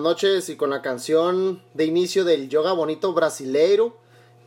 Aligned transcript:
Buenas 0.00 0.22
noches 0.22 0.48
y 0.48 0.56
con 0.56 0.70
la 0.70 0.80
canción 0.80 1.62
de 1.74 1.84
inicio 1.84 2.24
del 2.24 2.48
Yoga 2.48 2.72
Bonito 2.72 3.12
Brasileiro 3.12 3.98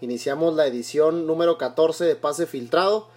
iniciamos 0.02 0.56
la 0.56 0.66
edición 0.66 1.28
número 1.28 1.60
14 1.60 2.06
de 2.06 2.16
Pase 2.16 2.48
Filtrado. 2.48 3.08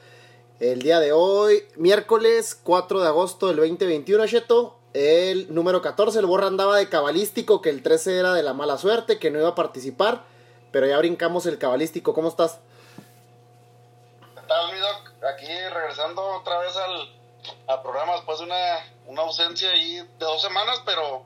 El 0.61 0.83
día 0.83 1.01
de 1.01 1.13
hoy, 1.13 1.67
miércoles 1.77 2.55
4 2.63 3.01
de 3.01 3.09
agosto 3.09 3.47
del 3.47 3.57
2021, 3.57 4.27
Cheto, 4.27 4.77
el 4.93 5.55
número 5.55 5.81
14, 5.81 6.19
el 6.19 6.27
Borra 6.27 6.49
andaba 6.49 6.77
de 6.77 6.91
cabalístico, 6.91 7.63
que 7.63 7.71
el 7.71 7.83
13 7.83 8.19
era 8.19 8.35
de 8.35 8.43
la 8.43 8.53
mala 8.53 8.77
suerte, 8.77 9.19
que 9.19 9.31
no 9.31 9.39
iba 9.39 9.49
a 9.49 9.55
participar, 9.55 10.25
pero 10.73 10.87
ya 10.87 10.99
brincamos 10.99 11.47
el 11.47 11.57
cabalístico. 11.57 12.13
¿Cómo 12.13 12.29
estás? 12.29 12.59
¿Qué 14.35 14.43
tal, 14.47 14.75
mi 14.75 14.79
doc? 14.79 15.11
Aquí 15.33 15.47
regresando 15.73 16.23
otra 16.23 16.59
vez 16.59 16.77
al, 16.77 17.15
al 17.67 17.81
programa 17.81 18.13
después 18.13 18.41
de 18.41 18.45
una, 18.45 18.57
una 19.07 19.23
ausencia 19.23 19.71
de 19.71 20.07
dos 20.19 20.43
semanas, 20.43 20.83
pero 20.85 21.25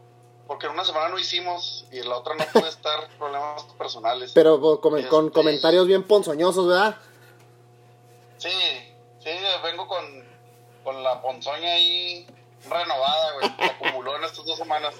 porque 0.50 0.66
en 0.66 0.72
una 0.72 0.84
semana 0.84 1.08
no 1.10 1.16
hicimos 1.16 1.84
y 1.92 1.98
en 2.00 2.08
la 2.08 2.16
otra 2.16 2.34
no 2.34 2.44
pude 2.52 2.68
estar, 2.68 3.08
problemas 3.20 3.62
personales. 3.78 4.32
Pero 4.34 4.60
con, 4.60 4.78
con 4.78 4.98
Este- 4.98 5.30
comentarios 5.32 5.86
bien 5.86 6.02
ponzoñosos, 6.02 6.66
¿verdad? 6.66 6.96
Sí, 8.36 8.48
sí, 9.20 9.30
vengo 9.62 9.86
con, 9.86 10.04
con 10.82 11.04
la 11.04 11.22
ponzoña 11.22 11.74
ahí 11.74 12.26
renovada, 12.68 13.32
güey, 13.34 13.56
que 13.58 13.64
acumuló 13.64 14.16
en 14.16 14.24
estas 14.24 14.44
dos 14.44 14.58
semanas. 14.58 14.92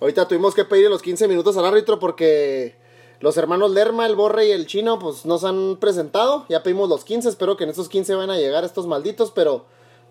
Ahorita 0.00 0.26
tuvimos 0.26 0.52
que 0.56 0.64
pedir 0.64 0.90
los 0.90 1.00
15 1.00 1.28
minutos 1.28 1.56
al 1.56 1.66
árbitro 1.66 2.00
porque 2.00 2.76
los 3.20 3.36
hermanos 3.36 3.70
Lerma, 3.70 4.04
el 4.04 4.16
Borre 4.16 4.46
y 4.46 4.50
el 4.50 4.66
Chino, 4.66 4.98
pues 4.98 5.24
nos 5.24 5.44
han 5.44 5.76
presentado. 5.76 6.44
Ya 6.48 6.64
pedimos 6.64 6.88
los 6.88 7.04
15, 7.04 7.28
espero 7.28 7.56
que 7.56 7.62
en 7.62 7.70
estos 7.70 7.88
15 7.88 8.16
van 8.16 8.30
a 8.30 8.36
llegar 8.36 8.64
estos 8.64 8.88
malditos, 8.88 9.30
pero 9.30 9.64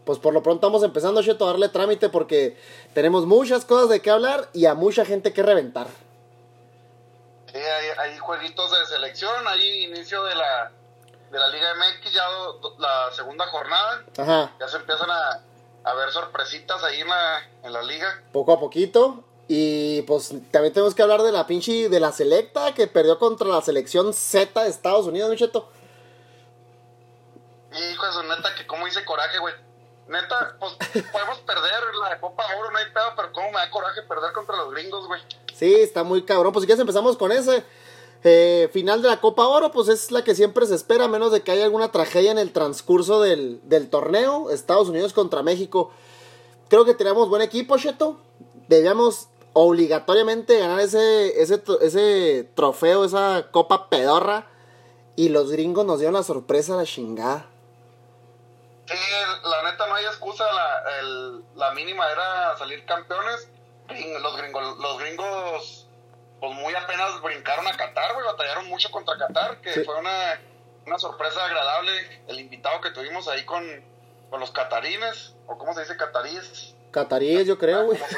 pues 0.08 0.18
por 0.18 0.34
lo 0.34 0.42
pronto 0.42 0.66
vamos 0.66 0.82
empezando, 0.82 1.22
Cheto, 1.22 1.46
a 1.46 1.52
darle 1.52 1.70
trámite 1.70 2.10
porque 2.10 2.58
tenemos 2.96 3.28
muchas 3.28 3.64
cosas 3.66 3.90
de 3.90 4.02
qué 4.02 4.10
hablar 4.10 4.50
y 4.54 4.66
a 4.66 4.74
mucha 4.74 5.06
gente 5.06 5.34
que 5.34 5.44
reventar. 5.44 5.86
Sí, 7.52 7.58
hay, 7.60 8.12
hay 8.12 8.18
jueguitos 8.18 8.72
de 8.72 8.86
selección, 8.88 9.48
hay 9.48 9.84
inicio 9.86 10.24
de 10.24 10.34
la, 10.36 10.72
de 11.32 11.38
la 11.40 11.48
Liga 11.50 11.68
MX, 11.76 12.12
ya 12.14 12.26
do- 12.30 12.76
la 12.80 13.12
segunda 13.16 13.46
jornada, 13.48 14.04
Ajá, 14.18 14.52
ya 14.60 14.68
se 14.68 14.78
empiezan 14.78 15.10
a, 15.12 15.44
a 15.84 15.94
ver 15.94 16.10
sorpresitas 16.12 16.84
ahí 16.84 17.02
en 17.02 17.08
la, 17.08 17.40
en 17.64 17.74
la 17.74 17.84
liga. 17.84 18.22
poco 18.32 18.54
a 18.54 18.60
poquito. 18.60 19.24
Y 19.50 20.02
pues 20.02 20.34
también 20.52 20.74
tenemos 20.74 20.94
que 20.94 21.02
hablar 21.02 21.22
de 21.22 21.32
la 21.32 21.48
pinche, 21.48 21.88
de 21.88 22.00
la 22.02 22.12
selecta 22.12 22.74
que 22.74 22.86
perdió 22.88 23.18
contra 23.18 23.48
la 23.48 23.62
selección 23.62 24.14
Z 24.14 24.62
de 24.62 24.70
Estados 24.70 25.06
Unidos, 25.08 25.30
mi 25.30 25.38
Cheto. 25.38 25.70
Hijo 27.72 28.06
de 28.06 28.12
su 28.12 28.24
neta, 28.24 28.56
que 28.56 28.66
como 28.68 28.86
dice 28.86 29.06
coraje, 29.06 29.38
güey. 29.40 29.54
Neta, 30.10 30.56
pues 30.60 30.74
podemos 31.12 31.40
perder 31.40 31.96
la 32.02 32.20
Copa 32.20 32.44
Oro, 32.58 32.72
no 32.72 32.78
hay 32.78 32.86
pedo, 32.94 33.06
pero 33.16 33.32
cómo 33.34 33.48
me 33.52 33.58
da 33.58 33.70
coraje 33.70 34.02
perder 34.04 34.32
contra 34.34 34.56
los 34.56 34.72
gringos, 34.72 35.08
güey. 35.08 35.22
Sí, 35.54 35.74
está 35.76 36.04
muy 36.04 36.24
cabrón. 36.24 36.54
Pues 36.54 36.64
si 36.64 36.68
quieres 36.68 36.82
empezamos 36.82 37.18
con 37.18 37.32
ese. 37.32 37.64
Eh, 38.24 38.70
final 38.74 39.02
de 39.02 39.10
la 39.10 39.22
Copa 39.22 39.48
Oro, 39.48 39.72
pues 39.72 39.90
es 39.90 40.12
la 40.12 40.24
que 40.24 40.34
siempre 40.34 40.66
se 40.66 40.76
espera, 40.76 41.06
a 41.06 41.08
menos 41.08 41.32
de 41.32 41.42
que 41.42 41.52
haya 41.52 41.66
alguna 41.66 41.92
tragedia 41.92 42.32
en 42.32 42.38
el 42.40 42.52
transcurso 42.52 43.22
del, 43.22 43.60
del 43.64 43.90
torneo. 43.90 44.50
Estados 44.50 44.90
Unidos 44.90 45.14
contra 45.14 45.44
México. 45.44 45.92
Creo 46.70 46.86
que 46.86 46.94
tenemos 46.94 47.30
buen 47.30 47.42
equipo, 47.42 47.78
Cheto. 47.78 48.18
Debíamos 48.68 49.28
obligatoriamente 49.54 50.60
ganar 50.60 50.80
ese, 50.80 51.42
ese, 51.42 51.64
ese 51.82 52.50
trofeo, 52.56 53.06
esa 53.06 53.48
copa 53.52 53.90
pedorra. 53.90 54.48
Y 55.16 55.30
los 55.30 55.52
gringos 55.52 55.86
nos 55.86 56.00
dieron 56.00 56.14
la 56.14 56.24
sorpresa, 56.24 56.76
la 56.76 56.86
chingada. 56.86 57.50
Sí, 58.88 58.96
la 59.44 59.64
neta 59.72 59.86
no 59.88 59.96
hay 59.96 60.06
excusa, 60.06 60.46
la, 60.52 60.84
el- 61.00 61.44
la 61.56 61.72
mínima 61.72 62.10
era 62.12 62.58
salir 62.58 62.86
campeones. 62.86 63.48
Los 64.22 64.38
gringos, 64.38 64.78
los 64.80 65.00
gringos, 65.00 65.88
pues 66.40 66.54
muy 66.56 66.74
apenas 66.76 67.22
brincaron 67.22 67.68
a 67.68 67.76
Qatar, 67.78 68.14
güey, 68.14 68.26
batallaron 68.26 68.68
mucho 68.68 68.90
contra 68.92 69.18
Qatar, 69.18 69.62
que 69.62 69.74
Sí. 69.74 69.84
fue 69.84 69.96
una, 69.96 70.40
una 70.86 71.00
sorpresa 71.00 71.44
agradable 71.46 72.24
el 72.28 72.40
invitado 72.40 72.80
que 72.82 72.92
tuvimos 72.92 73.28
ahí 73.28 73.44
con, 73.46 73.64
con 74.30 74.40
los 74.40 74.52
catarines, 74.52 75.34
o 75.48 75.58
cómo 75.58 75.74
se 75.74 75.82
dice, 75.82 75.96
cataríes. 75.98 76.74
Cataríes, 76.92 77.46
yo 77.48 77.58
creo, 77.58 77.86
güey. 77.86 78.00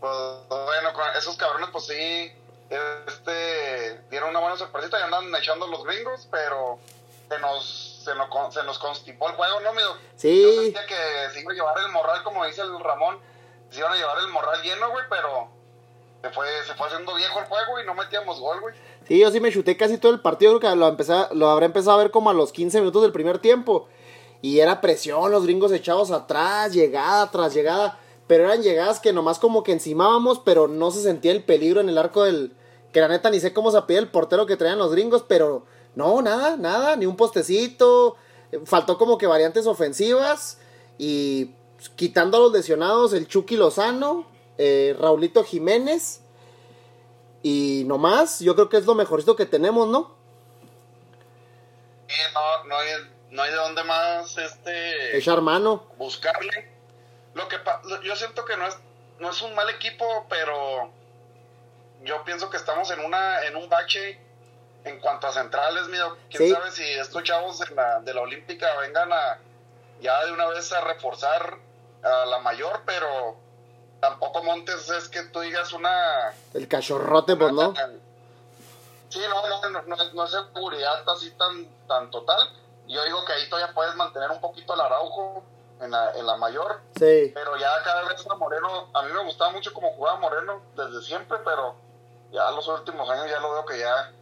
Pues 0.00 0.12
bueno, 0.48 0.92
con 0.94 1.04
esos 1.16 1.36
cabrones, 1.36 1.68
pues 1.72 1.86
sí, 1.86 2.32
este, 3.06 3.98
dieron 4.10 4.30
una 4.30 4.38
buena 4.40 4.56
sorpresita 4.56 4.98
y 4.98 5.02
andan 5.02 5.34
echando 5.36 5.66
los 5.66 5.84
gringos, 5.84 6.26
pero 6.30 6.78
se 7.28 7.38
nos, 7.38 7.89
se 8.02 8.14
nos, 8.14 8.54
se 8.54 8.62
nos 8.64 8.78
constipó 8.78 9.28
el 9.28 9.34
juego, 9.34 9.60
¿no, 9.60 9.70
amigo? 9.70 9.88
Yo 9.88 9.98
Sí, 10.16 10.42
sentía 10.62 10.86
que 10.86 11.32
se 11.34 11.40
iba 11.40 11.52
a 11.52 11.54
llevar 11.54 11.78
el 11.84 11.92
morral, 11.92 12.22
como 12.22 12.44
dice 12.46 12.62
el 12.62 12.80
Ramón, 12.80 13.18
se 13.68 13.80
iban 13.80 13.92
a 13.92 13.96
llevar 13.96 14.18
el 14.18 14.28
morral 14.28 14.62
lleno, 14.62 14.90
güey, 14.90 15.04
pero 15.10 15.48
se 16.22 16.30
fue, 16.30 16.46
se 16.66 16.74
fue 16.74 16.86
haciendo 16.86 17.14
viejo 17.14 17.38
el 17.38 17.44
juego 17.44 17.80
y 17.80 17.86
no 17.86 17.94
metíamos 17.94 18.40
gol, 18.40 18.60
güey. 18.60 18.74
Sí, 19.06 19.18
yo 19.18 19.30
sí 19.30 19.40
me 19.40 19.52
chuté 19.52 19.76
casi 19.76 19.98
todo 19.98 20.12
el 20.12 20.20
partido, 20.20 20.58
creo 20.58 20.72
que 20.72 20.76
lo, 20.76 20.88
empecé, 20.88 21.14
lo 21.32 21.50
habré 21.50 21.66
empezado 21.66 21.98
a 21.98 22.02
ver 22.02 22.10
como 22.10 22.30
a 22.30 22.34
los 22.34 22.52
15 22.52 22.80
minutos 22.80 23.02
del 23.02 23.12
primer 23.12 23.38
tiempo. 23.38 23.88
Y 24.42 24.60
era 24.60 24.80
presión, 24.80 25.30
los 25.30 25.44
gringos 25.44 25.72
echados 25.72 26.10
atrás, 26.10 26.72
llegada 26.72 27.30
tras 27.30 27.52
llegada. 27.52 27.98
Pero 28.26 28.44
eran 28.44 28.62
llegadas 28.62 29.00
que 29.00 29.12
nomás 29.12 29.38
como 29.38 29.62
que 29.62 29.72
encimábamos, 29.72 30.38
pero 30.38 30.68
no 30.68 30.90
se 30.90 31.02
sentía 31.02 31.32
el 31.32 31.44
peligro 31.44 31.80
en 31.80 31.88
el 31.90 31.98
arco 31.98 32.24
del... 32.24 32.54
Que 32.92 33.00
la 33.00 33.08
neta 33.08 33.28
ni 33.28 33.38
sé 33.40 33.52
cómo 33.52 33.70
se 33.70 33.82
pide 33.82 33.98
el 33.98 34.08
portero 34.10 34.46
que 34.46 34.56
traían 34.56 34.78
los 34.78 34.92
gringos, 34.92 35.24
pero 35.28 35.64
no, 35.94 36.22
nada, 36.22 36.56
nada, 36.56 36.96
ni 36.96 37.06
un 37.06 37.16
postecito. 37.16 38.16
Faltó 38.64 38.98
como 38.98 39.18
que 39.18 39.26
variantes 39.26 39.66
ofensivas. 39.66 40.58
Y 40.98 41.46
pues, 41.76 41.88
quitando 41.90 42.36
a 42.36 42.40
los 42.40 42.52
lesionados, 42.52 43.12
el 43.12 43.26
Chucky 43.26 43.56
Lozano, 43.56 44.26
eh, 44.58 44.96
Raulito 44.98 45.44
Jiménez. 45.44 46.20
Y 47.42 47.84
nomás, 47.86 48.40
yo 48.40 48.54
creo 48.54 48.68
que 48.68 48.76
es 48.76 48.86
lo 48.86 48.94
mejorcito 48.94 49.34
que 49.34 49.46
tenemos, 49.46 49.88
¿no? 49.88 50.14
Y 52.08 52.34
no, 52.34 52.64
no, 52.64 52.76
hay, 52.76 52.88
no 53.30 53.42
hay 53.42 53.50
de 53.50 53.56
dónde 53.56 53.84
más 53.84 54.36
este 54.36 55.16
Echar 55.16 55.40
mano. 55.40 55.86
buscarle. 55.96 56.70
Lo 57.34 57.48
que 57.48 57.56
yo 58.04 58.16
siento 58.16 58.44
que 58.44 58.56
no 58.56 58.66
es, 58.66 58.76
no 59.20 59.30
es 59.30 59.40
un 59.42 59.54
mal 59.54 59.70
equipo, 59.70 60.26
pero 60.28 60.90
yo 62.02 62.24
pienso 62.24 62.50
que 62.50 62.56
estamos 62.56 62.90
en 62.90 63.00
una, 63.00 63.44
en 63.46 63.56
un 63.56 63.68
bache 63.68 64.20
en 64.84 64.98
cuanto 65.00 65.26
a 65.26 65.32
centrales, 65.32 65.88
mira, 65.88 66.08
quién 66.30 66.44
Sí. 66.44 66.50
sabe 66.50 66.70
si 66.70 66.82
estos 66.82 67.22
chavos 67.24 67.58
de 67.58 67.74
la, 67.74 68.00
de 68.00 68.14
la 68.14 68.22
Olímpica 68.22 68.66
vengan 68.80 69.12
a 69.12 69.38
ya 70.00 70.24
de 70.24 70.32
una 70.32 70.46
vez 70.46 70.72
a 70.72 70.80
reforzar 70.80 71.56
a 72.02 72.24
la 72.26 72.38
mayor, 72.38 72.80
pero 72.86 73.36
tampoco 74.00 74.42
Montes 74.42 74.88
es 74.88 75.08
que 75.10 75.22
tú 75.24 75.40
digas 75.40 75.72
una 75.74 76.32
El 76.54 76.66
cachorrote, 76.66 77.36
pues, 77.36 77.52
¿no? 77.52 77.74
Sí, 79.10 79.20
no, 79.28 79.46
no, 79.48 79.68
no, 79.70 79.82
no, 79.82 80.02
es- 80.02 80.14
no 80.14 80.24
es 80.24 80.30
seguridad 80.30 81.08
así 81.10 81.30
tan, 81.32 81.66
tan 81.86 82.10
total. 82.10 82.38
Yo 82.86 83.04
digo 83.04 83.24
que 83.24 83.32
ahí 83.32 83.48
todavía 83.50 83.74
puedes 83.74 83.94
mantener 83.96 84.30
un 84.30 84.40
poquito 84.40 84.74
el 84.74 84.80
araujo 84.80 85.42
en 85.80 85.90
la, 85.90 86.12
en 86.12 86.26
la 86.26 86.36
mayor, 86.36 86.80
Sí. 86.98 87.30
pero 87.34 87.56
ya 87.56 87.70
cada 87.84 88.02
vez 88.08 88.24
a 88.28 88.34
Moreno, 88.36 88.88
a 88.94 89.02
mí 89.02 89.12
me 89.12 89.24
gustaba 89.24 89.50
mucho 89.50 89.72
como 89.72 89.92
jugaba 89.94 90.18
Moreno 90.18 90.62
desde 90.76 91.02
siempre, 91.02 91.38
pero 91.44 91.74
ya 92.30 92.50
los 92.52 92.66
últimos 92.68 93.08
años 93.10 93.28
ya 93.28 93.40
lo 93.40 93.52
veo 93.52 93.66
que 93.66 93.78
ya, 93.78 94.12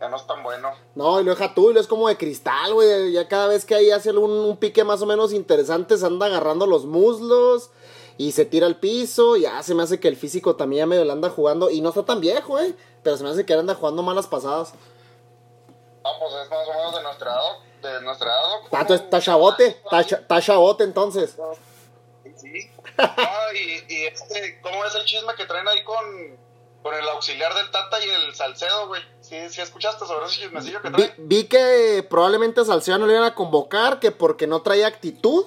ya 0.00 0.08
no 0.08 0.16
es 0.16 0.26
tan 0.26 0.42
bueno. 0.42 0.70
No, 0.94 1.20
y 1.20 1.24
lo 1.24 1.30
deja 1.30 1.54
tú, 1.54 1.70
y 1.70 1.74
lo 1.74 1.80
es 1.80 1.86
como 1.86 2.08
de 2.08 2.16
cristal, 2.16 2.74
güey. 2.74 3.12
Ya 3.12 3.28
cada 3.28 3.46
vez 3.48 3.64
que 3.64 3.74
ahí 3.74 3.90
hace 3.90 4.10
un, 4.10 4.30
un 4.30 4.56
pique 4.56 4.84
más 4.84 5.00
o 5.02 5.06
menos 5.06 5.32
interesante, 5.32 5.96
se 5.96 6.06
anda 6.06 6.26
agarrando 6.26 6.66
los 6.66 6.84
muslos 6.84 7.70
y 8.18 8.32
se 8.32 8.44
tira 8.44 8.66
al 8.66 8.76
piso. 8.80 9.36
Ya 9.36 9.62
se 9.62 9.74
me 9.74 9.82
hace 9.82 10.00
que 10.00 10.08
el 10.08 10.16
físico 10.16 10.56
también 10.56 10.80
ya 10.80 10.86
medio 10.86 11.04
le 11.04 11.12
anda 11.12 11.30
jugando. 11.30 11.70
Y 11.70 11.80
no 11.80 11.88
está 11.90 12.04
tan 12.04 12.20
viejo, 12.20 12.58
eh. 12.58 12.74
Pero 13.02 13.16
se 13.16 13.24
me 13.24 13.30
hace 13.30 13.46
que 13.46 13.54
anda 13.54 13.74
jugando 13.74 14.02
malas 14.02 14.26
pasadas. 14.26 14.72
No, 16.02 16.10
pues 16.18 16.32
es 16.44 16.50
más 16.50 16.68
o 16.68 16.72
menos 16.74 16.94
de 16.96 17.02
nuestra 17.02 17.30
edad, 17.32 17.58
de 17.82 18.00
nuestra 18.04 18.26
edad. 18.30 18.68
Tato, 18.70 18.94
está 18.94 19.20
chavote, 19.20 19.66
está 19.68 20.04
cha- 20.04 20.16
está 20.16 20.40
chavote 20.42 20.84
entonces. 20.84 21.36
Sí. 22.36 22.50
No, 22.96 23.52
y, 23.52 23.92
y 23.92 24.04
este, 24.06 24.60
¿cómo 24.62 24.84
es 24.84 24.94
el 24.94 25.04
chisme 25.04 25.34
que 25.36 25.46
traen 25.46 25.66
ahí 25.66 25.82
con, 25.82 25.96
con 26.84 26.94
el 26.94 27.08
auxiliar 27.08 27.54
del 27.54 27.70
Tata 27.70 27.96
y 28.04 28.10
el 28.10 28.34
Salcedo, 28.34 28.88
güey? 28.88 29.00
¿Sí, 29.22 29.36
sí 29.48 29.62
escuchaste 29.62 30.04
sobre 30.06 30.26
ese 30.26 30.42
chismecillo 30.42 30.82
que 30.82 30.90
Vi, 30.90 30.94
traen? 30.96 31.14
vi 31.16 31.44
que 31.44 32.06
probablemente 32.10 32.60
a 32.60 32.64
Salcedo 32.66 32.98
no 32.98 33.06
le 33.06 33.14
iban 33.14 33.24
a 33.24 33.34
convocar, 33.34 33.98
que 34.00 34.10
porque 34.10 34.46
no 34.46 34.60
traía 34.60 34.86
actitud. 34.86 35.46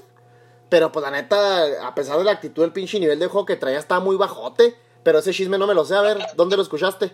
Pero 0.69 0.91
pues 0.91 1.03
la 1.03 1.11
neta, 1.11 1.87
a 1.87 1.93
pesar 1.93 2.17
de 2.17 2.23
la 2.23 2.31
actitud, 2.31 2.63
el 2.63 2.73
pinche 2.73 2.99
nivel 2.99 3.19
de 3.19 3.27
juego 3.27 3.45
que 3.45 3.55
traía 3.55 3.77
estaba 3.77 4.01
muy 4.01 4.15
bajote. 4.17 4.75
Pero 5.03 5.19
ese 5.19 5.31
chisme 5.31 5.59
no 5.59 5.67
me 5.67 5.75
lo 5.75 5.85
sé, 5.85 5.95
a 5.95 6.01
ver, 6.01 6.17
¿dónde 6.35 6.57
lo 6.57 6.63
escuchaste? 6.63 7.11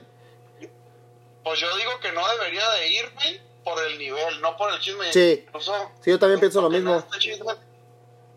Pues 1.44 1.60
yo 1.60 1.68
digo 1.76 1.92
que 2.02 2.12
no 2.14 2.22
debería 2.30 2.68
de 2.72 2.88
ir, 2.94 3.12
güey, 3.14 3.42
por 3.66 3.78
el 3.86 4.00
nivel, 4.00 4.40
no 4.42 4.56
por 4.56 4.74
el 4.74 4.80
chisme. 4.80 5.12
Sí. 5.12 5.44
Incluso, 5.46 5.74
Sí, 6.02 6.12
yo 6.12 6.18
también 6.18 6.40
pienso 6.40 6.62
lo 6.62 6.70
mismo. 6.70 6.94
en 6.94 6.98
este 7.00 7.18
chisme- 7.20 7.58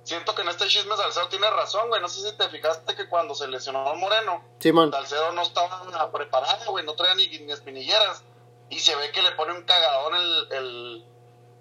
siento 0.06 0.34
que 0.34 0.42
en 0.42 0.48
este 0.48 0.66
chisme 0.68 0.96
Salcedo 0.96 1.28
tiene 1.28 1.50
razón, 1.50 1.88
güey. 1.88 2.00
No 2.00 2.08
sé 2.08 2.28
si 2.30 2.36
te 2.36 2.48
fijaste 2.48 2.94
que 2.94 3.08
cuando 3.08 3.34
se 3.34 3.48
lesionó 3.48 3.94
Moreno, 3.96 4.42
Simón. 4.60 4.90
Salcedo 4.92 5.32
no 5.32 5.42
estaba 5.42 6.10
preparado, 6.12 6.70
güey, 6.70 6.84
no 6.84 6.94
traía 6.94 7.14
ni, 7.16 7.26
ni 7.40 7.52
espinilleras. 7.52 8.22
Y 8.70 8.80
se 8.80 8.96
ve 8.96 9.10
que 9.12 9.22
le 9.22 9.32
pone 9.32 9.52
un 9.52 9.62
cagadón 9.62 10.14
el, 10.14 10.52
el, 10.52 11.06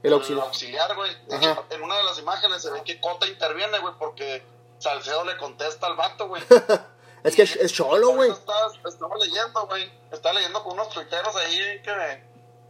El 0.03 0.13
auxiliar. 0.13 0.95
güey. 0.95 1.11
Hecho, 1.29 1.65
en 1.69 1.83
una 1.83 1.97
de 1.97 2.03
las 2.03 2.17
imágenes 2.19 2.61
se 2.61 2.71
ve 2.71 2.81
que 2.83 2.99
Cota 3.01 3.27
interviene, 3.27 3.77
güey, 3.79 3.93
porque 3.99 4.43
Salcedo 4.79 5.23
le 5.25 5.37
contesta 5.37 5.87
al 5.87 5.95
vato, 5.95 6.27
güey. 6.27 6.41
Es 7.23 7.35
que 7.35 7.41
es, 7.41 7.55
es 7.55 7.73
cholo, 7.73 8.09
güey. 8.11 8.29
Estaba, 8.29 8.71
estaba 8.87 9.15
leyendo, 9.17 9.65
güey. 9.65 9.91
Estaba 10.11 10.35
leyendo 10.35 10.61
con 10.63 10.73
unos 10.73 10.89
tuiteros 10.89 11.35
ahí 11.35 11.81
que, 11.81 12.23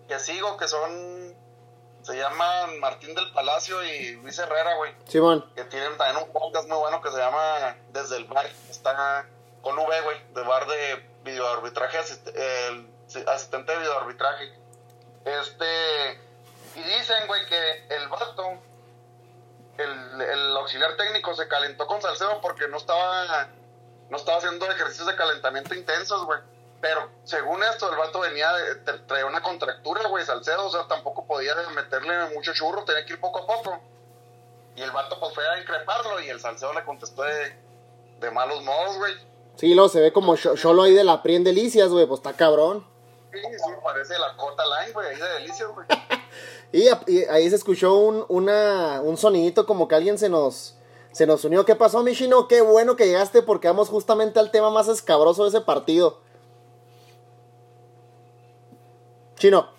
que 0.08 0.18
sigo, 0.18 0.56
que 0.56 0.66
son. 0.70 1.36
Se 2.06 2.16
llaman 2.16 2.80
Martín 2.80 3.16
del 3.16 3.32
Palacio 3.32 3.84
y 3.84 4.12
Luis 4.18 4.38
Herrera, 4.38 4.76
güey. 4.76 4.94
Simón. 5.08 5.44
Que 5.56 5.64
tienen 5.64 5.98
también 5.98 6.24
un 6.24 6.32
podcast 6.32 6.70
muy 6.70 6.78
bueno 6.78 7.02
que 7.02 7.10
se 7.10 7.18
llama 7.18 7.76
Desde 7.94 8.18
el 8.18 8.26
Bar. 8.26 8.46
Está 8.70 9.26
con 9.62 9.76
V, 9.76 10.02
güey, 10.02 10.34
de 10.36 10.42
bar 10.44 10.68
de 10.68 11.10
videoarbitraje, 11.24 11.98
asist 11.98 12.28
el 12.28 12.88
asistente 13.28 13.72
de 13.72 13.80
videoarbitraje. 13.80 14.54
Este. 15.26 16.22
Y 16.76 16.84
dicen, 16.84 17.26
güey, 17.26 17.44
que 17.48 17.88
el 17.96 18.08
vato, 18.10 18.60
el, 19.80 20.22
el 20.22 20.58
auxiliar 20.58 20.96
técnico, 20.98 21.34
se 21.34 21.48
calentó 21.48 21.88
con 21.88 22.04
Salcedo 22.04 22.40
porque 22.40 22.68
no 22.68 22.78
estaba 22.78 23.50
no 24.12 24.18
estaba 24.18 24.38
haciendo 24.38 24.70
ejercicios 24.70 25.08
de 25.08 25.16
calentamiento 25.16 25.74
intensos, 25.74 26.24
güey. 26.26 26.40
Pero 26.86 27.10
según 27.24 27.64
esto, 27.64 27.90
el 27.92 27.98
vato 27.98 28.20
venía 28.20 28.54
de, 28.54 28.76
traer 29.08 29.26
una 29.26 29.42
contractura, 29.42 30.08
güey, 30.08 30.24
Salcedo, 30.24 30.68
o 30.68 30.70
sea, 30.70 30.88
tampoco 30.88 31.26
podía 31.26 31.56
meterle 31.74 32.30
mucho 32.36 32.54
churro, 32.54 32.84
tenía 32.86 33.04
que 33.04 33.14
ir 33.14 33.20
poco 33.20 33.40
a 33.40 33.48
poco. 33.48 33.80
Y 34.76 34.84
el 34.84 34.92
vato 34.92 35.20
pues 35.20 35.34
fue 35.34 35.44
a 35.48 35.60
increparlo 35.60 36.22
y 36.22 36.30
el 36.30 36.40
Salcedo 36.40 36.74
le 36.74 36.86
contestó 36.86 37.24
de, 37.24 37.58
de 38.20 38.30
malos 38.30 38.62
modos, 38.64 38.98
güey. 39.00 39.14
Sí, 39.56 39.74
luego 39.74 39.90
se 39.90 40.00
ve 40.00 40.14
como 40.14 40.36
cholo 40.36 40.84
ahí 40.84 40.94
de 40.94 41.04
la 41.04 41.24
Prien 41.24 41.44
Delicias, 41.44 41.90
güey, 41.90 42.06
pues 42.06 42.20
está 42.20 42.34
cabrón. 42.34 42.86
Sí, 43.34 43.40
sí, 43.42 43.72
parece 43.84 44.20
la 44.20 44.38
Cota 44.38 44.64
Line, 44.64 44.94
güey, 44.94 45.08
ahí 45.08 45.16
de 45.16 45.28
Delicias, 45.40 45.70
güey. 45.70 45.88
y, 46.72 46.88
y, 47.12 47.24
ahí 47.26 47.50
se 47.50 47.56
escuchó 47.56 47.96
un, 47.96 48.26
una, 48.30 49.02
un 49.02 49.18
sonidito 49.18 49.66
como 49.66 49.88
que 49.88 49.96
alguien 49.96 50.20
se 50.20 50.30
nos 50.30 50.76
se 51.12 51.26
nos 51.26 51.44
unió. 51.46 51.66
¿Qué 51.66 51.76
pasó, 51.76 52.04
Michino? 52.04 52.48
Qué 52.48 52.62
bueno 52.62 52.96
que 52.96 53.08
llegaste 53.08 53.42
porque 53.42 53.70
vamos 53.70 53.90
justamente 53.90 54.38
al 54.38 54.52
tema 54.52 54.70
más 54.70 54.88
escabroso 54.88 55.44
de 55.44 55.50
ese 55.50 55.62
partido. 55.62 56.24
Chino. 59.38 59.70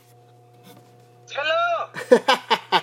¡Hello! 1.30 2.20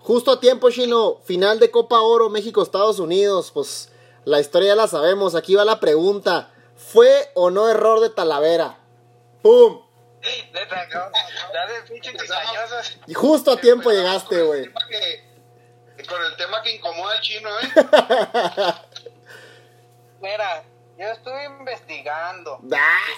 Justo 0.00 0.32
a 0.32 0.40
tiempo, 0.40 0.70
Chino. 0.70 1.20
Final 1.24 1.58
de 1.58 1.70
Copa 1.70 2.00
Oro, 2.00 2.30
México-Estados 2.30 2.98
Unidos. 2.98 3.50
Pues 3.52 3.90
la 4.24 4.40
historia 4.40 4.68
ya 4.68 4.76
la 4.76 4.88
sabemos. 4.88 5.34
Aquí 5.34 5.54
va 5.54 5.64
la 5.64 5.80
pregunta. 5.80 6.52
¿Fue 6.76 7.30
o 7.34 7.50
no 7.50 7.68
error 7.68 8.00
de 8.00 8.10
Talavera? 8.10 8.78
¡Pum! 9.42 9.82
Y 13.06 13.14
justo 13.14 13.52
a 13.52 13.56
tiempo 13.56 13.90
llegaste, 13.90 14.42
güey 14.42 14.70
con 16.06 16.22
el 16.24 16.36
tema 16.36 16.62
que 16.62 16.74
incomoda 16.74 17.14
al 17.14 17.20
chino, 17.20 17.48
¿eh? 17.60 17.68
Mira, 20.20 20.64
yo 20.98 21.06
estuve 21.10 21.44
investigando. 21.44 22.58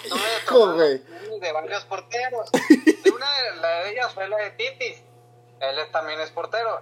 Estuve 0.03 0.41
de 1.39 1.51
varios 1.51 1.85
porteros. 1.85 2.51
De 2.51 3.11
una 3.11 3.27
de, 3.31 3.91
ellas 3.91 4.13
fue 4.13 4.27
la 4.27 4.37
de 4.37 4.51
Titis. 4.51 5.01
Él 5.59 5.91
también 5.91 6.19
es 6.19 6.29
portero. 6.31 6.81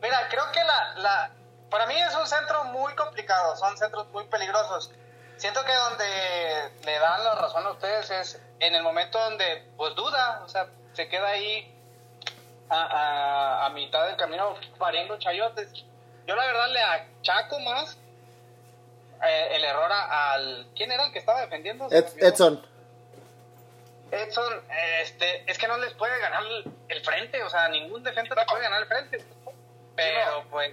Mira, 0.00 0.28
creo 0.30 0.44
que 0.52 0.62
la, 0.62 0.94
la. 0.96 1.30
Para 1.70 1.86
mí 1.86 1.94
es 2.00 2.14
un 2.14 2.26
centro 2.26 2.64
muy 2.64 2.94
complicado. 2.94 3.56
Son 3.56 3.76
centros 3.76 4.08
muy 4.10 4.24
peligrosos. 4.24 4.92
Siento 5.36 5.64
que 5.64 5.72
donde 5.72 6.70
le 6.84 6.98
dan 6.98 7.24
la 7.24 7.34
razón 7.34 7.66
a 7.66 7.70
ustedes 7.70 8.10
es 8.10 8.40
en 8.60 8.74
el 8.74 8.82
momento 8.82 9.18
donde, 9.18 9.68
pues 9.76 9.94
duda. 9.94 10.42
O 10.44 10.48
sea, 10.48 10.68
se 10.92 11.08
queda 11.08 11.28
ahí 11.28 11.74
a, 12.68 13.66
a, 13.66 13.70
mitad 13.70 14.06
del 14.06 14.16
camino 14.16 14.54
pariendo 14.78 15.18
chayotes. 15.18 15.72
Yo 16.26 16.36
la 16.36 16.46
verdad 16.46 16.68
le 16.70 16.80
achaco 16.80 17.58
más 17.60 17.98
eh, 19.26 19.48
el 19.52 19.64
error 19.64 19.90
al... 19.92 20.68
¿Quién 20.74 20.92
era 20.92 21.06
el 21.06 21.12
que 21.12 21.18
estaba 21.18 21.40
defendiendo? 21.40 21.88
Edson. 21.90 22.64
Edson, 24.10 24.62
este, 25.00 25.50
es 25.50 25.58
que 25.58 25.68
no 25.68 25.78
les 25.78 25.94
puede 25.94 26.18
ganar 26.18 26.42
el, 26.88 27.04
frente, 27.04 27.42
o 27.42 27.48
sea, 27.48 27.68
ningún 27.68 28.02
defensa 28.02 28.34
le 28.34 28.44
puede 28.44 28.62
ganar 28.62 28.82
el 28.82 28.88
frente. 28.88 29.24
Pero, 29.96 30.44
pues, 30.50 30.72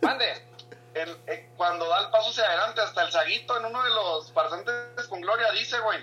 mande. 0.00 0.46
El, 0.94 1.16
eh, 1.26 1.50
cuando 1.56 1.86
da 1.86 2.00
el 2.00 2.10
paso 2.10 2.30
hacia 2.30 2.44
adelante, 2.44 2.80
hasta 2.80 3.02
el 3.02 3.12
zaguito 3.12 3.58
en 3.58 3.66
uno 3.66 3.82
de 3.82 3.90
los 3.90 4.30
pasantes 4.32 5.06
con 5.08 5.20
gloria 5.20 5.52
dice, 5.52 5.78
güey, 5.80 6.02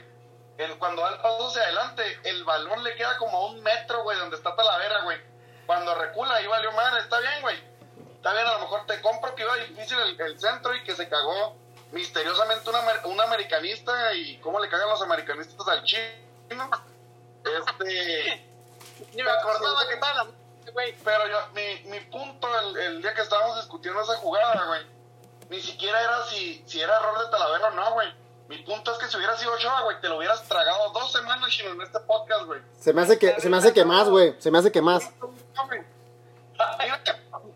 el, 0.60 0.78
cuando 0.78 1.02
da 1.02 1.10
el 1.10 1.22
paso 1.22 1.48
hacia 1.48 1.64
adelante, 1.64 2.04
el 2.24 2.44
balón 2.44 2.84
le 2.84 2.96
queda 2.96 3.18
como 3.18 3.48
un 3.48 3.62
metro, 3.64 4.04
güey, 4.04 4.18
donde 4.20 4.38
está 4.38 4.56
Talavera, 4.56 5.02
güey 5.02 5.18
cuando 5.66 5.96
recula 5.96 6.36
ahí 6.36 6.48
valió 6.48 6.72
madre, 6.72 7.02
está 7.02 7.20
bien, 7.20 7.42
güey. 7.42 7.56
Está 8.16 8.34
bien, 8.34 8.46
a 8.48 8.54
lo 8.54 8.60
mejor 8.60 8.86
te 8.86 9.02
compro 9.02 9.36
que 9.36 9.44
iba 9.44 9.56
difícil 9.58 9.98
el, 10.00 10.40
centro 10.40 10.76
y 10.76 10.84
que 10.84 10.96
se 10.96 11.08
cagó 11.08 11.56
misteriosamente 11.92 12.70
una, 12.70 12.82
un 13.06 13.22
americanista 13.22 14.14
y 14.14 14.38
cómo 14.38 14.60
le 14.60 14.70
cagan 14.70 14.90
los 14.90 15.02
americanistas 15.02 15.68
al 15.68 15.84
chino. 15.84 16.70
Este. 17.44 18.46
Ni 19.14 19.24
me 19.24 19.30
acordaba 19.30 19.88
que 19.88 19.98
tal, 19.98 20.34
güey. 20.74 20.96
Pero 21.04 21.28
yo, 21.28 21.38
mi, 21.54 21.90
mi 21.90 22.00
punto 22.02 22.48
el, 22.60 22.78
el, 22.78 23.02
día 23.02 23.14
que 23.14 23.22
estábamos 23.22 23.58
discutiendo 23.58 24.02
esa 24.02 24.16
jugada, 24.18 24.66
güey, 24.68 24.82
ni 25.50 25.62
siquiera 25.62 26.02
era 26.02 26.24
si, 26.26 26.64
si 26.66 26.82
era 26.82 26.98
error 26.98 27.20
de 27.20 27.32
Talavera 27.32 27.68
o 27.68 27.72
no, 27.72 27.94
güey 27.94 28.26
mi 28.48 28.58
punto 28.60 28.92
es 28.92 28.98
que 29.00 29.08
si 29.08 29.18
hubiera 29.18 29.36
sido 29.38 29.54
Ochoa, 29.54 29.82
güey, 29.84 30.00
te 30.02 30.08
lo 30.08 30.18
hubieras 30.18 30.44
tragado 30.44 30.92
dos 30.92 31.12
semanas, 31.12 31.50
chino, 31.50 31.72
en 31.72 31.82
este 31.82 32.00
podcast, 32.02 32.46
güey. 32.46 32.62
Se 32.80 32.94
me 32.94 33.02
hace 33.02 33.18
que, 33.18 33.42
se 33.42 33.50
me 33.50 33.58
hace 33.58 33.74
que 33.74 33.84
más, 33.84 34.08
güey. 34.08 34.36
Se 34.40 34.52
me 34.52 34.60
hace 34.60 34.72
que 34.72 34.84
más. 34.84 35.04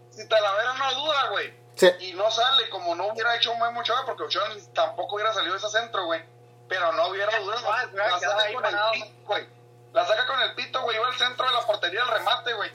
si 0.10 0.28
Talavera 0.28 0.74
no 0.74 0.92
duda, 0.96 1.30
güey. 1.30 1.54
Sí. 1.80 1.88
Y 2.00 2.14
no 2.14 2.30
sale 2.30 2.70
como 2.70 2.94
no 2.94 3.08
hubiera 3.08 3.34
hecho 3.38 3.54
un 3.54 3.60
buen 3.60 3.76
Ochoa, 3.78 4.06
porque 4.06 4.24
Ochoa 4.24 4.50
tampoco 4.74 5.16
hubiera 5.16 5.34
salido 5.34 5.54
de 5.54 5.60
ese 5.60 5.70
centro, 5.70 6.04
güey. 6.06 6.22
Pero 6.68 6.92
no 6.92 7.08
hubiera 7.08 7.40
dudado. 7.40 7.62
La 7.94 8.20
saca 8.20 8.54
con 8.54 8.66
el 8.66 8.76
pito, 8.92 9.26
güey. 9.26 9.48
La 9.94 10.06
saca 10.06 10.28
con 10.28 10.42
el 10.42 10.56
pito, 10.56 10.82
güey. 10.82 10.98
Iba 10.98 11.08
al 11.08 11.18
centro 11.18 11.46
de 11.48 11.54
la 11.54 11.62
portería 11.62 12.02
del 12.02 12.10
remate, 12.10 12.54
güey. 12.54 12.70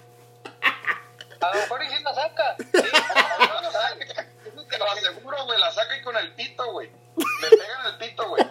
A 1.40 1.54
lo 1.54 1.60
mejor 1.60 1.82
y 1.82 1.88
si 1.90 2.02
la 2.02 2.14
saca. 2.14 2.56
Sí, 2.58 2.66
te 4.70 4.78
lo 4.78 4.90
aseguro, 4.90 5.44
güey. 5.44 5.60
La 5.60 5.70
saca 5.70 5.96
y 5.98 6.02
con 6.02 6.16
el 6.16 6.34
pito, 6.34 6.72
güey. 6.72 6.90
Le 7.18 7.48
pegan 7.50 7.86
el 7.86 7.98
pito, 7.98 8.26
güey. 8.26 8.42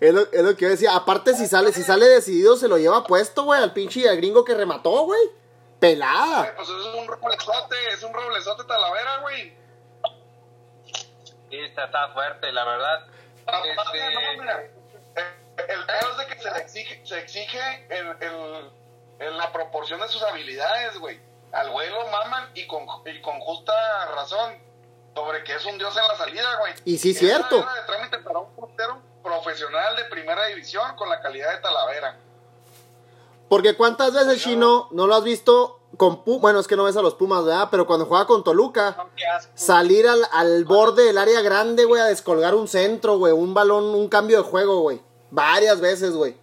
es, 0.00 0.12
lo, 0.12 0.22
es 0.32 0.42
lo 0.42 0.56
que 0.56 0.64
yo 0.64 0.68
decía. 0.68 0.96
Aparte, 0.96 1.34
si 1.34 1.46
sale, 1.46 1.72
si 1.72 1.84
sale 1.84 2.06
decidido, 2.06 2.56
se 2.56 2.66
lo 2.66 2.76
lleva 2.76 3.06
puesto, 3.06 3.44
güey, 3.44 3.62
al 3.62 3.72
pinche 3.72 4.08
al 4.08 4.16
gringo 4.16 4.44
que 4.44 4.54
remató, 4.54 5.04
güey. 5.04 5.20
Pelada. 5.80 6.54
pues 6.56 6.68
es 6.68 6.94
un 6.94 7.06
roblezote, 7.06 7.88
es 7.92 8.02
un 8.02 8.12
roblezote 8.12 8.64
talavera, 8.64 9.18
güey. 9.18 9.56
Sí, 11.50 11.58
está, 11.60 11.84
está 11.84 12.08
fuerte, 12.12 12.50
la 12.52 12.64
verdad. 12.64 13.06
Aparte, 13.46 13.98
este... 13.98 14.14
no, 14.14 14.42
mira, 14.42 14.64
el 15.68 15.86
peor 15.86 16.10
es 16.12 16.16
de 16.18 16.26
que 16.26 16.42
se 16.42 16.50
le 16.50 16.58
exige, 16.58 17.06
se 17.06 17.18
exige 17.18 17.86
el, 17.90 18.06
el, 18.20 18.70
en 19.20 19.36
la 19.38 19.52
proporción 19.52 20.00
de 20.00 20.08
sus 20.08 20.22
habilidades, 20.22 20.98
güey. 20.98 21.20
Al 21.52 21.70
güey 21.70 21.88
lo 21.90 22.06
maman 22.08 22.50
y 22.54 22.66
con, 22.66 22.86
y 23.06 23.20
con 23.20 23.38
justa 23.40 23.72
razón 24.14 24.58
sobre 25.14 25.44
que 25.44 25.54
es 25.54 25.64
un 25.64 25.78
dios 25.78 25.96
en 25.96 26.06
la 26.06 26.16
salida, 26.16 26.56
güey. 26.58 26.74
Y 26.84 26.98
sí, 26.98 27.10
es 27.10 27.18
cierto. 27.18 27.56
de 27.56 27.82
trámite 27.86 28.18
para 28.18 28.40
un 28.40 28.54
portero 28.54 29.00
profesional 29.22 29.96
de 29.96 30.04
primera 30.04 30.46
división 30.46 30.94
con 30.96 31.08
la 31.08 31.20
calidad 31.20 31.52
de 31.52 31.58
Talavera. 31.58 32.18
Porque 33.48 33.76
cuántas 33.76 34.12
veces, 34.12 34.42
Chino, 34.42 34.88
no 34.90 35.06
lo 35.06 35.14
has 35.14 35.24
visto 35.24 35.80
con 35.96 36.24
Pumas, 36.24 36.42
bueno, 36.42 36.60
es 36.60 36.66
que 36.66 36.76
no 36.76 36.84
ves 36.84 36.96
a 36.96 37.02
los 37.02 37.14
Pumas, 37.14 37.44
¿verdad? 37.44 37.68
Pero 37.70 37.86
cuando 37.86 38.06
juega 38.06 38.26
con 38.26 38.42
Toluca, 38.44 39.06
salir 39.54 40.08
al, 40.08 40.26
al 40.32 40.64
borde 40.64 41.04
del 41.04 41.18
área 41.18 41.40
grande, 41.42 41.84
güey, 41.84 42.02
a 42.02 42.06
descolgar 42.06 42.54
un 42.54 42.68
centro, 42.68 43.18
güey, 43.18 43.32
un 43.32 43.54
balón, 43.54 43.84
un 43.84 44.08
cambio 44.08 44.38
de 44.38 44.42
juego, 44.42 44.80
güey. 44.80 45.00
Varias 45.30 45.80
veces, 45.80 46.12
güey. 46.12 46.36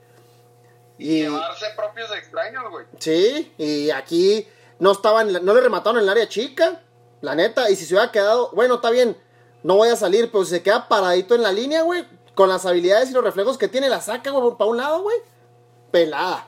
Y, 0.97 1.23
llevarse 1.23 1.65
propios 1.75 2.09
extraños, 2.15 2.63
güey. 2.69 2.85
Sí, 2.99 3.53
y 3.57 3.89
aquí 3.91 4.47
no 4.79 4.91
estaban, 4.91 5.31
no 5.43 5.53
le 5.53 5.61
remataron 5.61 5.97
en 5.97 6.03
el 6.03 6.09
área 6.09 6.29
chica. 6.29 6.81
La 7.21 7.35
neta, 7.35 7.69
y 7.69 7.75
si 7.75 7.85
se 7.85 7.93
hubiera 7.93 8.11
quedado, 8.11 8.49
bueno, 8.53 8.75
está 8.75 8.89
bien, 8.89 9.17
no 9.63 9.75
voy 9.77 9.89
a 9.89 9.95
salir, 9.95 10.29
pero 10.31 10.43
si 10.43 10.51
se 10.51 10.63
queda 10.63 10.87
paradito 10.89 11.35
en 11.35 11.41
la 11.41 11.53
línea, 11.53 11.81
güey, 11.83 12.05
con 12.35 12.49
las 12.49 12.65
habilidades 12.65 13.09
y 13.09 13.13
los 13.13 13.23
reflejos 13.23 13.57
que 13.57 13.69
tiene, 13.69 13.87
la 13.87 14.01
saca, 14.01 14.31
güey, 14.31 14.57
para 14.57 14.69
un 14.69 14.77
lado, 14.77 15.01
güey. 15.03 15.17
Pelada. 15.91 16.47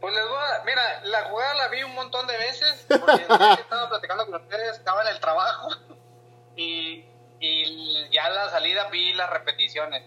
Pues 0.00 0.14
les 0.14 0.28
voy 0.28 0.38
a, 0.38 0.64
mira, 0.64 1.00
la 1.04 1.24
jugada 1.24 1.54
la 1.54 1.68
vi 1.68 1.82
un 1.82 1.94
montón 1.94 2.26
de 2.26 2.36
veces, 2.38 2.86
porque 2.88 3.22
estaba 3.60 3.88
platicando 3.88 4.26
con 4.26 4.42
ustedes, 4.42 4.78
estaba 4.78 5.02
en 5.02 5.08
el 5.08 5.20
trabajo, 5.20 5.68
y, 6.56 7.04
y 7.38 8.10
ya 8.10 8.28
la 8.30 8.48
salida 8.48 8.88
vi 8.88 9.12
las 9.12 9.30
repeticiones. 9.30 10.04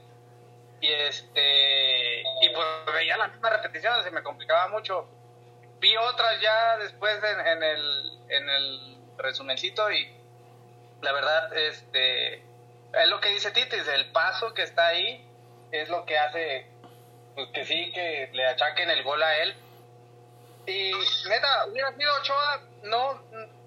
Y 0.82 0.92
este, 0.92 2.22
y 2.42 2.50
pues 2.54 2.68
veía 2.94 3.18
las 3.18 3.32
mismas 3.32 3.54
repeticiones, 3.54 4.04
se 4.04 4.12
me 4.12 4.24
complicaba 4.24 4.68
mucho 4.68 5.08
vi 5.84 5.98
otras 5.98 6.40
ya 6.40 6.78
después 6.78 7.20
en, 7.22 7.62
el, 7.62 8.12
en 8.30 8.50
el 8.50 8.98
resumencito 9.18 9.92
y 9.92 10.10
la 11.02 11.12
verdad, 11.12 11.58
este, 11.58 12.36
es 12.36 13.08
lo 13.10 13.20
que 13.20 13.30
dice 13.30 13.52
Titis, 13.52 13.86
el 13.90 14.10
paso 14.14 14.54
que 14.54 14.64
está 14.64 14.88
ahí 14.88 15.28
es 15.74 15.90
lo 15.90 16.06
que 16.06 16.18
hace 16.18 16.68
pues, 17.36 17.50
que 17.50 17.66
sí, 17.66 17.92
que 17.92 18.30
le 18.32 18.48
achaquen 18.48 18.90
el 18.90 19.04
gol 19.04 19.22
a 19.22 19.38
él. 19.40 19.54
Y 20.65 20.91
neta, 21.29 21.65
hubiera 21.70 21.93
sido 21.96 22.12
Ochoa, 22.22 22.62
no, 22.84 23.22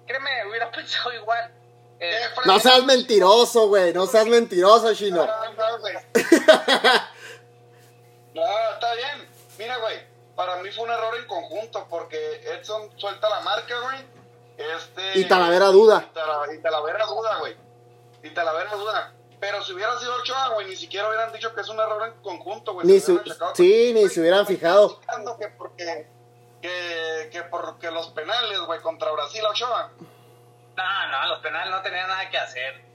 créeme, 0.05 0.29
hubiera 0.49 0.71
pensado 0.71 1.13
igual. 1.13 1.51
Eh, 1.99 2.19
No 2.45 2.59
seas 2.59 2.83
mentiroso, 2.83 3.67
güey. 3.69 3.91
No 3.93 4.05
seas 4.05 4.27
mentiroso, 4.27 4.93
Chino. 4.93 5.25
No, 5.25 5.53
no, 5.53 5.79
güey. 5.79 5.95
No, 8.33 8.43
está 8.73 8.93
bien. 8.95 9.27
Mira, 9.57 9.77
güey, 9.77 9.97
para 10.35 10.57
mí 10.57 10.69
fue 10.71 10.83
un 10.85 10.91
error 10.91 11.15
en 11.17 11.25
conjunto 11.25 11.87
porque 11.89 12.17
Edson 12.53 12.91
suelta 12.97 13.27
la 13.29 13.39
marca, 13.41 13.79
güey. 13.81 14.05
Este, 14.57 15.19
Y 15.19 15.25
Talavera 15.27 15.67
duda. 15.67 16.05
Y, 16.09 16.13
Tala- 16.13 16.53
y 16.53 16.61
Talavera 16.61 17.05
duda, 17.05 17.39
güey. 17.39 17.55
Y 18.23 18.29
Talavera 18.31 18.75
duda. 18.75 19.13
Pero 19.39 19.63
si 19.63 19.73
hubiera 19.73 19.97
sido 19.99 20.15
Ochoa, 20.15 20.49
güey, 20.53 20.67
ni 20.67 20.75
siquiera 20.75 21.07
hubieran 21.07 21.31
dicho 21.31 21.53
que 21.53 21.61
es 21.61 21.69
un 21.69 21.79
error 21.79 22.07
en 22.07 22.21
conjunto, 22.21 22.73
güey. 22.73 22.85
Ni 22.87 22.99
su- 22.99 23.21
sí, 23.55 23.91
ni 23.93 24.07
se 24.09 24.19
hubieran 24.21 24.45
fijado. 24.45 24.99
Que 25.39 25.47
porque, 25.57 26.07
que, 26.61 27.29
que 27.31 27.43
porque 27.43 27.91
los 27.91 28.07
penales, 28.09 28.59
güey, 28.61 28.79
contra 28.81 29.11
Brasil, 29.11 29.43
Ochoa. 29.45 29.91
No, 30.75 31.07
no, 31.11 31.25
los 31.27 31.39
penales 31.39 31.71
no 31.71 31.81
tenían 31.81 32.07
nada 32.07 32.29
que 32.29 32.37
hacer. 32.37 32.85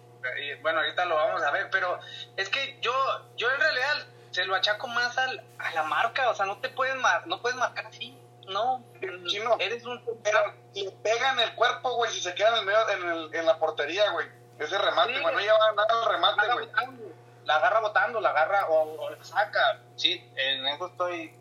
Y, 0.40 0.54
bueno, 0.62 0.78
ahorita 0.81 1.04
lo 1.04 1.16
vamos 1.16 1.42
a 1.42 1.50
ver, 1.50 1.69
pero 1.71 1.99
es 2.37 2.49
que 2.49 2.78
yo, 2.81 2.92
yo 3.37 3.50
en 3.50 3.61
realidad 3.61 4.07
se 4.31 4.45
lo 4.45 4.54
achaco 4.54 4.87
más 4.87 5.19
al, 5.19 5.45
a 5.59 5.73
la 5.73 5.83
marca, 5.83 6.31
o 6.31 6.35
sea, 6.35 6.47
no 6.47 6.59
te 6.59 6.69
puedes 6.69 6.95
mar, 6.97 7.26
no 7.26 7.40
puedes 7.42 7.57
marcar 7.59 7.87
así, 7.87 8.16
no, 8.49 8.85
Chino. 9.26 9.57
eres 9.59 9.85
un 9.85 10.00
Pero 10.23 10.54
le 10.75 10.90
pega 10.92 11.33
en 11.33 11.40
el 11.40 11.54
cuerpo, 11.57 11.95
güey, 11.97 12.12
si 12.12 12.21
se 12.21 12.35
queda 12.35 12.50
en 12.50 12.54
el 12.61 12.64
medio, 12.66 12.88
en, 12.88 13.09
el, 13.09 13.35
en 13.35 13.47
la 13.47 13.59
portería, 13.59 14.11
güey. 14.11 14.28
Ese 14.61 14.78
remate, 14.78 15.12
Sí, 15.14 15.21
güey, 15.21 15.25
no 15.26 15.33
güey. 15.33 15.45
lleva 15.45 15.73
nada 15.73 15.88
al 15.90 16.00
la 16.02 16.09
remate, 16.09 16.40
agarra 16.42 16.54
güey. 16.54 16.66
botando, 16.66 17.04
la 17.45 17.57
agarra 17.57 17.81
botando, 17.81 18.21
la 18.21 18.28
agarra 18.31 18.66
o, 18.69 19.02
o 19.02 19.11
la 19.11 19.25
saca, 19.25 19.81
sí, 19.97 20.25
en 20.37 20.66
eso 20.69 20.87
estoy, 20.87 21.35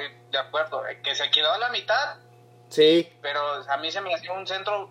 estoy 0.00 0.16
de 0.30 0.38
acuerdo, 0.38 0.86
eh, 0.86 1.00
que 1.02 1.14
se 1.14 1.30
quedó 1.30 1.52
a 1.52 1.58
la 1.58 1.68
mitad, 1.70 2.16
Sí. 2.68 3.12
pero 3.22 3.40
a 3.68 3.76
mí 3.78 3.90
se 3.90 4.00
me 4.00 4.14
hacía 4.14 4.32
un 4.32 4.46
centro 4.46 4.90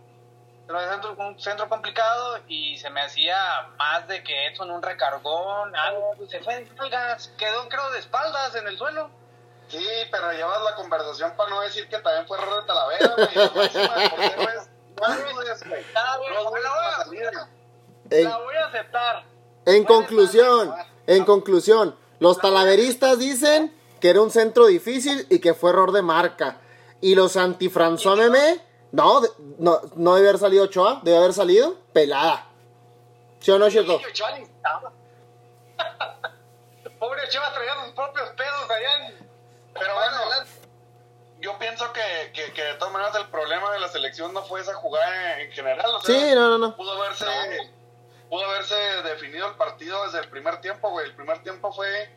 un 0.67 0.79
centro, 0.79 1.15
un 1.19 1.39
centro 1.39 1.69
complicado 1.69 2.39
y 2.47 2.75
se 2.79 2.89
me 2.89 2.99
hacía 3.01 3.37
más 3.77 4.07
de 4.07 4.23
que 4.23 4.47
Edson 4.47 4.71
un 4.71 4.81
recargón, 4.81 5.75
algo, 5.75 6.13
pues, 6.17 6.31
se 6.31 6.39
fue 6.39 6.55
de 6.55 6.63
espaldas, 6.63 7.31
quedó 7.37 7.69
creo 7.69 7.91
de 7.91 7.99
espaldas 7.99 8.55
en 8.55 8.67
el 8.67 8.75
suelo. 8.75 9.11
Sí, 9.67 9.85
pero 10.11 10.31
llevas 10.31 10.61
la 10.63 10.73
conversación 10.75 11.35
para 11.35 11.49
no 11.51 11.61
decir 11.61 11.87
que 11.87 11.99
también 11.99 12.27
fue 12.27 12.37
error 12.39 12.61
de 12.61 12.67
Talavera, 12.67 13.13
güey. 13.15 13.35
La 14.95 16.17
en 16.17 16.45
voy 16.45 16.61
la 16.63 16.69
a-. 17.29 17.47
En, 18.09 18.27
aceptar. 18.63 19.23
en 19.65 19.83
conclusión, 19.83 20.73
en 21.07 21.25
conclusión, 21.25 21.95
los 22.19 22.39
talaveristas 22.39 23.19
dicen 23.19 23.75
que 23.99 24.09
era 24.09 24.21
un 24.21 24.31
centro 24.31 24.65
difícil 24.67 25.25
y 25.29 25.39
que 25.39 25.53
fue 25.53 25.69
error 25.71 25.91
de 25.91 26.01
marca. 26.01 26.57
Y 27.01 27.15
los 27.15 27.35
antifranzó 27.37 28.15
meme, 28.15 28.61
no, 28.91 29.21
de- 29.21 29.29
no, 29.59 29.81
no 29.95 30.15
debe 30.15 30.29
haber 30.29 30.39
salido 30.39 30.63
Ochoa, 30.65 31.01
debe 31.03 31.17
haber 31.17 31.33
salido 31.33 31.75
pelada. 31.93 32.47
¿Sí 33.39 33.51
o 33.51 33.59
no, 33.59 33.67
estaba. 33.67 33.91
Pobre 36.99 37.21
Ochoa 37.27 37.53
traía 37.53 37.83
sus 37.85 37.93
propios 37.93 38.29
pedos 38.29 38.69
allá 38.69 39.07
en... 39.07 39.29
Pero 39.73 39.93
bueno, 39.93 40.17
yo 41.41 41.59
pienso 41.59 41.91
que, 41.91 42.31
que, 42.33 42.53
que 42.53 42.63
de 42.63 42.73
todas 42.75 42.93
maneras 42.93 43.13
el 43.17 43.27
problema 43.27 43.71
de 43.73 43.79
la 43.79 43.89
selección 43.89 44.33
no 44.33 44.43
fue 44.43 44.61
esa 44.61 44.73
jugada 44.73 45.41
en 45.41 45.51
general. 45.51 45.85
O 45.95 46.01
sea, 46.01 46.15
Sí, 46.15 46.33
no, 46.33 46.49
no, 46.49 46.57
no. 46.57 46.75
pudo 46.75 46.93
haberse 46.93 47.25
pudo 48.29 48.45
haberse 48.45 48.75
definido 49.03 49.47
el 49.47 49.55
partido 49.55 50.03
desde 50.05 50.19
el 50.19 50.29
primer 50.29 50.59
tiempo, 50.61 50.89
güey. 50.89 51.05
El 51.07 51.15
primer 51.15 51.43
tiempo 51.43 51.71
fue 51.73 52.09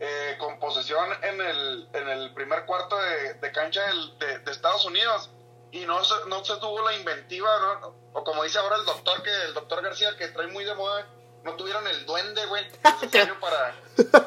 eh, 0.00 0.36
con 0.38 0.58
posesión 0.58 1.08
en 1.22 1.40
el, 1.40 1.88
en 1.92 2.08
el 2.08 2.34
primer 2.34 2.64
cuarto 2.66 2.96
de, 2.98 3.34
de 3.34 3.52
cancha 3.52 3.82
del- 3.86 4.18
de, 4.18 4.38
de 4.40 4.50
Estados 4.52 4.84
Unidos 4.84 5.30
y 5.72 5.84
no 5.86 6.04
se, 6.04 6.14
no 6.28 6.44
se 6.44 6.56
tuvo 6.56 6.82
la 6.82 6.94
inventiva, 6.96 7.48
¿no? 7.80 7.94
o 8.12 8.24
como 8.24 8.44
dice 8.44 8.58
ahora 8.58 8.76
el 8.76 8.84
doctor, 8.84 9.22
que 9.22 9.30
el 9.46 9.54
doctor 9.54 9.82
García, 9.82 10.16
que 10.16 10.28
trae 10.28 10.46
muy 10.48 10.64
de 10.64 10.74
moda, 10.74 11.06
no 11.44 11.52
tuvieron 11.54 11.86
el 11.86 12.04
duende, 12.06 12.44
güey, 12.46 12.64
necesario 13.02 13.38
para, 13.40 13.74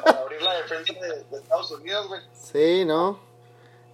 para 0.04 0.20
abrir 0.20 0.40
la 0.42 0.54
defensa 0.54 0.92
de, 0.94 1.24
de 1.24 1.36
Estados 1.38 1.70
Unidos, 1.72 2.08
güey. 2.08 2.20
Sí, 2.34 2.84
¿no? 2.84 3.18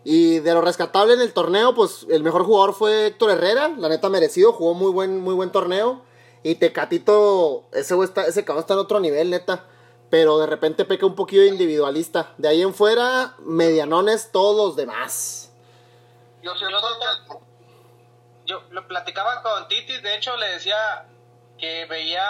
Y 0.05 0.39
de 0.41 0.55
lo 0.55 0.61
rescatable 0.61 1.15
en 1.15 1.21
el 1.21 1.33
torneo, 1.33 1.75
pues 1.75 2.07
el 2.11 2.23
mejor 2.23 2.45
jugador 2.45 2.75
fue 2.75 3.07
Héctor 3.07 3.31
Herrera, 3.31 3.69
la 3.77 3.89
neta 3.89 4.09
merecido, 4.09 4.53
jugó 4.53 4.73
muy 4.75 4.93
buen, 4.93 5.19
muy 5.21 5.35
buen 5.35 5.51
torneo. 5.51 6.03
Y 6.45 6.55
Tecatito, 6.55 7.65
ese 7.73 7.95
güey 7.95 8.09
está, 8.09 8.25
ese 8.27 8.45
cabrón 8.45 8.61
está 8.63 8.75
en 8.75 8.81
otro 8.81 9.01
nivel, 9.01 9.31
neta. 9.31 9.65
Pero 10.11 10.39
de 10.39 10.47
repente 10.47 10.85
peca 10.85 11.05
un 11.07 11.15
poquillo 11.17 11.43
de 11.43 11.49
individualista. 11.49 12.33
De 12.39 12.49
ahí 12.49 12.63
en 12.63 12.75
fuera, 12.75 13.35
medianones 13.41 14.31
todos 14.31 14.57
los 14.57 14.77
demás. 14.77 15.53
Yo 16.43 16.55
siento 16.55 16.77
que 17.29 17.35
Yo 18.47 18.63
lo 18.71 18.87
platicaba 18.87 19.43
con 19.43 19.67
Titi, 19.69 20.01
de 20.01 20.15
hecho 20.17 20.37
le 20.37 20.49
decía 20.51 20.77
que 21.59 21.87
veía 21.87 22.23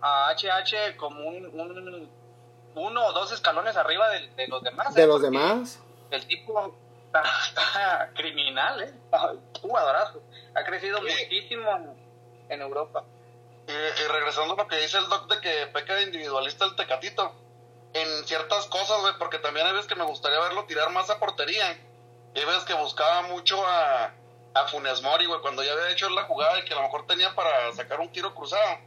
a 0.00 0.30
HH 0.34 0.96
como 0.96 1.28
un, 1.28 1.44
un- 1.60 2.10
uno 2.74 3.06
o 3.06 3.12
dos 3.12 3.30
escalones 3.32 3.76
arriba 3.76 4.08
de, 4.08 4.28
de 4.28 4.48
los 4.48 4.62
demás. 4.62 4.94
De 4.94 5.02
¿eh? 5.02 5.06
los 5.06 5.20
Porque 5.20 5.36
demás. 5.36 5.80
El 6.10 6.26
tipo 6.26 6.74
está, 7.06 7.22
está 7.48 8.10
criminal, 8.14 8.80
¿eh? 8.82 8.94
Jugadorazo. 9.60 10.22
Ha 10.54 10.64
crecido 10.64 10.98
Sí. 10.98 11.04
muchísimo 11.24 11.94
en 12.48 12.62
Europa. 12.62 13.04
Y, 13.68 13.72
y 13.72 14.06
regresando 14.08 14.54
a 14.54 14.56
lo 14.56 14.66
que 14.66 14.76
dice 14.76 14.98
el 14.98 15.08
doc 15.08 15.28
de 15.28 15.40
que 15.40 15.66
peca 15.68 15.94
de 15.94 16.02
individualista 16.02 16.64
el 16.64 16.76
Tecatito, 16.76 17.32
en 17.94 18.24
ciertas 18.26 18.66
cosas, 18.66 19.00
güey, 19.00 19.14
porque 19.18 19.38
también 19.38 19.66
hay 19.66 19.72
veces 19.72 19.86
que 19.86 19.94
me 19.94 20.04
gustaría 20.04 20.38
verlo 20.40 20.64
tirar 20.64 20.90
más 20.90 21.10
a 21.10 21.18
portería. 21.18 21.72
Y 22.34 22.38
hay 22.38 22.44
veces 22.46 22.64
que 22.64 22.74
buscaba 22.74 23.22
mucho 23.22 23.62
a, 23.66 24.14
a 24.54 24.68
Funes 24.68 25.02
Mori, 25.02 25.26
güey, 25.26 25.40
cuando 25.40 25.62
ya 25.62 25.72
había 25.72 25.90
hecho 25.90 26.08
la 26.10 26.24
jugada 26.24 26.58
y 26.58 26.64
que 26.64 26.72
a 26.72 26.76
lo 26.76 26.82
mejor 26.82 27.06
tenía 27.06 27.34
para 27.34 27.72
sacar 27.74 28.00
un 28.00 28.10
tiro 28.10 28.34
cruzado. 28.34 28.78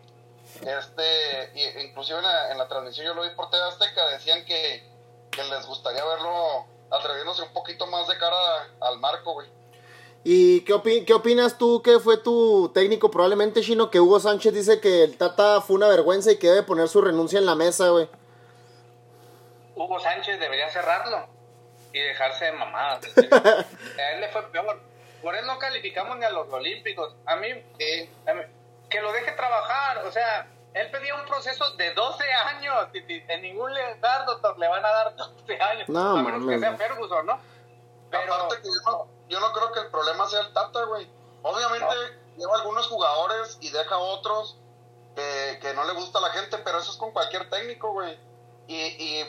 Este, 0.62 1.51
y, 1.53 1.86
inclusive 1.86 2.17
en 2.17 2.24
la, 2.24 2.51
en 2.51 2.58
la 2.58 2.67
transmisión 2.67 3.08
yo 3.08 3.13
lo 3.13 3.24
vi 3.24 3.29
por 3.32 3.50
TV 3.50 3.63
Azteca, 3.63 4.08
decían 4.10 4.46
que, 4.46 4.88
que 5.32 5.44
les 5.44 5.65
gustaría 5.65 6.03
verlo 6.03 6.65
atreviéndose 6.91 7.41
un 7.44 7.53
poquito 7.53 7.88
más 7.88 8.08
de 8.08 8.17
cara 8.17 8.70
al 8.82 9.00
marco, 9.00 9.34
güey. 9.34 9.50
¿Y 10.27 10.62
qué, 10.62 10.74
opi- 10.74 11.05
qué 11.05 11.13
opinas 11.13 11.55
tú 11.60 11.84
que 11.84 12.00
fue 12.00 12.17
tu 12.17 12.72
técnico 12.74 13.12
probablemente, 13.12 13.62
Chino? 13.62 13.91
Que 13.91 14.00
Hugo 14.00 14.20
Sánchez 14.20 14.53
dice 14.55 14.79
que 14.82 15.03
el 15.03 15.17
Tata 15.17 15.62
fue 15.62 15.75
una 15.75 15.88
vergüenza 15.88 16.32
y 16.32 16.38
que 16.38 16.48
debe 16.50 16.63
poner 16.63 16.88
su 16.89 17.00
renuncia 17.00 17.38
en 17.38 17.46
la 17.46 17.53
mesa, 17.53 17.89
güey. 17.89 18.10
Hugo 19.75 20.00
Sánchez 20.00 20.39
debería 20.39 20.67
cerrarlo 20.72 21.27
y 21.94 22.00
dejarse 22.00 22.46
de 22.46 22.51
mamadas. 22.53 23.05
a 23.32 24.12
él 24.13 24.22
le 24.22 24.29
fue 24.29 24.41
peor. 24.51 24.79
Por 25.22 25.36
eso 25.36 25.46
no 25.46 25.60
calificamos 25.60 26.17
ni 26.17 26.25
a 26.25 26.32
los 26.32 26.51
Olímpicos. 26.51 27.15
A 27.27 27.36
mí, 27.36 27.48
eh, 27.77 28.10
a 28.27 28.34
mí- 28.34 28.41
que 28.89 29.01
lo 29.01 29.12
deje 29.12 29.32
trabajar. 29.34 30.05
O 30.05 30.12
sea, 30.12 30.48
él 30.74 30.89
pedía 30.89 31.13
un 31.15 31.25
proceso 31.27 31.70
de 31.75 31.94
12 31.94 32.24
años. 32.32 32.88
En 32.94 33.41
ningún 33.44 33.70
lugar, 33.70 34.25
doctor, 34.25 34.58
le 34.58 34.67
van 34.70 34.84
a 34.86 34.89
dar 34.89 35.15
12 35.15 35.62
años. 35.62 35.88
No, 35.89 36.17
a 36.17 36.24
menos 36.24 36.48
que 36.50 36.58
sea 36.60 36.72
no. 36.72 36.77
Ferguson, 36.77 37.25
¿no? 37.27 37.39
Pero, 38.10 38.34
Aparte 38.34 38.55
que 38.62 38.67
yo 38.70 38.91
no, 38.91 39.08
yo 39.29 39.39
no 39.39 39.51
creo 39.53 39.72
que 39.72 39.79
el 39.82 39.88
problema 39.91 40.27
sea 40.27 40.41
el 40.41 40.53
Tata, 40.53 40.84
güey. 40.86 41.10
Obviamente 41.44 41.96
lleva 42.38 42.55
algunos 42.58 42.88
jugadores 42.88 43.58
y 43.62 43.70
deja 43.70 43.98
otros 43.98 44.58
que, 45.15 45.60
que 45.62 45.74
no 45.74 45.84
le 45.86 45.94
gusta 45.94 46.20
a 46.20 46.22
la 46.22 46.29
gente, 46.32 46.58
pero 46.60 46.79
eso 46.79 46.91
es 46.91 46.98
con 46.98 47.12
cualquier 47.12 47.50
técnico, 47.50 47.91
güey. 47.91 48.20
Y, 48.67 48.75
y 48.75 49.24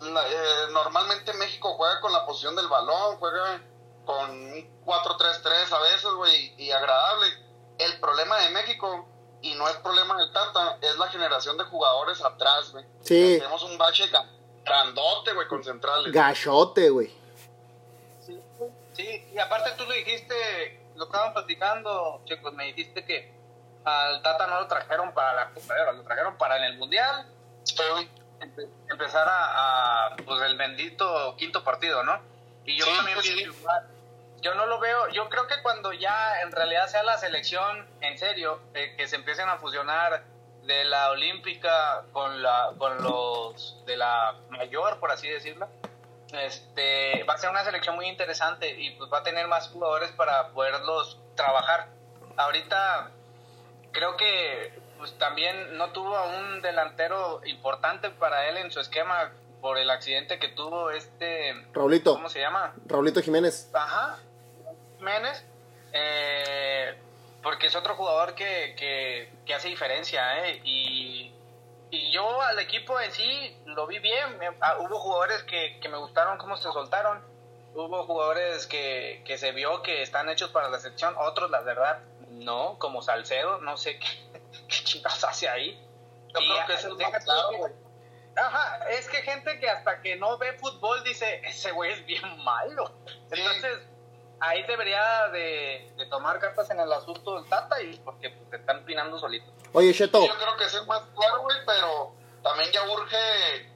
la- 0.00 0.28
eh, 0.28 0.66
normalmente 0.72 1.32
México 1.34 1.74
juega 1.76 2.00
con 2.00 2.12
la 2.12 2.26
posición 2.26 2.54
del 2.56 2.68
balón, 2.68 3.16
juega 3.18 3.62
con 4.04 4.30
un 4.30 4.82
4-3-3 4.84 5.72
a 5.72 5.78
veces, 5.80 6.10
güey, 6.16 6.54
y 6.58 6.70
agradable. 6.70 7.26
El 7.78 7.98
problema 8.00 8.36
de 8.38 8.50
México, 8.50 9.06
y 9.42 9.54
no 9.54 9.68
es 9.68 9.76
problema 9.76 10.16
del 10.16 10.32
Tata, 10.32 10.78
es 10.80 10.96
la 10.98 11.08
generación 11.08 11.56
de 11.56 11.64
jugadores 11.64 12.22
atrás, 12.22 12.72
güey. 12.72 12.84
Sí. 13.02 13.36
Tenemos 13.38 13.62
un 13.62 13.78
bache 13.78 14.04
grandote, 14.64 15.32
güey, 15.32 15.46
con 15.48 15.62
centrales. 15.64 16.12
Gachote, 16.12 16.90
güey. 16.90 17.12
Sí, 18.96 19.28
y 19.32 19.38
aparte 19.38 19.70
tú 19.76 19.84
lo 19.84 19.92
dijiste, 19.92 20.80
lo 20.96 21.04
estaban 21.04 21.32
platicando, 21.34 22.22
chicos, 22.24 22.52
me 22.54 22.64
dijiste 22.64 23.04
que 23.04 23.32
al 23.84 24.22
Tata 24.22 24.46
no 24.46 24.60
lo 24.60 24.66
trajeron 24.66 25.12
para 25.12 25.32
la 25.34 25.50
Copa 25.50 25.74
lo 25.92 26.02
trajeron 26.02 26.36
para 26.36 26.56
en 26.56 26.64
el 26.64 26.78
Mundial 26.78 27.24
Pero, 27.76 27.98
empe- 28.40 28.68
empezar 28.90 29.28
a, 29.28 30.06
a, 30.06 30.16
pues 30.16 30.42
el 30.42 30.56
bendito 30.56 31.36
quinto 31.36 31.62
partido, 31.62 32.02
¿no? 32.02 32.20
Y 32.64 32.76
yo 32.76 32.84
Sí, 32.84 32.92
también 32.96 33.14
pues, 33.16 33.26
sí. 33.28 33.44
Yo 34.42 34.54
no 34.54 34.66
lo 34.66 34.78
veo, 34.80 35.08
yo 35.08 35.28
creo 35.28 35.46
que 35.46 35.62
cuando 35.62 35.92
ya 35.92 36.40
en 36.42 36.52
realidad 36.52 36.86
sea 36.88 37.02
la 37.02 37.16
selección 37.18 37.88
en 38.00 38.18
serio, 38.18 38.60
eh, 38.74 38.94
que 38.96 39.08
se 39.08 39.16
empiecen 39.16 39.48
a 39.48 39.58
fusionar 39.58 40.22
de 40.64 40.84
la 40.84 41.10
olímpica 41.10 42.02
con 42.12 42.42
la 42.42 42.72
con 42.76 43.02
los 43.02 43.82
de 43.86 43.96
la 43.96 44.34
mayor, 44.50 44.98
por 45.00 45.10
así 45.10 45.28
decirlo, 45.28 45.68
este 46.38 47.24
va 47.24 47.34
a 47.34 47.38
ser 47.38 47.50
una 47.50 47.64
selección 47.64 47.96
muy 47.96 48.06
interesante 48.06 48.78
y 48.78 48.90
pues 48.92 49.12
va 49.12 49.18
a 49.18 49.22
tener 49.22 49.48
más 49.48 49.68
jugadores 49.68 50.10
para 50.12 50.48
poderlos 50.48 51.18
trabajar. 51.34 51.88
Ahorita 52.36 53.10
creo 53.92 54.16
que 54.16 54.78
pues 54.98 55.16
también 55.18 55.76
no 55.76 55.90
tuvo 55.92 56.16
a 56.16 56.24
un 56.24 56.62
delantero 56.62 57.40
importante 57.44 58.10
para 58.10 58.48
él 58.48 58.56
en 58.58 58.70
su 58.70 58.80
esquema 58.80 59.32
por 59.60 59.78
el 59.78 59.90
accidente 59.90 60.38
que 60.38 60.48
tuvo 60.48 60.90
este 60.90 61.54
Raulito. 61.72 62.14
¿cómo 62.14 62.28
se 62.28 62.40
llama? 62.40 62.74
Raulito 62.86 63.20
Jiménez. 63.20 63.70
Ajá, 63.74 64.18
Jiménez. 64.98 65.44
Eh, 65.92 66.94
porque 67.42 67.68
es 67.68 67.76
otro 67.76 67.94
jugador 67.94 68.34
que, 68.34 68.74
que, 68.76 69.32
que 69.46 69.54
hace 69.54 69.68
diferencia, 69.68 70.46
¿eh? 70.46 70.60
Y, 70.64 71.32
y 71.96 72.12
yo 72.12 72.40
al 72.42 72.58
equipo 72.58 72.98
en 73.00 73.10
sí 73.12 73.56
lo 73.66 73.86
vi 73.86 73.98
bien. 73.98 74.38
Me- 74.38 74.56
ah, 74.60 74.76
hubo 74.80 74.98
jugadores 74.98 75.42
que, 75.44 75.78
que 75.80 75.88
me 75.88 75.98
gustaron 75.98 76.38
cómo 76.38 76.56
se 76.56 76.64
soltaron. 76.64 77.22
Hubo 77.74 78.04
jugadores 78.06 78.66
que, 78.66 79.22
que 79.26 79.36
se 79.38 79.52
vio 79.52 79.82
que 79.82 80.02
están 80.02 80.28
hechos 80.30 80.50
para 80.50 80.68
la 80.70 80.78
selección. 80.78 81.14
Otros, 81.18 81.50
la 81.50 81.60
verdad, 81.60 82.00
no, 82.30 82.78
como 82.78 83.02
Salcedo. 83.02 83.58
No 83.60 83.76
sé 83.76 83.98
qué, 83.98 84.06
qué 84.68 84.84
chingados 84.84 85.22
hace 85.24 85.48
ahí. 85.48 85.78
Yo 86.28 86.40
Y, 86.40 86.48
creo 86.48 86.66
que 86.66 86.72
ah, 86.72 86.76
es 86.76 86.84
el 86.84 86.96
deja 86.96 87.10
más 87.10 87.24
tú 87.24 87.30
claro, 87.30 87.50
que-. 87.66 87.86
Ajá, 88.40 88.90
es 88.90 89.08
que 89.08 89.16
gente 89.22 89.58
que 89.58 89.68
hasta 89.70 90.00
que 90.02 90.16
no 90.16 90.36
ve 90.38 90.52
fútbol 90.58 91.02
dice, 91.04 91.40
ese 91.44 91.72
güey 91.72 91.92
es 91.92 92.04
bien 92.06 92.22
malo. 92.44 92.92
Sí. 93.32 93.40
Entonces, 93.40 93.78
ahí 94.40 94.62
debería 94.64 95.28
de, 95.28 95.92
de 95.96 96.06
tomar 96.06 96.38
cartas 96.38 96.70
en 96.70 96.80
el 96.80 96.92
asunto 96.92 97.36
del 97.36 97.48
Tata 97.48 97.80
y 97.82 97.96
porque 97.98 98.30
pues, 98.30 98.50
se 98.50 98.56
están 98.56 98.84
pinando 98.84 99.18
solitos. 99.18 99.52
Oye, 99.72 99.92
Cheto, 99.92 100.26
Yo 100.26 100.34
creo 100.34 100.56
que 100.56 100.64
es 100.64 100.74
el 100.74 100.86
más 100.86 101.02
claro, 101.16 101.42
güey, 101.42 101.56
pero 101.66 102.12
también 102.42 102.70
ya 102.72 102.82
urge, 102.90 103.72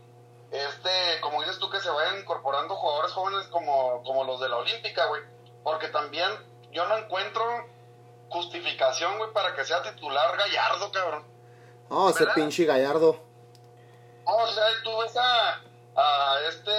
este, 0.50 1.20
como 1.20 1.40
dices 1.40 1.58
tú, 1.58 1.70
que 1.70 1.80
se 1.80 1.90
vayan 1.90 2.18
incorporando 2.18 2.74
jugadores 2.76 3.12
jóvenes 3.12 3.46
como, 3.48 4.02
como 4.04 4.24
los 4.24 4.40
de 4.40 4.48
la 4.48 4.56
Olímpica, 4.56 5.06
güey. 5.06 5.22
Porque 5.62 5.88
también 5.88 6.30
yo 6.72 6.86
no 6.86 6.98
encuentro 6.98 7.42
justificación, 8.28 9.18
güey, 9.18 9.32
para 9.32 9.54
que 9.54 9.64
sea 9.64 9.82
titular 9.82 10.36
Gallardo, 10.36 10.92
cabrón. 10.92 11.26
no, 11.90 12.10
ese 12.10 12.20
¿verdad? 12.20 12.34
pinche 12.34 12.64
Gallardo. 12.64 13.18
No, 14.24 14.36
o 14.36 14.46
sea, 14.46 14.64
tú 14.84 14.96
ves 14.98 15.16
a, 15.16 15.60
a 16.02 16.40
este 16.48 16.72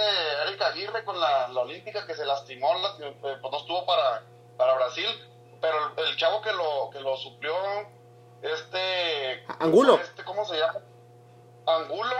Eric 0.46 0.60
Aguirre 0.62 1.04
con 1.04 1.18
la, 1.20 1.48
la 1.48 1.60
Olímpica 1.60 2.06
que 2.06 2.14
se 2.14 2.24
lastimó, 2.26 2.74
la- 2.74 3.06
eh, 3.06 3.16
pues 3.20 3.52
no 3.52 3.58
estuvo 3.58 3.86
para, 3.86 4.22
para 4.56 4.74
Brasil, 4.74 5.06
pero 5.60 5.92
el, 5.96 6.06
el 6.08 6.16
chavo 6.16 6.42
que 6.42 6.52
lo, 6.52 6.90
que 6.90 7.00
lo 7.00 7.16
suplió, 7.16 7.54
este... 8.42 9.44
Angulo. 9.60 10.00
Este, 10.02 10.24
¿Cómo 10.24 10.44
se 10.44 10.58
llama? 10.58 10.80
Angulo, 11.66 12.16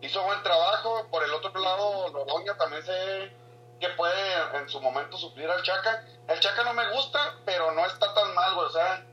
hizo 0.00 0.22
buen 0.22 0.42
trabajo. 0.42 1.06
Por 1.10 1.24
el 1.24 1.32
otro 1.34 1.52
lado, 1.60 2.08
Loroña 2.10 2.56
también 2.56 2.84
sé 2.84 3.32
que 3.80 3.88
puede 3.90 4.56
en 4.58 4.68
su 4.68 4.80
momento 4.80 5.16
suplir 5.18 5.50
al 5.50 5.62
Chaca. 5.62 6.04
El 6.28 6.40
Chaca 6.40 6.62
no 6.64 6.72
me 6.74 6.88
gusta, 6.92 7.34
pero 7.44 7.72
no 7.72 7.84
está 7.84 8.14
tan 8.14 8.32
mal, 8.34 8.54
güey. 8.54 8.66
O 8.66 8.70
sea, 8.70 9.04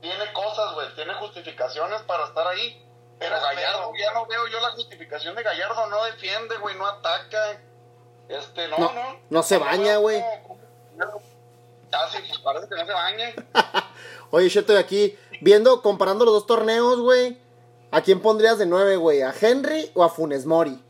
tiene 0.00 0.32
cosas, 0.32 0.74
güey, 0.74 0.94
tiene 0.94 1.14
justificaciones 1.14 2.02
para 2.02 2.24
estar 2.26 2.46
ahí. 2.46 2.86
Pero 3.22 3.40
Gallardo, 3.40 3.92
ya 3.98 4.12
no 4.12 4.26
veo 4.26 4.46
yo 4.48 4.60
la 4.60 4.70
justificación 4.70 5.34
de 5.36 5.42
Gallardo. 5.42 5.86
No 5.86 6.04
defiende, 6.04 6.56
güey, 6.58 6.76
no 6.76 6.86
ataca. 6.86 7.60
Este, 8.28 8.68
no, 8.68 8.78
No, 8.78 8.92
no. 8.92 9.20
no 9.30 9.42
se 9.42 9.58
baña, 9.58 9.96
güey. 9.96 10.20
sí, 10.20 12.18
pues 12.28 12.38
parece 12.38 12.68
que 12.68 12.74
no 12.74 12.86
se 12.86 12.92
baña. 12.92 13.34
Oye, 14.30 14.48
Cheto, 14.50 14.72
y 14.72 14.76
aquí, 14.76 15.18
viendo, 15.40 15.82
comparando 15.82 16.24
los 16.24 16.34
dos 16.34 16.46
torneos, 16.46 16.98
güey, 17.00 17.38
¿a 17.90 18.00
quién 18.00 18.20
pondrías 18.20 18.58
de 18.58 18.66
nueve, 18.66 18.96
güey? 18.96 19.22
¿A 19.22 19.34
Henry 19.38 19.90
o 19.94 20.02
a 20.02 20.08
Funes 20.08 20.46
Mori? 20.46 20.82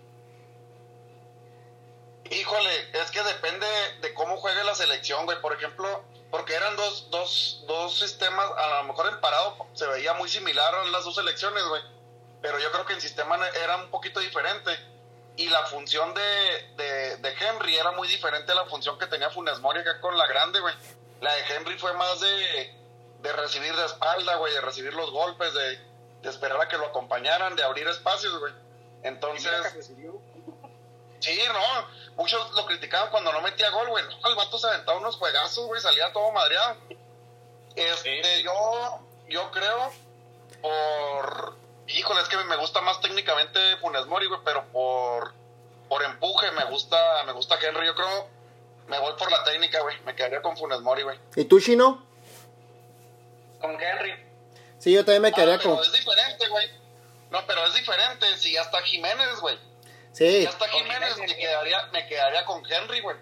Híjole, 2.31 2.71
es 3.03 3.11
que 3.11 3.23
depende 3.23 3.67
de 4.01 4.15
cómo 4.15 4.39
juegue 4.39 4.65
la 4.65 4.75
selección, 4.75 5.27
güey. 5.27 5.39
Por 5.43 5.53
ejemplo, 5.53 6.03
porque 6.31 6.55
eran 6.55 6.77
dos, 6.77 7.09
dos, 7.11 7.65
dos 7.67 7.99
sistemas, 7.99 8.47
a 8.57 8.79
lo 8.79 8.85
mejor 8.85 9.09
en 9.13 9.21
parado 9.21 9.67
se 9.75 9.87
veía 9.87 10.15
muy 10.15 10.31
similar 10.31 10.75
a 10.75 10.85
las 10.87 11.05
dos 11.05 11.15
selecciones, 11.17 11.63
güey. 11.69 11.83
Pero 12.43 12.59
yo 12.59 12.71
creo 12.73 12.85
que 12.85 12.95
el 12.95 13.01
sistema 13.01 13.39
era 13.63 13.77
un 13.77 13.91
poquito 13.91 14.21
diferente. 14.21 14.71
Y 15.37 15.49
la 15.49 15.65
función 15.67 16.13
de, 16.13 16.73
de, 16.77 17.17
de 17.17 17.35
Henry 17.41 17.77
era 17.77 17.93
muy 17.93 18.07
diferente 18.09 18.53
a 18.53 18.55
la 18.55 18.67
función 18.67 18.99
que 18.99 19.07
tenía 19.07 19.31
Funes 19.31 19.61
Mori 19.61 19.81
acá 19.81 19.99
con 20.01 20.19
la 20.19 20.27
grande, 20.27 20.61
güey. 20.61 20.75
La 21.23 21.33
de 21.33 21.43
Henry 21.55 21.79
fue 21.79 21.95
más 21.95 22.21
de, 22.21 22.75
de 23.21 23.33
recibir 23.33 23.75
de 23.75 23.87
espalda, 23.87 24.35
güey, 24.37 24.53
de 24.53 24.61
recibir 24.61 24.93
los 24.93 25.11
golpes, 25.11 25.55
de, 25.55 25.79
de 26.21 26.29
esperar 26.29 26.61
a 26.61 26.69
que 26.69 26.77
lo 26.77 26.87
acompañaran, 26.87 27.57
de 27.57 27.63
abrir 27.63 27.89
espacios, 27.89 28.39
güey. 28.41 28.53
Entonces... 29.05 29.89
Sí, 31.21 31.41
no, 31.49 31.89
muchos 32.17 32.51
lo 32.53 32.67
criticaban 32.67 33.11
cuando 33.11 33.33
no 33.33 33.41
metía 33.41 33.71
gol, 33.71 33.89
güey. 33.89 34.05
No, 34.05 34.29
el 34.29 34.35
vato 34.35 34.59
se 34.59 34.67
aventaba 34.67 34.99
unos 34.99 35.17
juegazos, 35.17 35.67
güey, 35.67 35.81
salía 35.81 36.13
todo 36.13 36.31
madreado. 36.33 36.77
Este, 37.77 38.25
Sí. 38.25 38.43
yo, 38.43 39.01
yo 39.29 39.51
creo, 39.53 39.93
por. 40.61 41.62
Híjole, 41.89 42.21
es 42.23 42.29
que 42.29 42.37
me 42.37 42.57
gusta 42.57 42.81
más 42.81 43.01
técnicamente 43.01 43.59
Funes 43.81 44.07
Mori, 44.07 44.27
güey, 44.27 44.41
pero 44.45 44.65
por, 44.73 45.33
por 45.89 46.03
empuje 46.03 46.51
me 46.53 46.65
gusta, 46.65 46.97
me 47.27 47.33
gusta 47.33 47.57
Henry. 47.61 47.87
Yo 47.87 47.95
creo, 47.95 48.29
me 48.89 48.99
voy 48.99 49.13
por 49.19 49.31
la 49.31 49.43
técnica, 49.45 49.81
güey. 49.83 50.01
Me 50.03 50.15
quedaría 50.15 50.41
con 50.43 50.57
Funes 50.57 50.81
Mori, 50.81 51.03
güey. 51.03 51.19
¿Y 51.37 51.45
tú, 51.45 51.61
Chino? 51.61 52.03
Con 53.61 53.73
Henry. 53.81 54.15
Sí, 54.79 54.93
yo 54.93 55.05
también 55.05 55.23
me 55.23 55.29
Ah, 55.29 55.33
quedaría 55.33 55.59
pero 55.59 55.77
con... 55.77 55.85
es 55.85 55.93
diferente, 55.93 56.49
güey. 56.49 56.71
No, 57.31 57.41
pero 57.47 57.65
es 57.67 57.75
diferente. 57.75 58.27
Si 58.37 58.53
ya 58.53 58.63
está 58.63 58.81
Jiménez, 58.83 59.41
güey. 59.41 59.59
Sí, 60.13 60.43
Ya 60.43 60.51
está 60.51 60.69
Jiménez, 60.69 61.17
me 61.19 61.27
quedaría, 61.37 61.87
me 61.93 62.07
quedaría 62.07 62.45
con 62.45 62.63
Henry, 62.71 63.01
güey. 63.01 63.17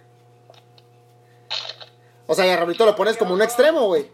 o 2.26 2.34
sea, 2.34 2.46
y 2.46 2.50
a 2.50 2.56
Raulito 2.56 2.84
lo 2.86 2.96
pones 2.96 3.16
como 3.16 3.34
un 3.34 3.42
extremo, 3.42 3.86
güey. 3.86 4.10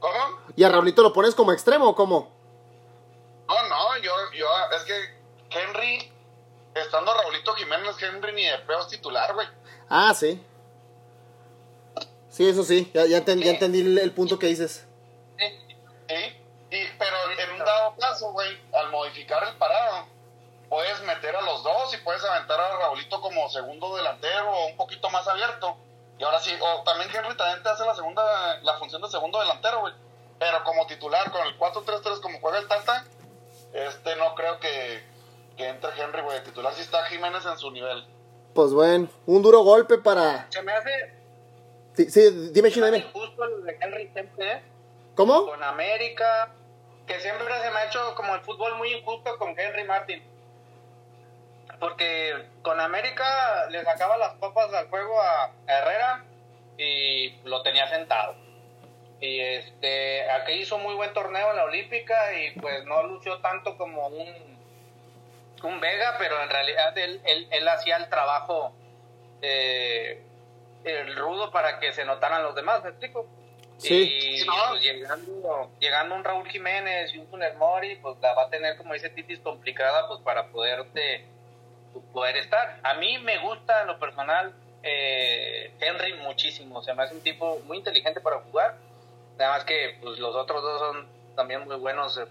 ¿Cómo? 0.00 0.38
¿Y 0.56 0.64
a 0.64 0.68
Raulito 0.68 1.02
lo 1.02 1.12
pones 1.12 1.34
como 1.34 1.52
extremo 1.52 1.88
o 1.88 1.94
cómo? 1.94 2.39
Es 4.76 4.82
que 4.84 4.94
Henry, 5.50 6.12
estando 6.74 7.12
Raulito 7.14 7.54
Jiménez, 7.54 7.96
Henry 8.00 8.32
ni 8.32 8.44
de 8.44 8.58
pedo 8.60 8.80
es 8.80 8.88
titular, 8.88 9.34
güey. 9.34 9.46
Ah, 9.88 10.14
sí. 10.14 10.44
Sí, 12.28 12.48
eso 12.48 12.62
sí, 12.62 12.90
ya, 12.94 13.06
ya, 13.06 13.18
enten- 13.24 13.42
ya 13.42 13.50
entendí 13.50 13.80
el, 13.80 13.98
el 13.98 14.12
punto 14.12 14.38
que 14.38 14.46
dices. 14.46 14.86
¿Sí? 15.38 15.44
Y, 16.70 16.86
pero 16.98 17.16
en 17.38 17.50
un 17.52 17.58
dado 17.58 17.96
caso, 17.98 18.30
güey, 18.32 18.56
al 18.72 18.90
modificar 18.90 19.42
el 19.48 19.56
parado, 19.56 20.06
puedes 20.68 21.00
meter 21.02 21.34
a 21.34 21.40
los 21.42 21.64
dos 21.64 21.92
y 21.94 21.96
puedes 21.98 22.22
aventar 22.24 22.60
a 22.60 22.76
Raulito 22.78 23.20
como 23.20 23.48
segundo 23.50 23.96
delantero 23.96 24.48
o 24.52 24.66
un 24.68 24.76
poquito 24.76 25.10
más 25.10 25.26
abierto. 25.26 25.76
Y 26.18 26.22
ahora 26.22 26.38
sí, 26.38 26.52
o 26.60 26.82
también 26.84 27.10
Henry 27.12 27.36
también 27.36 27.62
te 27.64 27.68
hace 27.70 27.84
la 27.84 27.94
segunda, 27.96 28.60
la 28.62 28.78
función 28.78 29.02
de 29.02 29.08
segundo 29.08 29.40
delantero, 29.40 29.80
güey. 29.80 29.94
Pero 30.38 30.62
como 30.62 30.86
titular, 30.86 31.30
con 31.32 31.44
el 31.46 31.58
4-3-3 31.58 32.20
como 32.20 32.38
juega 32.40 32.58
el 32.58 32.68
Tata, 32.68 33.04
este 33.72 34.16
no 34.16 34.34
creo 34.34 34.58
que, 34.60 35.02
que 35.56 35.68
entre 35.68 35.90
Henry, 36.00 36.22
güey, 36.22 36.38
de 36.38 36.44
titular. 36.44 36.72
Si 36.74 36.82
está 36.82 37.04
Jiménez 37.04 37.44
en 37.46 37.58
su 37.58 37.70
nivel. 37.70 38.04
Pues 38.54 38.72
bueno, 38.72 39.08
un 39.26 39.42
duro 39.42 39.60
golpe 39.62 39.98
para... 39.98 40.50
Se 40.50 40.62
me 40.62 40.72
hace, 40.72 40.90
Sí, 41.94 42.10
sí, 42.10 42.50
dime, 42.52 42.70
Chino, 42.70 42.86
dime. 42.86 42.98
injusto 42.98 43.44
el 43.44 43.64
de 43.64 43.78
Henry 43.80 44.08
siempre, 44.12 44.52
¿eh? 44.52 44.62
¿Cómo? 45.14 45.44
con 45.46 45.62
América, 45.62 46.50
que 47.06 47.20
siempre 47.20 47.46
se 47.60 47.70
me 47.70 47.76
ha 47.76 47.84
hecho 47.86 48.14
como 48.14 48.34
el 48.34 48.40
fútbol 48.40 48.76
muy 48.76 48.92
injusto 48.94 49.36
con 49.38 49.58
Henry 49.58 49.84
Martin. 49.84 50.22
Porque 51.78 52.46
con 52.62 52.80
América 52.80 53.66
le 53.70 53.82
sacaba 53.84 54.16
las 54.18 54.34
papas 54.34 54.72
al 54.72 54.88
juego 54.88 55.20
a 55.20 55.52
Herrera 55.66 56.24
y 56.78 57.30
lo 57.44 57.62
tenía 57.62 57.88
sentado. 57.88 58.34
Y 59.20 59.40
este, 59.40 60.30
aquí 60.30 60.52
hizo 60.52 60.78
muy 60.78 60.94
buen 60.94 61.12
torneo 61.12 61.50
en 61.50 61.56
la 61.56 61.64
Olímpica 61.64 62.16
y 62.38 62.58
pues 62.58 62.84
no 62.86 63.02
lució 63.02 63.38
tanto 63.40 63.76
como 63.76 64.08
un, 64.08 64.58
un 65.62 65.80
Vega, 65.80 66.16
pero 66.18 66.42
en 66.42 66.48
realidad 66.48 66.96
él, 66.96 67.20
él, 67.24 67.46
él 67.50 67.68
hacía 67.68 67.96
el 67.98 68.08
trabajo 68.08 68.72
eh, 69.42 70.22
el 70.84 71.16
rudo 71.16 71.50
para 71.50 71.78
que 71.78 71.92
se 71.92 72.04
notaran 72.04 72.42
los 72.42 72.54
demás, 72.54 72.82
¿me 72.82 72.90
explico? 72.90 73.26
Sí. 73.76 74.38
Y 74.40 74.44
no. 74.44 74.52
pues, 74.70 74.82
llegando, 74.82 75.70
llegando 75.78 76.14
un 76.14 76.24
Raúl 76.24 76.48
Jiménez 76.48 77.14
y 77.14 77.18
un 77.18 77.26
Funes 77.28 77.54
Mori, 77.56 77.96
pues 77.96 78.18
la 78.20 78.34
va 78.34 78.44
a 78.44 78.50
tener, 78.50 78.76
como 78.76 78.94
dice 78.94 79.10
Titis, 79.10 79.40
complicada 79.40 80.06
pues 80.08 80.20
para 80.20 80.48
poderte 80.48 81.24
poder 82.12 82.36
estar. 82.36 82.78
A 82.82 82.94
mí 82.94 83.18
me 83.18 83.38
gusta 83.38 83.82
en 83.82 83.88
lo 83.88 83.98
personal 83.98 84.54
eh, 84.82 85.72
Henry 85.80 86.14
muchísimo, 86.14 86.82
se 86.82 86.94
me 86.94 87.02
hace 87.02 87.14
un 87.14 87.22
tipo 87.22 87.58
muy 87.66 87.78
inteligente 87.78 88.20
para 88.20 88.38
jugar, 88.38 88.76
nada 89.40 89.56
más 89.56 89.64
que 89.64 89.96
pues 90.02 90.18
los 90.18 90.36
otros 90.36 90.62
dos 90.62 90.78
son 90.78 91.08
también 91.34 91.64
muy 91.64 91.76
buenos, 91.76 92.16
eh, 92.18 92.26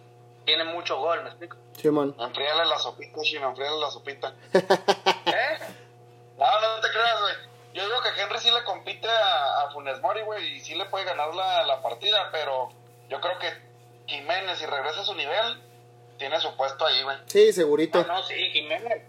tienen 0.45 0.67
mucho 0.67 0.99
gol, 0.99 1.23
¿me 1.23 1.29
explico? 1.29 1.57
Simón. 1.75 2.15
Enfríale 2.19 2.65
la 2.65 2.77
sopita, 2.77 3.21
Chino, 3.21 3.49
enfríale 3.49 3.79
la 3.79 3.89
sopita. 3.89 4.33
¿Eh? 4.53 5.57
No, 6.37 6.61
no 6.61 6.81
te 6.81 6.89
creas, 6.89 7.19
güey. 7.19 7.33
Yo 7.73 7.83
digo 7.83 8.01
que 8.01 8.21
Henry 8.21 8.39
sí 8.39 8.51
le 8.51 8.63
compite 8.63 9.09
a, 9.09 9.61
a 9.61 9.71
Funes 9.71 9.99
Mori, 10.01 10.21
güey, 10.21 10.55
y 10.55 10.59
sí 10.59 10.75
le 10.75 10.85
puede 10.85 11.05
ganar 11.05 11.33
la, 11.33 11.63
la 11.65 11.81
partida, 11.81 12.29
pero 12.31 12.69
yo 13.09 13.19
creo 13.19 13.37
que 13.39 13.51
Jiménez, 14.07 14.59
si 14.59 14.65
regresa 14.65 15.01
a 15.01 15.05
su 15.05 15.15
nivel, 15.15 15.61
tiene 16.17 16.39
su 16.39 16.55
puesto 16.55 16.85
ahí, 16.85 17.01
güey. 17.03 17.17
Sí, 17.25 17.51
segurito. 17.53 18.01
No, 18.03 18.15
no, 18.15 18.23
sí, 18.23 18.35
Jiménez. 18.51 19.03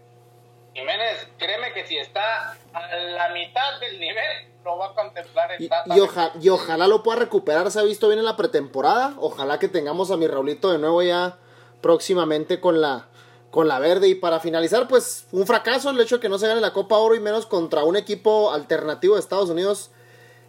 Jiménez, 0.75 1.29
créeme 1.39 1.73
que 1.73 1.87
si 1.87 1.99
está 1.99 2.57
a 2.73 2.97
la 2.97 3.29
mitad 3.31 3.79
del 3.81 3.99
nivel, 3.99 4.50
lo 4.65 4.77
va 4.79 4.87
a 4.87 4.95
contemplar 4.95 5.53
el 5.53 5.63
Y, 5.65 5.69
Tata. 5.69 5.97
y 5.97 6.01
oja- 6.01 6.33
y 6.41 6.49
ojalá 6.49 6.87
lo 6.87 7.03
pueda 7.03 7.19
recuperar, 7.19 7.71
se 7.71 7.81
ha 7.81 7.83
visto 7.83 8.09
bien 8.09 8.19
en 8.19 8.25
la 8.25 8.37
pretemporada. 8.37 9.15
Ojalá 9.19 9.59
que 9.59 9.69
tengamos 9.69 10.11
a 10.11 10.17
mi 10.17 10.27
Raulito 10.27 10.71
de 10.71 10.79
nuevo 10.79 11.03
ya 11.03 11.39
próximamente 11.81 12.61
con 12.61 12.81
la, 12.81 13.09
con 13.51 13.69
la 13.69 13.79
verde. 13.79 14.09
Y 14.09 14.15
para 14.15 14.39
finalizar, 14.41 14.87
pues 14.89 15.27
un 15.33 15.47
fracaso 15.47 15.91
el 15.91 16.01
hecho 16.01 16.17
de 16.17 16.21
que 16.21 16.29
no 16.29 16.39
se 16.39 16.47
gane 16.47 16.61
la 16.61 16.73
Copa 16.73 16.97
Oro 16.99 17.15
y 17.15 17.21
menos 17.21 17.47
contra 17.47 17.85
un 17.85 17.97
equipo 17.97 18.53
alternativo 18.53 19.15
de 19.15 19.21
Estados 19.21 19.49
Unidos 19.51 19.91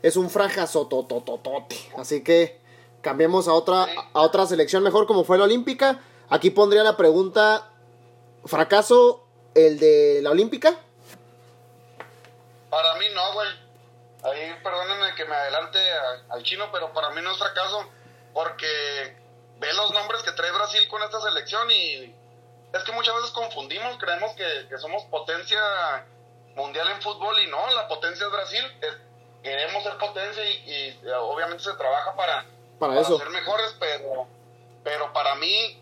es 0.03 0.17
un 0.17 0.29
fracaso 0.29 0.87
totototote. 0.87 1.77
Así 1.97 2.23
que, 2.23 2.59
cambiemos 3.01 3.47
a 3.47 3.53
otra, 3.53 3.87
a 4.13 4.21
otra 4.21 4.45
selección 4.45 4.83
mejor 4.83 5.07
como 5.07 5.23
fue 5.23 5.37
la 5.37 5.45
olímpica. 5.45 6.01
Aquí 6.29 6.49
pondría 6.49 6.83
la 6.83 6.97
pregunta, 6.97 7.69
¿fracaso 8.45 9.23
el 9.55 9.79
de 9.79 10.19
la 10.21 10.31
olímpica? 10.31 10.75
Para 12.69 12.95
mí 12.95 13.05
no, 13.13 13.33
güey. 13.33 13.47
Ahí 14.23 14.55
perdónenme 14.63 15.15
que 15.15 15.25
me 15.25 15.35
adelante 15.35 15.79
al 16.29 16.43
chino, 16.43 16.69
pero 16.71 16.93
para 16.93 17.09
mí 17.11 17.21
no 17.21 17.31
es 17.31 17.37
fracaso 17.37 17.89
porque 18.33 19.17
ve 19.57 19.73
los 19.73 19.91
nombres 19.91 20.21
que 20.23 20.31
trae 20.31 20.51
Brasil 20.51 20.87
con 20.87 21.01
esta 21.03 21.19
selección 21.21 21.69
y 21.71 22.15
es 22.73 22.83
que 22.83 22.91
muchas 22.91 23.15
veces 23.15 23.31
confundimos, 23.31 23.97
creemos 23.97 24.31
que, 24.33 24.67
que 24.69 24.77
somos 24.77 25.03
potencia 25.05 25.59
mundial 26.55 26.87
en 26.89 27.01
fútbol 27.01 27.37
y 27.39 27.47
no, 27.47 27.71
la 27.71 27.87
potencia 27.87 28.25
es 28.25 28.31
Brasil. 28.31 28.79
queremos 29.43 29.83
ser 29.83 29.97
potencia 29.97 30.43
y, 30.43 30.99
obviamente 31.19 31.63
se 31.63 31.73
trabaja 31.73 32.15
para, 32.15 32.45
para, 32.79 33.03
ser 33.03 33.29
mejores, 33.29 33.75
pero, 33.79 34.27
pero 34.83 35.11
para 35.13 35.35
mí 35.35 35.81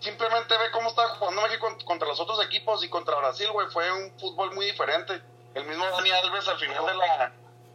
simplemente 0.00 0.56
ve 0.58 0.70
cómo 0.72 0.88
está 0.88 1.08
jugando 1.16 1.42
México 1.42 1.68
contra 1.84 2.08
los 2.08 2.20
otros 2.20 2.44
equipos 2.44 2.84
y 2.84 2.90
contra 2.90 3.16
Brasil, 3.16 3.50
güey, 3.50 3.68
fue 3.68 3.90
un 3.92 4.18
fútbol 4.18 4.52
muy 4.54 4.66
diferente. 4.66 5.22
El 5.54 5.64
mismo 5.64 5.84
Dani 5.84 6.10
Alves 6.10 6.48
al 6.48 6.58
final 6.58 6.86
de 6.86 6.94
la, 6.94 7.32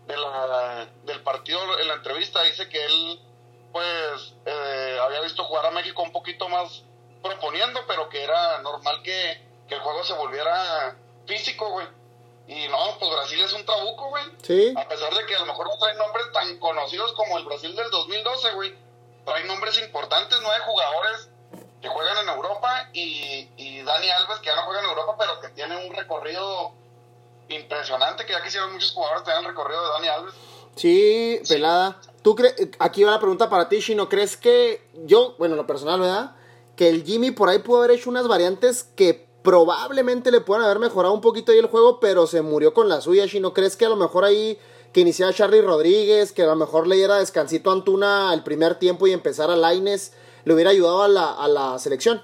de 0.07 0.17
la, 0.17 0.87
del 1.03 1.21
partido 1.21 1.59
en 1.79 1.87
la 1.87 1.95
entrevista 1.95 2.41
dice 2.43 2.69
que 2.69 2.83
él 2.83 3.19
pues 3.71 4.33
eh, 4.45 4.97
había 5.01 5.21
visto 5.21 5.43
jugar 5.43 5.65
a 5.65 5.71
México 5.71 6.01
un 6.01 6.11
poquito 6.11 6.47
más 6.49 6.83
proponiendo, 7.21 7.81
pero 7.87 8.09
que 8.09 8.23
era 8.23 8.59
normal 8.61 9.01
que, 9.03 9.41
que 9.67 9.75
el 9.75 9.81
juego 9.81 10.03
se 10.03 10.13
volviera 10.13 10.95
físico, 11.25 11.69
güey. 11.71 11.87
Y 12.47 12.67
no, 12.69 12.97
pues 12.97 13.11
Brasil 13.11 13.41
es 13.41 13.53
un 13.53 13.65
trabuco, 13.65 14.07
güey. 14.07 14.23
Sí. 14.41 14.73
A 14.77 14.87
pesar 14.87 15.13
de 15.13 15.25
que 15.25 15.35
a 15.35 15.39
lo 15.39 15.47
mejor 15.47 15.67
no 15.67 15.77
trae 15.77 15.95
nombres 15.95 16.31
tan 16.31 16.57
conocidos 16.59 17.11
como 17.13 17.37
el 17.37 17.43
Brasil 17.43 17.75
del 17.75 17.89
2012, 17.91 18.51
güey. 18.53 18.75
Trae 19.25 19.43
nombres 19.43 19.77
importantes, 19.79 20.39
nueve 20.41 20.63
jugadores 20.65 21.29
que 21.81 21.89
juegan 21.89 22.17
en 22.19 22.29
Europa 22.29 22.89
y, 22.93 23.49
y 23.57 23.81
Dani 23.83 24.09
Alves 24.09 24.39
que 24.39 24.47
ya 24.47 24.55
no 24.55 24.63
juega 24.63 24.79
en 24.79 24.89
Europa, 24.89 25.15
pero 25.19 25.39
que 25.41 25.49
tiene 25.49 25.85
un 25.85 25.93
recorrido 25.93 26.71
impresionante, 27.49 28.25
que 28.25 28.33
ya 28.33 28.43
quisieron 28.43 28.73
muchos 28.73 28.91
jugadores 28.91 29.23
tener 29.23 29.39
el 29.39 29.45
recorrido 29.45 29.81
de 29.81 29.89
Dani 29.89 30.07
Alves. 30.07 30.33
Sí, 30.75 31.41
pelada. 31.47 31.99
¿Tú 32.21 32.35
aquí 32.79 33.03
va 33.03 33.11
la 33.11 33.19
pregunta 33.19 33.49
para 33.49 33.69
ti, 33.69 33.79
Shino, 33.79 34.09
¿crees 34.09 34.37
que 34.37 34.81
yo, 35.05 35.35
bueno, 35.39 35.55
lo 35.55 35.65
personal, 35.65 35.99
¿verdad? 35.99 36.35
Que 36.75 36.89
el 36.89 37.03
Jimmy 37.03 37.31
por 37.31 37.49
ahí 37.49 37.59
pudo 37.59 37.79
haber 37.79 37.91
hecho 37.91 38.09
unas 38.09 38.27
variantes 38.27 38.83
que 38.83 39.27
probablemente 39.43 40.29
le 40.29 40.41
puedan 40.41 40.65
haber 40.65 40.79
mejorado 40.79 41.13
un 41.13 41.21
poquito 41.21 41.51
ahí 41.51 41.57
el 41.57 41.67
juego, 41.67 41.99
pero 41.99 42.27
se 42.27 42.41
murió 42.41 42.73
con 42.73 42.89
la 42.89 43.01
suya. 43.01 43.27
Si 43.27 43.39
no 43.39 43.53
crees 43.53 43.77
que 43.77 43.85
a 43.85 43.89
lo 43.89 43.95
mejor 43.95 44.25
ahí 44.25 44.59
que 44.91 44.99
iniciara 44.99 45.33
Charlie 45.33 45.61
Rodríguez, 45.61 46.33
que 46.33 46.43
a 46.43 46.47
lo 46.47 46.55
mejor 46.55 46.85
le 46.85 46.97
diera 46.97 47.17
descansito 47.17 47.69
a 47.69 47.73
Antuna 47.73 48.31
al 48.31 48.43
primer 48.43 48.75
tiempo 48.75 49.07
y 49.07 49.13
empezara 49.13 49.55
Laines, 49.55 50.13
le 50.43 50.53
hubiera 50.53 50.71
ayudado 50.71 51.03
a 51.03 51.07
la, 51.07 51.31
a 51.33 51.47
la 51.47 51.79
selección? 51.79 52.21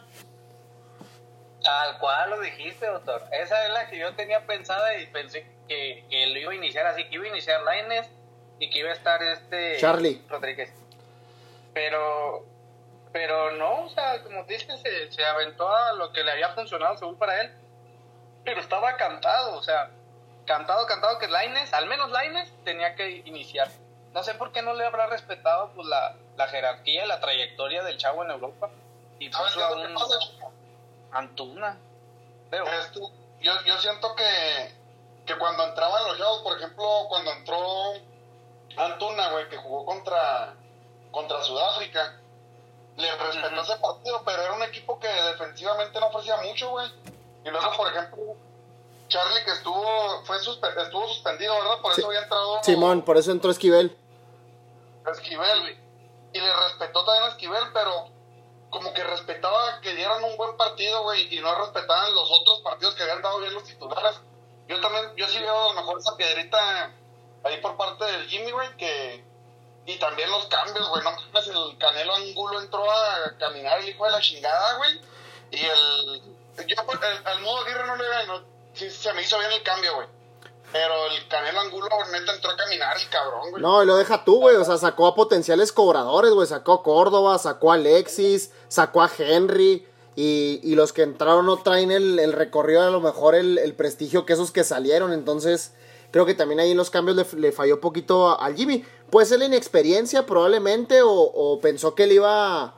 Tal 1.64 1.98
cual 1.98 2.30
lo 2.30 2.42
dijiste, 2.42 2.86
doctor. 2.86 3.24
Esa 3.32 3.66
es 3.66 3.74
la 3.74 3.90
que 3.90 3.98
yo 3.98 4.14
tenía 4.16 4.46
pensada 4.46 4.98
y 4.98 5.08
pensé 5.08 5.48
que, 5.68 6.06
que 6.10 6.28
lo 6.28 6.40
iba 6.40 6.52
a 6.52 6.56
iniciar 6.56 6.86
así, 6.88 7.08
que 7.08 7.16
iba 7.16 7.26
a 7.26 7.30
iniciar 7.30 7.62
Laines 7.62 8.10
y 8.60 8.70
que 8.70 8.80
iba 8.80 8.90
a 8.90 8.94
estar 8.94 9.24
este 9.24 9.78
Charlie 9.78 10.22
Rodríguez. 10.30 10.74
Pero 11.74 12.46
pero 13.14 13.52
no, 13.52 13.86
o 13.86 13.90
sea, 13.90 14.22
como 14.24 14.44
dices, 14.44 14.82
se, 14.82 15.12
se 15.12 15.24
aventó 15.24 15.74
a 15.74 15.94
lo 15.94 16.12
que 16.12 16.24
le 16.24 16.32
había 16.32 16.50
funcionado 16.50 16.98
según 16.98 17.16
para 17.16 17.42
él. 17.42 17.52
Pero 18.44 18.60
estaba 18.60 18.98
cantado, 18.98 19.56
o 19.56 19.64
sea, 19.64 19.92
cantado, 20.46 20.86
cantado 20.88 21.20
que 21.20 21.28
Laines, 21.28 21.72
al 21.74 21.86
menos 21.86 22.10
Laines, 22.10 22.52
tenía 22.66 22.96
que 22.96 23.22
iniciar. 23.26 23.70
No 24.14 24.24
sé 24.24 24.34
por 24.34 24.52
qué 24.52 24.64
no 24.64 24.74
le 24.74 24.86
habrá 24.86 25.06
respetado 25.08 25.72
pues 25.76 25.88
la, 25.88 26.16
la 26.36 26.48
jerarquía, 26.48 27.06
la 27.06 27.20
trayectoria 27.20 27.84
del 27.84 27.98
chavo 27.98 28.24
en 28.24 28.32
Europa. 28.32 28.70
Y 29.20 29.30
puso 29.30 29.64
a 29.64 29.74
un 29.74 29.94
Antuna. 31.14 31.78
Pero... 32.50 32.66
yo, 33.42 33.54
yo 33.66 33.78
siento 33.80 34.16
que, 34.16 34.76
que 35.26 35.38
cuando 35.38 35.64
entraban 35.64 36.08
los 36.08 36.18
chavos, 36.18 36.42
por 36.42 36.58
ejemplo, 36.58 36.86
cuando 37.10 37.32
entró 37.32 37.94
Antuna, 38.78 39.32
güey, 39.32 39.50
que 39.50 39.58
jugó 39.58 39.86
contra, 39.86 40.56
contra 41.12 41.42
Sudáfrica, 41.44 42.20
le 42.98 43.16
respetó 43.16 43.62
ese 43.62 43.78
partido, 43.78 44.22
pero 44.26 44.42
era 44.44 44.54
un 44.54 44.64
equipo 44.64 45.00
que 45.00 45.08
defensivamente 45.08 46.00
no 46.00 46.08
ofrecía 46.08 46.38
mucho, 46.38 46.70
güey. 46.70 46.88
Y 47.46 47.50
luego, 47.50 47.76
por 47.76 47.88
ejemplo, 47.92 48.36
Charlie 49.08 49.44
que 49.44 49.52
estuvo 49.52 50.24
fue 50.26 50.38
estuvo 50.38 51.08
suspendido, 51.08 51.54
¿verdad? 51.56 51.82
Por 51.82 51.92
eso 51.92 52.08
había 52.08 52.22
entrado 52.22 52.64
Simón, 52.64 53.02
por 53.02 53.18
eso 53.18 53.32
entró 53.32 53.52
Esquivel. 53.52 53.96
Esquivel, 55.12 55.78
y 56.32 56.40
le 56.40 56.54
respetó 56.54 57.04
también 57.04 57.26
a 57.26 57.28
Esquivel, 57.30 57.64
pero 57.74 58.08
como 58.74 58.94
que 58.94 59.04
respetaba 59.04 59.80
que 59.82 59.96
dieran 59.96 60.24
un 60.24 60.36
buen 60.36 60.58
partido, 60.58 61.04
güey, 61.04 61.34
y 61.34 61.40
no 61.40 61.54
respetaban 61.56 62.14
los 62.14 62.30
otros 62.30 62.62
partidos 62.62 62.96
que 62.96 63.04
habían 63.04 63.22
dado 63.22 63.40
bien 63.40 63.54
los 63.54 63.64
titulares. 63.64 64.20
Yo 64.68 64.82
también, 64.82 65.16
yo 65.16 65.28
sí 65.28 65.40
veo 65.40 65.70
a 65.70 65.74
lo 65.74 65.82
mejor 65.82 66.00
esa 66.00 66.18
piedrita 66.18 66.92
ahí 67.44 67.62
por 67.62 67.78
parte 67.78 68.04
del 68.04 68.28
Jimmy, 68.28 68.52
güey, 68.52 68.76
que 68.78 69.24
y 69.86 69.98
también 69.98 70.32
los 70.32 70.46
cambios, 70.48 70.88
güey. 70.90 71.04
No 71.04 71.12
mames, 71.12 71.48
el 71.48 71.78
Canelo 71.78 72.16
Angulo 72.16 72.62
entró 72.62 72.90
a 72.90 73.38
caminar 73.38 73.80
el 73.80 73.90
hijo 73.90 74.06
de 74.06 74.12
la 74.12 74.22
chingada, 74.22 74.78
güey. 74.78 75.02
Y 75.52 75.66
el. 75.66 76.22
Yo, 76.68 76.76
al 77.26 77.42
modo 77.42 77.64
Aguirre 77.64 77.86
no 77.86 77.96
le 77.96 78.28
no, 78.28 78.44
sí, 78.74 78.90
se 78.90 79.12
me 79.14 79.24
hizo 79.24 79.38
bien 79.40 79.52
el 79.52 79.64
cambio, 79.64 79.96
güey. 79.96 80.08
Pero 80.74 80.94
el 81.12 81.28
Canelo 81.28 81.60
Angulo, 81.62 81.88
neta, 82.12 82.34
entró 82.34 82.50
a 82.52 82.58
caminar 82.58 82.98
el 82.98 83.08
cabrón, 83.10 83.52
güey. 83.52 83.62
No, 83.62 83.84
y 83.84 83.86
lo 83.86 83.96
deja 83.96 84.26
tú, 84.26 84.40
güey. 84.40 84.56
O 84.56 84.66
sea, 84.66 84.78
sacó 84.78 85.06
a 85.06 85.14
potenciales 85.14 85.72
cobradores, 85.72 86.32
güey. 86.32 86.48
Sacó 86.48 86.74
a 86.74 86.84
Córdoba, 86.84 87.38
sacó 87.38 87.72
a 87.72 87.76
Alexis, 87.76 88.52
sacó 88.68 89.04
a 89.04 89.12
Henry. 89.16 89.88
Y, 90.16 90.60
y 90.64 90.76
los 90.76 90.92
que 90.92 91.04
entraron 91.04 91.46
no 91.46 91.58
traen 91.58 91.92
el, 91.92 92.20
el 92.20 92.34
recorrido, 92.34 92.82
a 92.82 92.90
lo 92.90 93.02
mejor 93.02 93.36
el, 93.36 93.58
el 93.60 93.74
prestigio 93.76 94.26
que 94.26 94.34
esos 94.34 94.52
que 94.52 94.64
salieron. 94.64 95.14
Entonces, 95.14 95.74
creo 96.14 96.26
que 96.26 96.36
también 96.36 96.60
ahí 96.60 96.72
en 96.72 96.78
los 96.78 96.90
cambios 96.90 97.18
le, 97.18 97.40
le 97.40 97.52
falló 97.52 97.80
poquito 97.80 98.40
al 98.40 98.56
Jimmy. 98.56 98.84
Puede 99.10 99.26
ser 99.26 99.40
la 99.40 99.46
inexperiencia 99.46 100.26
probablemente 100.26 101.02
o, 101.04 101.60
pensó 101.62 101.94
que 101.96 102.04
él 102.04 102.14
iba, 102.14 102.76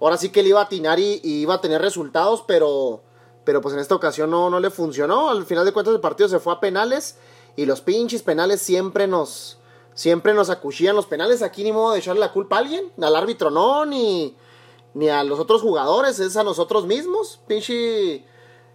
ahora 0.00 0.16
sí 0.16 0.30
que 0.30 0.40
él 0.40 0.48
iba 0.48 0.60
a 0.60 0.64
atinar 0.64 0.98
y, 0.98 1.20
iba 1.22 1.54
a 1.54 1.60
tener 1.60 1.80
resultados, 1.80 2.44
pero, 2.46 3.02
pero 3.44 3.60
pues 3.60 3.74
en 3.74 3.80
esta 3.80 3.94
ocasión 3.94 4.30
no, 4.30 4.50
no 4.50 4.60
le 4.60 4.70
funcionó. 4.70 5.30
Al 5.30 5.44
final 5.44 5.64
de 5.64 5.72
cuentas 5.72 5.94
el 5.94 6.00
partido 6.00 6.28
se 6.28 6.40
fue 6.40 6.54
a 6.54 6.60
penales 6.60 7.16
y 7.58 7.66
los 7.66 7.80
pinches 7.80 8.22
penales 8.22 8.62
siempre 8.62 9.08
nos, 9.08 9.58
siempre 9.92 10.32
nos 10.32 10.48
acuchillan 10.48 10.94
los 10.94 11.06
penales. 11.06 11.42
Aquí 11.42 11.64
ni 11.64 11.72
modo 11.72 11.92
de 11.92 11.98
echarle 11.98 12.20
la 12.20 12.30
culpa 12.30 12.54
a 12.54 12.58
alguien, 12.60 12.92
al 13.02 13.16
árbitro 13.16 13.50
no, 13.50 13.84
ni, 13.84 14.36
ni 14.94 15.08
a 15.08 15.24
los 15.24 15.40
otros 15.40 15.60
jugadores, 15.60 16.20
es 16.20 16.36
a 16.36 16.44
nosotros 16.44 16.86
mismos. 16.86 17.40
Pinche, 17.48 18.24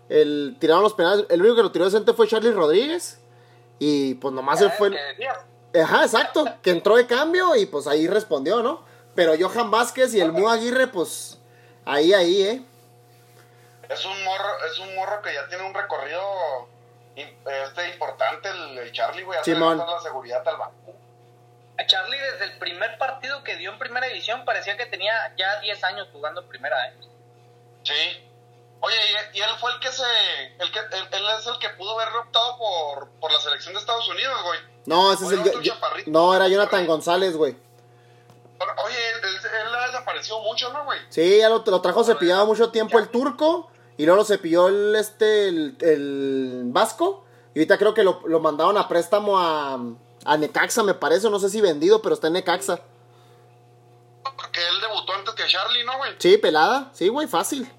el, 0.10 0.58
tiraron 0.60 0.84
los 0.84 0.96
penales, 0.96 1.26
el 1.30 1.40
único 1.40 1.56
que 1.56 1.62
lo 1.62 1.72
tiró 1.72 1.86
decente 1.86 2.12
fue 2.12 2.28
Charlie 2.28 2.52
Rodríguez. 2.52 3.22
Y 3.80 4.16
pues 4.16 4.34
nomás 4.34 4.60
él 4.60 4.72
fue. 4.78 4.92
Ajá, 5.82 6.04
exacto. 6.04 6.44
Que 6.62 6.72
entró 6.72 6.98
de 6.98 7.08
cambio 7.08 7.56
y 7.56 7.66
pues 7.66 7.88
ahí 7.88 8.06
respondió, 8.10 8.62
¿no? 8.62 8.84
Pero 9.16 9.32
Johan 9.40 9.72
Vázquez 9.72 10.14
y 10.14 10.20
el 10.20 10.34
Mu 10.34 10.50
Aguirre, 10.50 10.88
pues 10.88 11.40
ahí, 11.86 12.12
ahí, 12.12 12.42
¿eh? 12.42 12.66
Es 13.90 14.06
un 14.06 14.24
morro, 14.26 14.50
es 14.70 14.78
un 14.78 14.94
morro 14.94 15.22
que 15.22 15.34
ya 15.34 15.48
tiene 15.48 15.66
un 15.66 15.74
recorrido 15.74 16.20
este 17.16 17.90
importante, 17.90 18.50
el, 18.50 18.92
Charlie, 18.92 19.24
güey. 19.24 19.40
Simón. 19.44 19.78
la 19.78 20.02
seguridad 20.02 20.48
al 20.48 20.58
banco. 20.58 20.94
A 21.78 21.86
Charlie 21.86 22.18
desde 22.18 22.46
el 22.46 22.60
primer 22.60 22.98
partido 22.98 23.44
que 23.44 23.56
dio 23.58 23.72
en 23.72 23.80
primera 23.80 24.08
división 24.08 24.46
parecía 24.46 24.78
que 24.78 24.86
tenía 24.86 25.34
ya 25.36 25.60
10 25.60 25.84
años 25.86 26.08
jugando 26.12 26.42
en 26.42 26.48
primera, 26.48 26.88
¿eh? 26.88 26.94
Sí. 27.84 28.30
Oye, 28.80 28.96
y, 29.34 29.40
él 29.40 29.50
fue 29.60 29.72
el 29.72 29.80
que 29.80 29.92
se. 29.92 30.04
El 30.60 30.72
que, 30.72 30.80
él, 30.80 31.26
es 31.40 31.48
el 31.48 31.58
que 31.60 31.70
pudo 31.70 32.00
haber 32.00 32.14
optado 32.16 32.58
por, 32.58 33.10
por 33.20 33.32
la 33.32 33.40
selección 33.40 33.74
de 33.74 33.80
Estados 33.80 34.08
Unidos, 34.10 34.38
güey. 34.44 34.60
No, 34.86 35.14
ese 35.14 35.26
es 35.26 35.32
el. 35.32 36.12
no, 36.12 36.36
era 36.36 36.48
Jonathan 36.48 36.86
González, 36.86 37.36
güey. 37.36 37.56
Oye, 38.86 39.10
él, 39.10 39.20
él, 39.24 39.76
ha 39.76 39.88
desaparecido 39.88 40.40
mucho, 40.42 40.72
¿no, 40.72 40.86
güey? 40.86 41.00
Sí, 41.10 41.40
ya 41.40 41.50
lo, 41.50 41.64
lo 41.66 41.82
trajo 41.82 42.04
cepillado 42.04 42.46
mucho 42.46 42.72
tiempo 42.72 43.00
el 43.00 43.10
turco. 43.10 43.72
Y 43.98 44.06
luego 44.06 44.18
lo 44.18 44.26
cepilló 44.26 44.68
el, 44.68 44.96
este, 44.96 45.48
el, 45.48 45.78
el 45.82 46.62
vasco. 46.68 47.26
Y 47.54 47.60
ahorita 47.60 47.78
creo 47.78 47.94
que 47.94 48.04
lo, 48.04 48.22
lo 48.26 48.40
mandaron 48.40 48.78
a 48.78 48.88
préstamo 48.88 49.38
a, 49.40 49.80
a 50.26 50.38
Necaxa, 50.38 50.84
me 50.84 50.94
parece. 50.94 51.30
No 51.30 51.40
sé 51.40 51.50
si 51.50 51.62
vendido, 51.62 52.02
pero 52.02 52.16
está 52.16 52.28
en 52.28 52.34
Necaxa. 52.34 52.80
Porque 54.24 54.60
él 54.68 54.82
debutó 54.82 55.14
antes 55.14 55.34
que 55.36 55.46
Charlie, 55.48 55.84
¿no, 55.84 55.98
güey? 55.98 56.16
Sí, 56.18 56.38
pelada. 56.38 56.90
Sí, 56.94 57.10
güey, 57.10 57.28
fácil. 57.28 57.72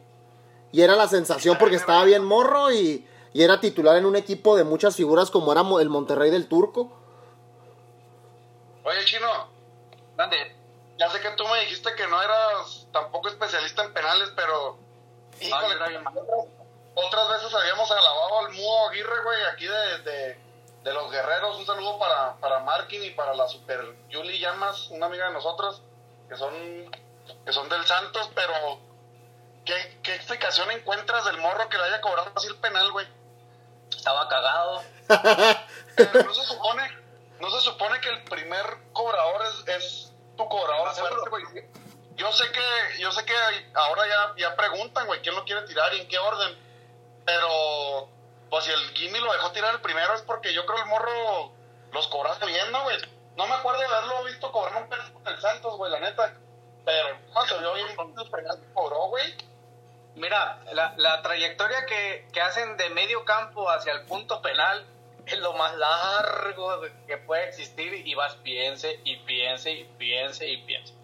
Y 0.72 0.82
era 0.82 0.96
la 0.96 1.08
sensación 1.08 1.56
porque 1.58 1.76
estaba 1.76 2.04
bien 2.04 2.24
morro 2.24 2.72
y, 2.72 3.08
era 3.32 3.60
titular 3.60 3.96
en 3.96 4.06
un 4.06 4.16
equipo 4.16 4.56
de 4.56 4.64
muchas 4.64 4.96
figuras 4.96 5.30
como 5.30 5.50
era 5.52 5.62
el 5.80 5.88
Monterrey 5.88 6.30
del 6.30 6.48
Turco. 6.48 6.92
Oye, 8.84 9.04
Chino. 9.04 9.28
¿Dónde? 10.16 10.36
Ya 10.98 11.10
sé 11.10 11.20
que 11.20 11.30
tú 11.30 11.44
me 11.48 11.60
dijiste 11.60 11.90
que 11.96 12.06
no 12.06 12.22
eras 12.22 12.86
tampoco 12.92 13.28
especialista 13.28 13.84
en 13.84 13.92
penales, 13.92 14.30
pero... 14.36 14.78
Híjole, 15.40 15.76
otras 16.94 17.28
veces 17.28 17.54
habíamos 17.54 17.90
alabado 17.90 18.38
al 18.40 18.52
Mudo 18.52 18.88
Aguirre, 18.88 19.22
güey, 19.24 19.44
aquí 19.52 19.66
de, 19.66 20.38
de, 20.82 20.92
los 20.92 21.10
guerreros. 21.10 21.58
Un 21.58 21.66
saludo 21.66 21.98
para, 21.98 22.34
para 22.36 22.60
Markin 22.60 23.02
y 23.02 23.10
para 23.10 23.34
la 23.34 23.48
Super 23.48 23.80
Julie 24.12 24.38
Llamas, 24.38 24.90
una 24.90 25.06
amiga 25.06 25.26
de 25.26 25.32
nosotros. 25.32 25.82
que 26.28 26.36
son, 26.36 26.52
que 27.44 27.52
son 27.52 27.68
del 27.68 27.84
Santos, 27.84 28.30
pero 28.34 28.52
¿qué, 29.64 29.98
¿qué 30.02 30.14
explicación 30.14 30.70
encuentras 30.70 31.24
del 31.24 31.38
morro 31.38 31.68
que 31.68 31.78
le 31.78 31.84
haya 31.84 32.00
cobrado 32.00 32.30
así 32.36 32.46
el 32.46 32.56
penal, 32.56 32.92
güey? 32.92 33.06
Estaba 33.90 34.28
cagado. 34.28 34.82
Pero 35.96 36.22
no 36.24 36.34
se 36.34 36.44
supone, 36.44 36.98
no 37.40 37.50
se 37.50 37.60
supone 37.60 38.00
que 38.00 38.10
el 38.10 38.22
primer 38.24 38.64
cobrador 38.92 39.42
es, 39.46 39.68
es 39.68 40.12
tu 40.36 40.48
cobrador 40.48 40.94
fuerte, 40.94 41.30
güey. 41.30 41.44
Yo 42.16 42.30
sé 42.32 42.44
que, 42.52 43.00
yo 43.00 43.10
sé 43.12 43.24
que 43.24 43.34
ahora 43.74 44.02
ya, 44.06 44.34
ya 44.36 44.56
preguntan, 44.56 45.06
güey, 45.06 45.20
quién 45.20 45.34
lo 45.34 45.44
quiere 45.44 45.62
tirar 45.62 45.92
y 45.94 46.00
en 46.00 46.08
qué 46.08 46.18
orden. 46.18 46.56
Pero, 47.24 48.08
pues 48.50 48.64
si 48.64 48.70
el 48.70 48.90
Gimme 48.94 49.20
lo 49.20 49.32
dejó 49.32 49.50
tirar 49.52 49.74
el 49.74 49.80
primero 49.80 50.14
es 50.14 50.22
porque 50.22 50.52
yo 50.52 50.64
creo 50.66 50.78
el 50.78 50.86
morro 50.86 51.52
los 51.92 52.06
cobraste 52.08 52.46
bien, 52.46 52.70
¿no, 52.70 52.82
güey? 52.82 52.96
No 53.36 53.46
me 53.46 53.54
acuerdo 53.54 53.80
de 53.80 53.86
haberlo 53.86 54.24
visto 54.24 54.52
cobrar 54.52 54.82
un 54.82 54.88
penal 54.88 55.12
con 55.12 55.26
el 55.26 55.40
Santos, 55.40 55.76
güey, 55.76 55.90
la 55.90 56.00
neta. 56.00 56.34
Pero, 56.84 57.18
no, 57.34 57.46
se 57.46 57.58
vio 57.58 57.74
bien 57.74 57.88
el 57.88 57.96
penal 58.30 58.60
que 58.60 58.72
cobró, 58.74 59.08
güey. 59.08 59.34
Mira, 60.14 60.60
la, 60.72 60.94
la 60.96 61.22
trayectoria 61.22 61.86
que, 61.86 62.28
que 62.32 62.40
hacen 62.40 62.76
de 62.76 62.90
medio 62.90 63.24
campo 63.24 63.68
hacia 63.70 63.92
el 63.92 64.06
punto 64.06 64.40
penal 64.42 64.86
es 65.26 65.38
lo 65.38 65.54
más 65.54 65.74
largo 65.76 66.82
que 67.06 67.16
puede 67.18 67.48
existir 67.48 68.06
y 68.06 68.14
vas 68.14 68.36
piense 68.36 69.00
y 69.04 69.16
piense 69.16 69.72
y 69.72 69.84
piense 69.84 70.48
y 70.48 70.58
piense. 70.58 70.94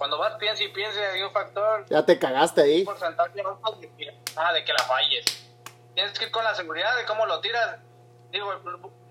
Cuando 0.00 0.16
vas 0.16 0.32
piense 0.36 0.64
y 0.64 0.68
piense 0.68 0.98
hay 1.04 1.20
un 1.22 1.30
factor, 1.30 1.84
Ya 1.90 2.02
te 2.06 2.18
cagaste 2.18 2.62
ahí. 2.62 2.78
un 2.80 2.86
porcentaje 2.86 3.38
alto 3.42 3.72
de 3.72 3.94
que, 3.96 4.18
ah, 4.34 4.50
de 4.54 4.64
que 4.64 4.72
la 4.72 4.82
falles. 4.84 5.46
Tienes 5.94 6.18
que 6.18 6.24
ir 6.24 6.30
con 6.30 6.42
la 6.42 6.54
seguridad 6.54 6.96
de 6.96 7.04
cómo 7.04 7.26
lo 7.26 7.38
tiras. 7.42 7.76
Digo, 8.30 8.50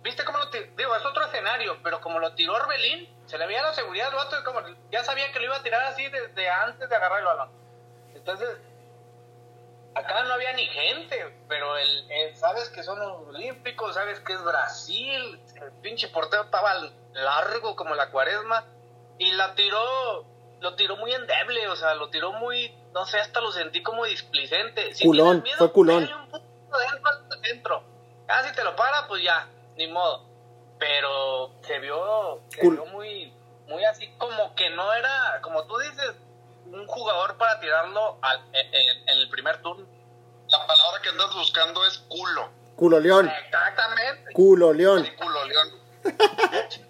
¿viste 0.01 0.23
cómo 0.25 0.39
lo 0.39 0.49
tiró? 0.49 0.65
Digo, 0.75 0.95
es 0.95 1.05
otro 1.05 1.25
escenario, 1.27 1.77
pero 1.83 2.01
como 2.01 2.17
lo 2.17 2.33
tiró 2.33 2.55
Orbelín, 2.55 3.07
se 3.27 3.37
le 3.37 3.45
veía 3.45 3.61
la 3.61 3.73
seguridad 3.75 4.07
al 4.07 4.15
vato 4.15 4.39
y 4.39 4.43
como 4.43 4.61
ya 4.89 5.03
sabía 5.03 5.31
que 5.31 5.37
lo 5.39 5.45
iba 5.45 5.57
a 5.57 5.61
tirar 5.61 5.83
así 5.83 6.07
desde 6.09 6.49
antes 6.49 6.89
de 6.89 6.95
agarrar 6.95 7.19
el 7.19 7.25
balón. 7.25 7.51
Entonces, 8.15 8.49
acá 9.93 10.23
no 10.23 10.33
había 10.33 10.53
ni 10.53 10.65
gente, 10.65 11.37
pero 11.47 11.77
el, 11.77 12.11
el- 12.11 12.35
sabes 12.35 12.67
que 12.69 12.81
son 12.81 12.97
los 12.97 13.27
olímpicos, 13.27 13.93
sabes 13.93 14.19
que 14.21 14.33
es 14.33 14.43
Brasil, 14.43 15.39
el 15.61 15.71
pinche 15.83 16.07
portero 16.07 16.43
estaba 16.45 16.73
largo 17.13 17.75
como 17.75 17.93
la 17.93 18.09
cuaresma 18.09 18.65
y 19.19 19.31
la 19.33 19.53
tiró, 19.53 20.25
lo 20.61 20.75
tiró 20.75 20.97
muy 20.97 21.13
endeble, 21.13 21.67
o 21.69 21.75
sea, 21.75 21.95
lo 21.95 22.09
tiró 22.09 22.31
muy, 22.33 22.73
no 22.93 23.05
sé, 23.05 23.19
hasta 23.19 23.39
lo 23.41 23.51
sentí 23.51 23.81
como 23.83 24.05
displicente. 24.05 24.93
Si 24.95 25.05
Culón, 25.05 25.41
miedo, 25.43 25.57
fue 25.57 25.71
culón. 25.71 26.03
un 26.03 26.29
puto 26.29 26.77
dentro 26.77 27.09
al 27.09 27.41
centro. 27.43 27.83
Ah, 28.27 28.43
si 28.43 28.53
te 28.53 28.63
lo 28.63 28.75
para, 28.75 29.07
pues 29.07 29.23
ya, 29.23 29.47
ni 29.75 29.87
modo. 29.87 30.25
Pero 30.77 31.51
se 31.61 31.79
vio, 31.79 32.41
se 32.49 32.61
Cul- 32.61 32.73
vio 32.73 32.85
muy, 32.87 33.33
muy 33.67 33.83
así 33.85 34.07
como 34.17 34.55
que 34.55 34.69
no 34.69 34.93
era, 34.93 35.39
como 35.41 35.65
tú 35.65 35.77
dices, 35.79 36.13
un 36.65 36.85
jugador 36.87 37.37
para 37.37 37.59
tirarlo 37.59 38.17
al- 38.21 38.43
en, 38.53 38.73
en- 38.73 39.09
en 39.09 39.17
el 39.17 39.29
primer 39.29 39.61
turno. 39.61 39.85
La 40.47 40.65
palabra 40.65 41.01
que 41.01 41.09
andas 41.09 41.33
buscando 41.35 41.85
es 41.85 41.97
culo. 42.07 42.49
Culo 42.75 42.99
león. 42.99 43.29
Exactamente. 43.45 44.31
Culo 44.33 44.71
león. 44.73 45.05
Sí, 45.05 45.11
culo, 45.15 45.45
León. 45.45 45.67
Sí. 46.69 46.81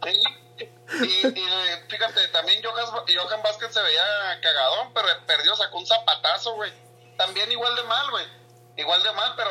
Y, 1.04 1.28
y, 1.28 1.44
fíjate, 1.88 2.28
también 2.30 2.62
Johan, 2.64 2.86
Johan 2.86 3.44
Vázquez 3.44 3.74
se 3.74 3.82
veía 3.82 4.04
cagadón, 4.42 4.92
pero 4.94 5.08
perdió, 5.28 5.56
sacó 5.56 5.78
un 5.80 5.86
zapatazo, 5.86 6.56
güey. 6.56 6.72
También 7.18 7.52
igual 7.52 7.76
de 7.76 7.84
mal, 7.84 8.10
güey. 8.12 8.26
Igual 8.78 9.04
de 9.04 9.12
mal, 9.12 9.34
pero 9.36 9.50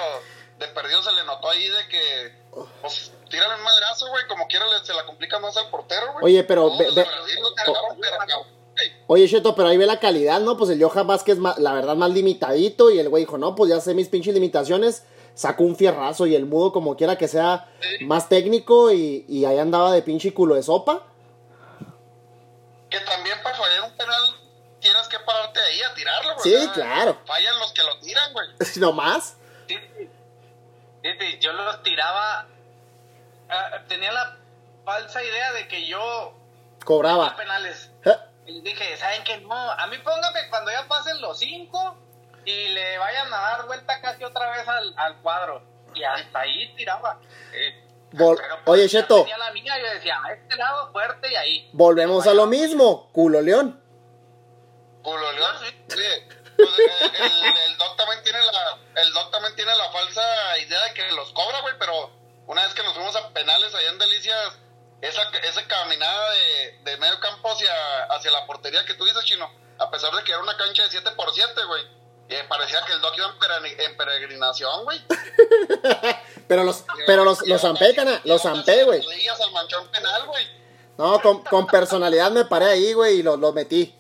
de 0.59 0.67
perdido 0.69 1.03
se 1.03 1.13
le 1.13 1.25
notó 1.25 1.51
ahí 1.51 1.69
de 1.69 1.89
que, 1.89 2.35
pues, 2.81 3.13
tírale 3.31 3.55
un 3.55 3.63
madrazo, 3.63 4.09
güey, 4.09 4.27
como 4.27 4.47
quiera 4.49 4.67
le- 4.67 4.85
se 4.85 4.93
la 4.95 5.05
complica 5.07 5.39
más 5.39 5.57
al 5.57 5.69
portero, 5.71 6.13
güey. 6.15 6.25
Oye, 6.25 6.45
pero 6.45 6.77
ve- 6.77 6.91
ve- 6.95 7.07
cargaron. 7.55 8.59
Oye, 9.09 9.29
Cheto, 9.29 9.55
pero 9.55 9.69
ahí 9.69 9.77
ve 9.77 9.87
la 9.87 9.99
calidad, 9.99 10.41
¿no? 10.41 10.57
Pues 10.57 10.71
el 10.71 10.83
Johan 10.83 11.07
Vázquez, 11.07 11.39
la 11.59 11.73
verdad, 11.73 11.97
más 11.97 12.11
limitadito. 12.11 12.91
Y 12.91 12.99
el 12.99 13.09
güey 13.09 13.25
dijo, 13.25 13.37
no, 13.39 13.55
pues 13.55 13.71
ya 13.71 13.81
sé 13.81 13.95
mis 13.95 14.09
pinches 14.09 14.35
limitaciones. 14.35 15.05
Sacó 15.35 15.65
un 15.65 15.77
fierrazo 15.77 16.27
y 16.27 16.35
el 16.35 16.47
mudo, 16.47 16.73
como 16.73 16.97
quiera 16.97 17.17
que 17.19 17.29
sea, 17.29 17.69
Sí. 17.81 18.05
más 18.05 18.29
técnico. 18.29 18.93
Y, 18.93 19.25
y 19.29 19.45
ahí 19.47 19.59
andaba 19.59 19.93
de 19.93 20.03
pinche 20.03 20.33
culo 20.35 20.55
de 20.55 20.63
sopa. 20.63 21.05
Que 22.91 23.01
también 23.01 23.41
para 23.43 23.57
fallar 23.57 23.83
un 23.83 23.97
penal 23.97 24.23
tienes 24.81 25.09
que 25.09 25.19
pararte 25.21 25.61
ahí 25.61 25.83
a 25.83 25.95
tirarlo, 25.95 26.35
güey. 26.37 26.57
Sí, 26.57 26.69
claro. 26.73 27.21
Fallan 27.27 27.59
los 27.59 27.73
que 27.73 27.83
lo 27.83 27.99
tiran, 28.01 28.33
güey. 28.33 28.49
no 28.77 28.93
más. 28.93 29.37
Sí, 29.67 29.77
sí. 29.97 31.39
Yo 31.41 31.53
los 31.53 31.83
tiraba. 31.83 32.47
ah, 33.51 33.71
tenía 33.89 34.13
la 34.13 34.37
falsa 34.85 35.23
idea 35.23 35.53
de 35.53 35.69
que 35.69 35.87
yo 35.87 36.35
Cobraba. 36.85 37.37
penales. 37.37 37.91
Eh, 38.05 38.17
Y 38.47 38.61
dije, 38.63 38.97
¿saben 38.97 39.23
qué? 39.25 39.39
No, 39.39 39.55
a 39.73 39.87
mí 39.89 39.99
póngame 39.99 40.49
cuando 40.49 40.71
ya 40.71 40.87
pasen 40.89 41.21
los 41.21 41.39
cinco 41.39 41.97
y 42.45 42.69
le 42.69 42.99
vayan 42.99 43.33
a 43.33 43.37
dar 43.41 43.67
vuelta 43.67 44.01
casi 44.01 44.25
otra 44.25 44.51
vez 44.51 44.67
al, 44.67 44.95
al 44.97 45.17
cuadro. 45.19 45.63
Y 45.95 46.03
hasta 46.05 46.41
ahí 46.41 46.75
tiraba. 46.77 47.19
Eh, 47.53 47.85
Vol- 48.13 48.37
pero, 48.41 48.59
Oye, 48.67 48.89
Cheto. 48.89 49.21
tenía 49.23 49.39
la 49.39 49.51
mía, 49.53 49.75
yo 49.79 49.91
decía, 49.95 50.19
a 50.25 50.33
este 50.33 50.57
lado 50.57 50.91
fuerte 50.93 51.31
y 51.31 51.37
ahí. 51.37 51.71
Volvemos 51.73 52.27
a 52.27 52.35
lo 52.35 52.47
mismo. 52.47 53.11
Culo 53.13 53.41
león. 53.41 53.83
Culo 55.03 55.33
León, 55.33 55.57
sí. 55.61 55.75
Pues, 56.57 56.71
el, 57.21 57.57
el 57.71 57.77
Doc 57.79 57.97
también 57.97 58.23
tiene 58.25 58.41
la, 58.43 58.79
el 59.03 59.13
Doc 59.13 59.31
también 59.31 59.55
tiene 59.55 59.75
la 59.77 59.91
falsa 59.93 60.59
idea 60.59 60.83
de 60.85 60.93
que 60.95 61.13
los 61.13 61.33
cobra, 61.33 61.61
güey, 61.61 61.75
pero 61.79 62.11
una 62.47 62.65
vez 62.65 62.75
que 62.75 62.83
nos 62.83 62.95
fuimos 62.95 63.15
a 63.15 63.29
penales 63.31 63.73
allá 63.75 63.91
en 63.91 63.99
Delicias, 63.99 64.59
esa, 65.01 65.23
esa 65.45 65.67
caminada 65.69 66.31
de, 66.33 66.79
de 66.83 66.97
medio 66.97 67.21
campo 67.21 67.53
hacia, 67.53 67.73
hacia 68.11 68.31
la 68.33 68.45
portería 68.47 68.85
que 68.85 68.95
tú 68.95 69.05
dices, 69.05 69.25
Chino, 69.25 69.49
a 69.79 69.89
pesar 69.91 70.13
de 70.13 70.25
que 70.25 70.33
era 70.33 70.43
una 70.43 70.57
cancha 70.57 70.83
de 70.83 70.91
7 70.91 71.11
por 71.17 71.33
7 71.33 71.65
güey, 71.65 71.83
eh, 72.31 72.45
parecía 72.49 72.85
que 72.85 72.93
el 72.93 73.01
Doc 73.01 73.17
iba 73.17 73.33
en 73.79 73.97
peregrinación, 73.97 74.85
güey. 74.85 75.01
Pero 76.49 76.65
los, 76.65 76.85
pero 77.07 77.25
los, 77.25 77.47
los 77.47 77.61
zampé, 77.61 77.95
cana. 77.95 78.21
Los 78.25 78.43
zampé, 78.43 78.85
güey. 78.85 79.05
No, 80.97 81.21
con, 81.21 81.45
con 81.45 81.67
personalidad 81.67 82.33
me 82.33 82.45
paré 82.47 82.67
ahí, 82.67 82.93
güey, 82.95 83.21
y 83.21 83.23
lo, 83.23 83.37
lo 83.37 83.53
metí. 83.53 83.95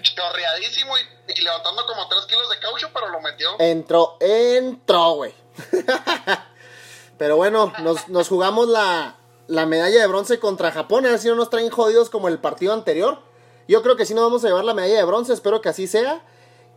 Chorreadísimo 0.00 0.96
y, 0.96 1.32
y 1.32 1.42
levantando 1.42 1.84
como 1.84 2.08
3 2.08 2.24
kilos 2.26 2.48
de 2.48 2.58
caucho, 2.60 2.88
pero 2.94 3.08
lo 3.08 3.20
metió. 3.20 3.48
Entró, 3.58 4.16
entró, 4.20 5.14
güey. 5.14 5.34
Pero 7.18 7.36
bueno, 7.36 7.72
nos, 7.82 8.08
nos 8.08 8.28
jugamos 8.28 8.68
la, 8.68 9.16
la 9.46 9.66
medalla 9.66 10.00
de 10.00 10.06
bronce 10.06 10.38
contra 10.38 10.70
Japón. 10.70 11.06
A 11.06 11.10
ver 11.10 11.18
si 11.18 11.28
no 11.28 11.34
nos 11.34 11.50
traen 11.50 11.70
jodidos 11.70 12.10
como 12.10 12.28
el 12.28 12.38
partido 12.38 12.72
anterior. 12.72 13.20
Yo 13.68 13.82
creo 13.82 13.96
que 13.96 14.04
sí 14.06 14.14
nos 14.14 14.24
vamos 14.24 14.44
a 14.44 14.48
llevar 14.48 14.64
la 14.64 14.74
medalla 14.74 14.96
de 14.96 15.04
bronce. 15.04 15.32
Espero 15.32 15.60
que 15.60 15.70
así 15.70 15.86
sea. 15.86 16.22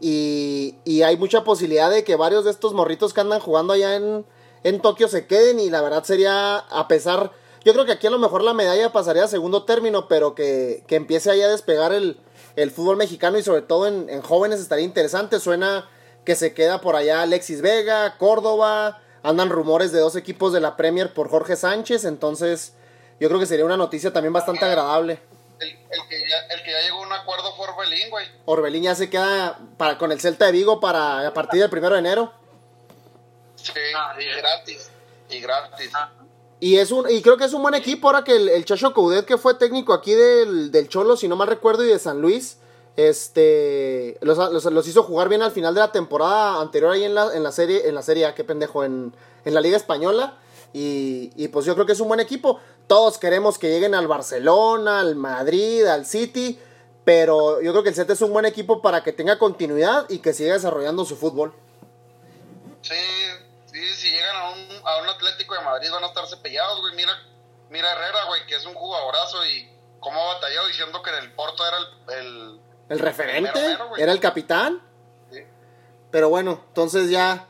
Y, 0.02 1.02
hay 1.04 1.18
mucha 1.18 1.44
posibilidad 1.44 1.90
de 1.90 2.04
que 2.04 2.16
varios 2.16 2.46
de 2.46 2.52
estos 2.52 2.74
morritos 2.74 3.14
que 3.14 3.22
andan 3.22 3.40
jugando 3.40 3.74
allá 3.74 3.96
en, 3.96 4.26
en 4.64 4.82
Tokio 4.82 5.08
se 5.08 5.28
queden. 5.28 5.60
Y 5.60 5.70
la 5.70 5.82
verdad 5.82 6.04
sería, 6.04 6.58
a 6.58 6.88
pesar. 6.88 7.32
Yo 7.66 7.74
creo 7.74 7.86
que 7.86 7.92
aquí 7.92 8.08
a 8.08 8.12
lo 8.12 8.20
mejor 8.20 8.44
la 8.44 8.54
medalla 8.54 8.92
pasaría 8.92 9.26
a 9.26 9.28
segundo 9.28 9.64
término. 9.64 10.08
Pero 10.08 10.36
que, 10.36 10.84
que 10.88 10.96
empiece 10.96 11.32
ahí 11.32 11.42
a 11.42 11.50
despegar 11.50 11.94
el, 11.94 12.20
el 12.56 12.72
fútbol 12.72 12.98
mexicano. 12.98 13.38
Y 13.38 13.44
sobre 13.44 13.62
todo 13.62 13.88
en, 13.88 14.10
en 14.10 14.22
jóvenes 14.22 14.60
estaría 14.60 14.86
interesante. 14.86 15.40
Suena 15.40 15.90
que 16.26 16.36
se 16.36 16.54
queda 16.54 16.82
por 16.82 16.96
allá 16.96 17.22
Alexis 17.22 17.62
Vega, 17.62 18.18
Córdoba. 18.18 19.02
Andan 19.22 19.50
rumores 19.50 19.92
de 19.92 20.00
dos 20.00 20.16
equipos 20.16 20.54
de 20.54 20.62
la 20.62 20.78
Premier 20.78 21.14
por 21.14 21.30
Jorge 21.30 21.58
Sánchez. 21.58 22.06
Entonces, 22.06 22.74
yo 23.20 23.28
creo 23.28 23.40
que 23.40 23.46
sería 23.46 23.66
una 23.66 23.78
noticia 23.78 24.14
también 24.14 24.32
bastante 24.32 24.64
agradable. 24.64 25.20
El, 25.60 25.70
el 25.70 26.08
que 26.08 26.20
ya, 26.30 26.38
el 26.56 26.64
que 26.64 26.72
ya 26.72 26.82
llegó 26.82 27.04
a 27.04 27.08
un 27.08 27.12
acuerdo 27.14 27.54
fue 27.56 27.68
Orbelín, 27.68 28.10
güey. 28.10 28.26
Orbelín 28.46 28.84
ya 28.84 28.96
se 28.96 29.10
queda 29.10 29.60
para, 29.78 29.98
con 29.98 30.12
el 30.12 30.20
Celta 30.22 30.46
de 30.46 30.52
Vigo 30.54 30.80
para 30.80 31.28
a 31.28 31.34
partir 31.34 31.60
del 31.60 31.70
primero 31.70 31.94
de 31.96 32.00
enero. 32.00 32.32
Sí, 33.56 33.74
Ah, 33.96 34.16
y 34.20 34.26
gratis. 34.40 34.90
Y 35.30 35.40
gratis. 35.42 35.92
Ah, 35.94 36.12
Y 36.62 36.78
es 36.78 36.92
un 36.92 37.10
y 37.10 37.22
creo 37.22 37.36
que 37.38 37.46
es 37.46 37.54
un 37.54 37.62
buen 37.62 37.74
equipo 37.76 38.08
ahora 38.08 38.24
que 38.24 38.36
el, 38.36 38.48
el 38.50 38.64
Chacho 38.66 38.94
Coudet, 38.94 39.26
que 39.26 39.38
fue 39.38 39.54
técnico 39.56 39.94
aquí 39.94 40.14
del, 40.14 40.72
del 40.72 40.88
Cholo, 40.88 41.18
si 41.18 41.28
no 41.28 41.36
mal 41.36 41.48
recuerdo, 41.50 41.84
y 41.84 41.88
de 41.90 42.00
San 42.00 42.22
Luis, 42.22 42.58
este 42.96 44.18
los, 44.22 44.38
los, 44.38 44.66
los 44.66 44.88
hizo 44.88 45.04
jugar 45.04 45.30
bien 45.30 45.42
al 45.42 45.52
final 45.52 45.74
de 45.74 45.82
la 45.82 45.92
temporada 45.92 46.62
anterior 46.62 46.92
ahí 46.94 47.04
en 47.04 47.16
la, 47.16 47.34
en 47.36 47.44
la 47.44 47.52
serie, 47.52 47.88
en 47.88 47.96
la 47.96 48.02
serie 48.02 48.26
A, 48.26 48.36
qué 48.36 48.44
pendejo, 48.44 48.84
en, 48.84 49.14
en 49.46 49.54
la 49.54 49.62
Liga 49.62 49.78
Española. 49.78 50.38
Y, 50.72 51.32
y 51.36 51.48
pues 51.48 51.66
yo 51.66 51.74
creo 51.74 51.86
que 51.88 51.94
es 51.94 52.00
un 52.00 52.08
buen 52.08 52.20
equipo. 52.20 52.60
Todos 52.90 53.20
queremos 53.20 53.60
que 53.60 53.70
lleguen 53.70 53.94
al 53.94 54.08
Barcelona, 54.08 55.00
al 55.00 55.16
Madrid, 55.16 55.86
al 55.86 56.06
City. 56.08 56.60
Pero 57.06 57.62
yo 57.62 57.72
creo 57.72 57.84
que 57.84 57.90
el 57.90 57.96
Celta 57.96 58.14
es 58.14 58.22
un 58.22 58.34
buen 58.34 58.46
equipo 58.46 58.82
para 58.82 59.04
que 59.04 59.14
tenga 59.14 59.38
continuidad 59.40 60.06
y 60.10 60.20
que 60.20 60.34
siga 60.34 60.54
desarrollando 60.56 61.06
su 61.06 61.16
fútbol. 61.16 61.54
Sí, 62.82 62.96
sí, 63.68 63.80
si 63.96 64.10
llegan 64.10 64.36
a 64.36 64.50
un, 64.50 64.60
a 64.88 65.02
un 65.04 65.10
Atlético 65.10 65.54
de 65.54 65.62
Madrid 65.62 65.90
van 65.92 66.04
a 66.04 66.08
estar 66.08 66.28
cepillados, 66.28 66.82
güey. 66.82 66.96
Mira, 66.96 67.12
mira 67.70 67.92
Herrera, 67.92 68.26
güey, 68.28 68.46
que 68.48 68.56
es 68.56 68.66
un 68.66 68.74
jugadorazo 68.74 69.46
y 69.46 69.70
cómo 70.00 70.20
ha 70.20 70.34
batallado 70.36 70.68
diciendo 70.68 71.02
que 71.04 71.10
en 71.12 71.16
el 71.18 71.32
Porto 71.34 71.64
era 71.68 71.78
el... 71.78 72.20
el 72.20 72.60
El 72.90 73.00
referente, 73.00 73.52
Mero, 73.54 73.68
mero, 73.70 73.90
güey. 73.90 74.02
era 74.02 74.12
el 74.12 74.20
capitán. 74.20 74.82
sí. 75.32 75.40
Pero 76.10 76.30
bueno, 76.30 76.64
entonces 76.70 77.12
ya 77.12 77.48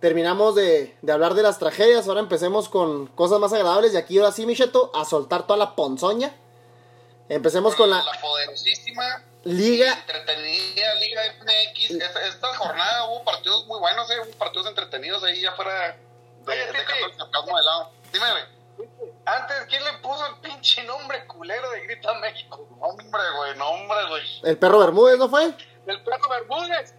terminamos 0.00 0.54
de, 0.54 0.96
de 1.02 1.12
hablar 1.12 1.34
de 1.34 1.42
las 1.42 1.58
tragedias. 1.58 2.08
Ahora 2.08 2.20
empecemos 2.20 2.68
con 2.68 3.06
cosas 3.08 3.38
más 3.40 3.52
agradables. 3.52 3.94
Y 3.94 3.96
aquí 3.96 4.18
ahora 4.18 4.32
sí, 4.32 4.46
Micheto, 4.46 4.90
a 4.94 5.04
soltar 5.04 5.46
toda 5.46 5.58
la 5.58 5.74
ponzoña. 5.74 6.34
Empecemos 7.28 7.74
con 7.74 7.90
la 7.90 8.02
La 8.02 8.20
poderosísima 8.20 9.22
Liga. 9.44 9.92
entretenida 10.00 10.94
Liga 10.94 11.22
MX. 11.42 11.90
Esta, 11.90 12.26
esta 12.26 12.54
jornada 12.56 13.04
hubo 13.06 13.24
partidos 13.24 13.66
muy 13.66 13.78
buenos, 13.80 14.10
eh, 14.10 14.14
hubo 14.24 14.38
partidos 14.38 14.66
entretenidos 14.66 15.22
ahí 15.24 15.40
ya 15.40 15.52
fuera 15.52 15.96
de, 16.46 16.52
Oye, 16.52 16.62
el 16.62 17.16
sarcasmo 17.16 17.56
de 17.56 17.64
lado. 17.64 17.90
Dime, 18.12 18.26
güey. 18.30 18.88
Antes, 19.26 19.56
¿quién 19.68 19.84
le 19.84 19.92
puso 19.98 20.24
el 20.26 20.36
pinche 20.40 20.82
nombre 20.84 21.26
culero 21.26 21.70
de 21.70 21.80
Grita 21.82 22.14
México? 22.14 22.66
Nombre, 22.80 23.20
güey, 23.36 23.56
nombre, 23.58 23.98
güey. 24.08 24.22
El 24.44 24.56
perro 24.56 24.78
Bermúdez, 24.78 25.18
¿no 25.18 25.28
fue? 25.28 25.52
Del 25.84 26.02
perro 26.02 26.28
Bermúdez. 26.30 26.94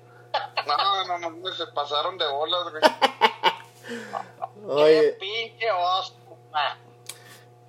No, 0.67 1.05
no, 1.05 1.17
no, 1.17 1.29
no, 1.29 1.51
se 1.53 1.67
pasaron 1.67 2.17
de 2.17 2.27
bolas, 2.27 2.61
güey. 2.71 2.83
Oye, 4.67 5.01
Qué 5.01 5.17
pinche. 5.19 5.67
Ah, 6.53 6.77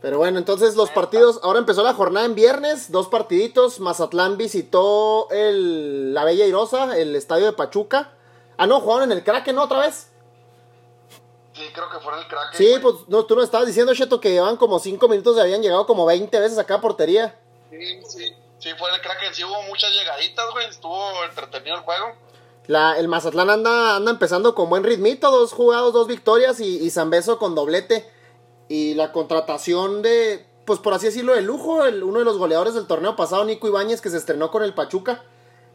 pero 0.00 0.16
bueno, 0.18 0.38
entonces 0.38 0.76
los 0.76 0.90
partidos, 0.90 1.40
ahora 1.42 1.58
empezó 1.58 1.82
la 1.82 1.92
jornada 1.92 2.24
en 2.24 2.34
viernes, 2.34 2.90
dos 2.90 3.08
partiditos, 3.08 3.80
Mazatlán 3.80 4.38
visitó 4.38 5.28
el, 5.30 6.14
la 6.14 6.24
Bella 6.24 6.46
Irosa, 6.46 6.96
el 6.96 7.14
estadio 7.14 7.46
de 7.46 7.52
Pachuca. 7.52 8.12
Ah, 8.56 8.66
no, 8.66 8.80
jugaron 8.80 9.10
en 9.10 9.18
el 9.18 9.24
Kraken, 9.24 9.54
¿no? 9.54 9.64
Otra 9.64 9.80
vez. 9.80 10.10
Sí, 11.52 11.62
creo 11.74 11.90
que 11.90 11.98
fue 11.98 12.14
en 12.14 12.20
el 12.20 12.28
crack. 12.28 12.54
Sí, 12.54 12.76
pues 12.80 12.94
no, 13.08 13.26
tú 13.26 13.34
nos 13.34 13.44
estabas 13.44 13.66
diciendo, 13.66 13.94
Cheto, 13.94 14.20
que 14.20 14.30
llevaban 14.30 14.56
como 14.56 14.78
5 14.78 15.06
minutos 15.08 15.36
y 15.36 15.40
habían 15.40 15.60
llegado 15.60 15.86
como 15.86 16.06
20 16.06 16.40
veces 16.40 16.58
acá 16.58 16.76
a 16.76 16.80
portería. 16.80 17.38
Sí, 17.70 18.02
sí. 18.04 18.36
Sí, 18.58 18.70
fue 18.78 18.88
en 18.90 18.96
el 18.96 19.00
crack. 19.00 19.32
Sí 19.32 19.44
hubo 19.44 19.62
muchas 19.62 19.90
llegaditas, 19.90 20.50
güey. 20.52 20.66
Estuvo 20.66 21.24
entretenido 21.24 21.76
el 21.76 21.82
juego. 21.82 22.14
La, 22.70 22.96
el 22.98 23.08
Mazatlán 23.08 23.50
anda, 23.50 23.96
anda 23.96 24.12
empezando 24.12 24.54
con 24.54 24.70
buen 24.70 24.84
ritmito, 24.84 25.28
dos 25.32 25.52
jugados, 25.52 25.92
dos 25.92 26.06
victorias 26.06 26.60
y, 26.60 26.78
y 26.78 26.90
Zambeso 26.90 27.36
con 27.38 27.56
doblete. 27.56 28.08
Y 28.68 28.94
la 28.94 29.10
contratación 29.10 30.02
de, 30.02 30.46
pues 30.66 30.78
por 30.78 30.94
así 30.94 31.06
decirlo, 31.06 31.34
de 31.34 31.42
lujo, 31.42 31.84
el, 31.84 32.04
uno 32.04 32.20
de 32.20 32.24
los 32.24 32.38
goleadores 32.38 32.74
del 32.74 32.86
torneo 32.86 33.16
pasado, 33.16 33.44
Nico 33.44 33.66
Ibáñez, 33.66 34.00
que 34.00 34.08
se 34.10 34.16
estrenó 34.18 34.52
con 34.52 34.62
el 34.62 34.72
Pachuca. 34.72 35.24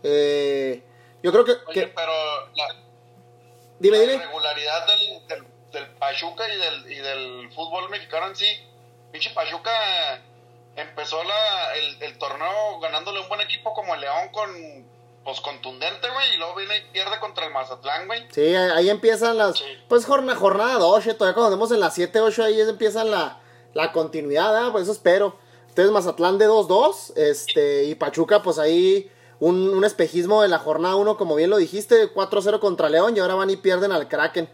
Eh, 0.03 0.83
yo 1.21 1.33
creo 1.33 1.43
que... 1.43 1.51
Oye, 1.67 1.81
que- 1.81 1.87
pero 1.87 2.13
la, 2.55 2.67
dime, 3.79 3.97
la 3.97 4.01
dime. 4.03 4.13
irregularidad 4.15 4.87
del, 4.87 5.27
del, 5.27 5.43
del 5.73 5.87
Pachuca 5.97 6.45
y 6.47 6.57
del, 6.57 6.91
y 6.93 6.95
del 6.95 7.51
fútbol 7.53 7.89
mexicano 7.89 8.27
en 8.27 8.37
sí. 8.37 8.47
Pinche 9.11 9.31
Pachuca 9.31 9.71
empezó 10.77 11.21
la, 11.25 11.75
el, 11.75 12.03
el 12.03 12.17
torneo 12.17 12.79
ganándole 12.79 13.19
un 13.19 13.27
buen 13.27 13.41
equipo 13.41 13.73
como 13.73 13.95
el 13.95 13.99
León 13.99 14.29
con 14.31 14.94
pues 15.25 15.41
contundente, 15.41 16.07
güey, 16.13 16.35
y 16.35 16.37
luego 16.37 16.55
viene 16.55 16.77
y 16.77 16.93
pierde 16.93 17.19
contra 17.19 17.47
el 17.47 17.51
Mazatlán, 17.51 18.05
güey. 18.05 18.27
Sí, 18.31 18.55
ahí 18.55 18.91
empiezan 18.91 19.37
las... 19.39 19.57
Sí. 19.57 19.65
Pues 19.89 20.05
jornada, 20.05 20.37
jornada 20.37 20.75
2, 20.75 21.03
todavía 21.17 21.33
cuando 21.33 21.45
andemos 21.45 21.71
en 21.71 21.79
las 21.79 21.95
7, 21.95 22.21
8, 22.21 22.43
ahí 22.43 22.61
empiezan 22.61 23.09
la, 23.09 23.41
la 23.73 23.91
continuidad, 23.91 24.53
¿verdad? 24.53 24.71
Por 24.71 24.81
eso 24.81 24.91
espero. 24.91 25.35
Entonces 25.67 25.91
Mazatlán 25.91 26.37
de 26.37 26.47
2-2, 26.47 27.17
este, 27.17 27.85
y 27.85 27.95
Pachuca 27.95 28.43
pues 28.43 28.59
ahí 28.59 29.11
un, 29.39 29.69
un 29.69 29.83
espejismo 29.83 30.43
de 30.43 30.47
la 30.47 30.59
jornada 30.59 30.95
1, 30.95 31.17
como 31.17 31.33
bien 31.33 31.49
lo 31.49 31.57
dijiste, 31.57 32.13
4-0 32.13 32.59
contra 32.59 32.89
León 32.89 33.17
y 33.17 33.19
ahora 33.19 33.33
van 33.33 33.49
y 33.49 33.57
pierden 33.57 33.91
al 33.91 34.07
Kraken. 34.07 34.47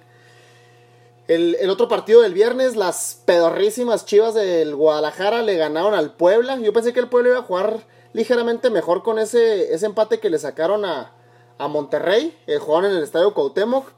El, 1.27 1.57
el 1.60 1.69
otro 1.69 1.89
partido 1.89 2.21
del 2.21 2.34
viernes, 2.34 2.77
las 2.77 3.21
pedorrísimas 3.25 4.05
chivas 4.05 4.34
del 4.34 4.73
Guadalajara 4.73 5.41
le 5.41 5.57
ganaron 5.57 5.93
al 5.93 6.13
Puebla. 6.13 6.57
Yo 6.57 6.71
pensé 6.71 6.93
que 6.93 7.01
el 7.01 7.10
Puebla 7.10 7.29
iba 7.29 7.39
a 7.39 7.43
jugar 7.43 7.86
ligeramente 8.13 8.69
mejor 8.69 9.04
con 9.04 9.19
ese, 9.19 9.74
ese 9.74 9.86
empate 9.86 10.19
que 10.19 10.30
le 10.30 10.39
sacaron 10.39 10.86
a, 10.86 11.13
a 11.58 11.67
Monterrey. 11.67 12.38
Eh, 12.47 12.58
jugaron 12.58 12.91
en 12.91 12.97
el 12.97 13.04
estadio 13.04 13.34
Cuauhtémoc. 13.34 13.91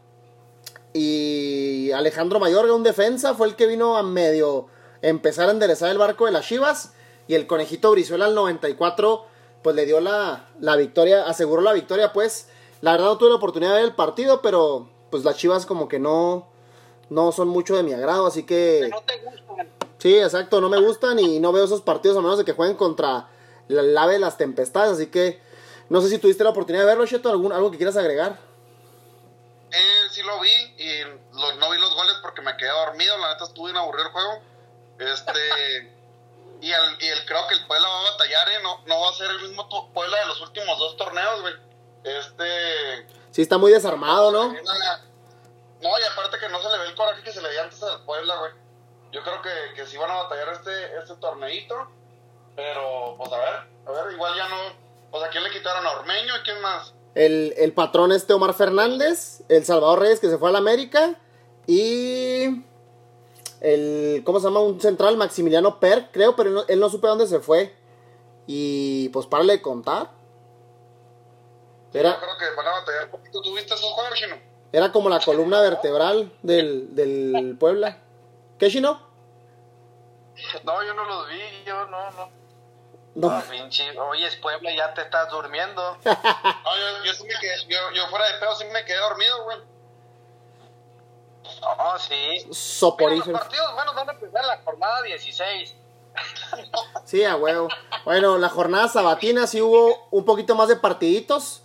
Y 0.94 1.92
Alejandro 1.92 2.40
Mayorga, 2.40 2.74
un 2.74 2.84
defensa, 2.84 3.34
fue 3.34 3.48
el 3.48 3.56
que 3.56 3.66
vino 3.66 3.98
a 3.98 4.04
medio 4.04 4.68
empezar 5.02 5.50
a 5.50 5.52
enderezar 5.52 5.90
el 5.90 5.98
barco 5.98 6.26
de 6.26 6.32
las 6.32 6.46
Chivas. 6.46 6.94
Y 7.28 7.36
el 7.36 7.48
conejito 7.48 7.92
Brizuela 7.92 8.26
al 8.26 8.36
94, 8.36 9.26
pues 9.64 9.76
le 9.76 9.86
dio 9.86 10.02
la, 10.02 10.50
la 10.60 10.76
victoria, 10.76 11.26
aseguró 11.26 11.62
la 11.62 11.74
victoria, 11.74 12.14
pues. 12.14 12.50
La 12.82 12.92
verdad 12.92 13.06
no 13.06 13.18
tuve 13.18 13.30
la 13.30 13.36
oportunidad 13.36 13.72
de 13.72 13.78
ver 13.78 13.86
el 13.86 13.96
partido, 13.96 14.42
pero 14.42 14.90
pues 15.10 15.24
las 15.24 15.38
Chivas 15.38 15.66
como 15.66 15.88
que 15.88 16.00
no, 16.00 16.48
no 17.10 17.32
son 17.32 17.48
mucho 17.48 17.78
de 17.78 17.84
mi 17.84 17.94
agrado, 17.94 18.26
así 18.26 18.44
que 18.44 18.82
que... 18.84 18.90
no 18.90 19.02
te 19.04 19.20
gustan. 19.20 19.70
Sí, 20.00 20.18
exacto, 20.18 20.60
no 20.60 20.68
me 20.68 20.82
gustan 20.82 21.18
y 21.18 21.40
no 21.40 21.54
veo 21.54 21.64
esos 21.64 21.82
partidos 21.82 22.18
a 22.18 22.22
menos 22.22 22.38
de 22.38 22.44
que 22.44 22.52
jueguen 22.52 22.76
contra 22.76 23.30
el 23.70 23.98
ave 23.98 24.14
de 24.14 24.20
las 24.20 24.38
tempestades, 24.38 24.92
así 24.94 25.08
que 25.08 25.42
no 25.90 26.02
sé 26.02 26.10
si 26.10 26.18
tuviste 26.18 26.44
la 26.44 26.50
oportunidad 26.52 26.84
de 26.84 26.88
verlo, 26.90 27.06
Cheto, 27.06 27.30
¿algún, 27.30 27.52
algo 27.54 27.72
que 27.72 27.78
quieras 27.78 27.98
agregar. 27.98 28.38
Eh, 29.72 30.10
sí 30.12 30.22
lo 30.22 30.40
vi 30.40 30.52
y 30.78 31.02
lo- 31.34 31.56
no 31.56 31.72
vi 31.72 31.80
los 31.80 31.96
goles 31.96 32.16
porque 32.22 32.42
me 32.42 32.56
quedé 32.58 32.70
dormido. 32.70 33.18
La 33.18 33.34
neta 33.34 33.46
estuve 33.46 33.72
bien 33.72 33.78
aburrido 33.78 34.06
el 34.08 34.12
juego. 34.14 34.42
Este. 35.00 35.94
y, 36.62 36.72
el, 36.72 36.82
y 37.02 37.08
el, 37.08 37.26
creo 37.26 37.48
que 37.48 37.56
el 37.56 37.66
Puebla 37.66 37.88
va 37.88 38.00
a 38.08 38.12
batallar, 38.12 38.50
¿eh? 38.50 38.62
No, 38.62 38.82
no 38.86 39.02
va 39.02 39.10
a 39.10 39.14
ser 39.14 39.32
el 39.32 39.42
mismo 39.42 39.68
Puebla 39.94 40.20
de 40.20 40.26
los 40.28 40.40
últimos 40.42 40.78
dos 40.78 40.96
torneos, 40.98 41.42
güey. 41.42 41.54
Este. 42.04 43.08
Sí, 43.32 43.42
está 43.42 43.58
muy 43.58 43.72
desarmado, 43.72 44.32
¿no? 44.32 44.50
No, 44.54 46.00
y 46.00 46.04
aparte 46.12 46.38
que 46.40 46.48
no 46.50 46.62
se 46.62 46.70
le 46.70 46.78
ve 46.78 46.86
el 46.86 46.96
coraje 46.96 47.24
que 47.24 47.32
se 47.34 47.42
le 47.42 47.50
veía 47.50 47.64
antes 47.64 47.82
al 47.84 48.06
Puebla, 48.06 48.36
güey. 48.38 48.52
Yo 49.12 49.22
creo 49.24 49.42
que, 49.42 49.74
que 49.76 49.86
sí 49.88 49.98
van 49.98 50.12
a 50.12 50.24
batallar 50.24 50.50
este, 50.54 50.98
este 50.98 51.16
torneito. 51.16 51.76
Pero, 52.56 53.16
pues 53.18 53.32
a 53.32 53.38
ver, 53.38 53.54
a 53.86 53.92
ver, 53.92 54.14
igual 54.14 54.36
ya 54.36 54.48
no. 54.48 54.56
Pues 55.12 55.24
a 55.24 55.30
quién 55.30 55.44
le 55.44 55.52
quitaron 55.52 55.86
a 55.86 55.92
Ormeño 55.92 56.38
y 56.38 56.44
quién 56.44 56.62
más. 56.62 56.94
El, 57.16 57.54
el 57.58 57.74
patrón 57.74 58.12
este 58.12 58.34
Omar 58.34 58.54
Fernández, 58.54 59.44
el 59.50 59.64
Salvador 59.66 60.00
Reyes 60.00 60.20
que 60.20 60.30
se 60.30 60.38
fue 60.38 60.50
a 60.50 60.52
la 60.52 60.58
América 60.58 61.16
y 61.68 62.64
el, 63.62 64.24
¿cómo 64.26 64.40
se 64.40 64.48
llama? 64.48 64.62
Un 64.62 64.82
central, 64.82 65.18
Maximiliano 65.18 65.80
Per, 65.80 66.10
creo, 66.12 66.36
pero 66.36 66.50
él 66.50 66.56
no, 66.56 66.64
él 66.68 66.80
no 66.80 66.90
supe 66.90 67.08
dónde 67.08 67.28
se 67.28 67.40
fue. 67.40 67.76
Y 68.48 69.10
pues 69.10 69.26
párale 69.28 69.54
de 69.54 69.62
contar. 69.62 70.10
Yo 71.94 72.00
Era, 72.00 72.20
creo 72.20 72.38
que 72.38 72.56
van 72.56 72.68
a 72.68 72.72
batallar 72.72 73.06
un 73.06 73.12
poquito. 73.12 73.42
¿Tú 73.42 73.54
viste 73.54 73.74
esos 73.74 73.92
juegos, 73.92 74.14
Chino? 74.20 74.36
era 74.74 74.92
como 74.92 75.08
la 75.08 75.20
columna 75.20 75.62
vertebral 75.62 76.32
del, 76.42 76.96
del 76.96 77.56
Puebla. 77.60 78.00
¿Qué, 78.58 78.70
Chino? 78.70 79.00
No, 80.64 80.84
yo 80.84 80.94
no 80.96 81.06
los 81.06 81.30
vi, 81.30 81.40
yo 81.66 81.86
no, 81.86 82.12
no. 82.12 82.43
No. 83.16 83.44
Pinche, 83.50 83.98
oye, 84.00 84.26
es 84.26 84.36
Puebla, 84.38 84.72
ya 84.76 84.94
te 84.94 85.02
estás 85.02 85.30
durmiendo. 85.30 85.98
No, 86.04 86.78
yo, 86.80 87.06
yo 87.06 87.14
sí 87.14 87.24
me 87.24 87.40
quedé, 87.40 87.56
yo, 87.68 87.78
yo 87.94 88.08
fuera 88.08 88.26
de 88.32 88.40
pedo 88.40 88.56
sí 88.56 88.66
me 88.66 88.84
quedé 88.86 88.98
dormido, 88.98 89.44
güey. 89.44 89.58
No, 91.62 92.00
sí. 92.00 92.48
Mira, 92.98 93.16
los 93.16 93.28
partidos, 93.40 93.74
bueno, 93.76 93.94
van 93.94 94.10
a 94.10 94.14
empezar 94.14 94.46
la 94.46 94.62
jornada 94.64 95.02
16. 95.04 95.76
Sí, 97.06 97.24
a 97.24 97.36
huevo. 97.36 97.68
Bueno, 98.06 98.38
la 98.38 98.50
jornada 98.50 98.88
sabatina 98.88 99.46
sí 99.46 99.62
hubo 99.62 100.08
un 100.12 100.26
poquito 100.26 100.56
más 100.56 100.68
de 100.68 100.76
partiditos. 100.76 101.64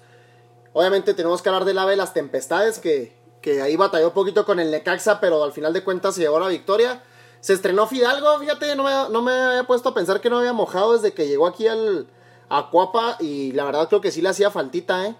Obviamente 0.73 1.15
tenemos 1.15 1.43
que 1.43 1.49
hablar 1.49 1.65
del 1.65 1.79
ave 1.79 1.93
de 1.93 1.97
las 1.97 2.13
tempestades, 2.13 2.79
que, 2.79 3.17
que 3.41 3.63
ahí 3.63 3.77
batalló 3.77 4.09
un 4.09 4.15
poquito 4.15 4.45
con 4.45 4.59
el 4.59 4.71
Necaxa, 4.71 5.21
pero 5.21 5.43
al 5.45 5.53
final 5.53 5.73
de 5.73 5.85
cuentas 5.85 6.15
se 6.15 6.23
llevó 6.23 6.41
la 6.41 6.49
victoria. 6.49 7.03
Se 7.41 7.53
estrenó 7.53 7.87
Fidalgo, 7.87 8.39
fíjate, 8.41 8.75
no 8.77 8.83
me, 8.85 8.91
no 9.13 9.23
me 9.23 9.33
había 9.33 9.65
puesto 9.65 9.91
a 9.91 9.95
pensar 9.95 10.21
que 10.21 10.29
no 10.31 10.39
había 10.39 10.53
mojado 10.53 10.95
desde 10.95 11.15
que 11.15 11.27
llegó 11.29 11.47
aquí 11.47 11.69
al, 11.69 12.09
a 12.49 12.69
Cuapa 12.71 13.17
y 13.21 13.53
la 13.53 13.65
verdad 13.65 13.89
creo 13.89 14.01
que 14.01 14.11
sí 14.11 14.21
le 14.23 14.29
hacía 14.31 14.51
faltita, 14.51 15.07
¿eh? 15.07 15.15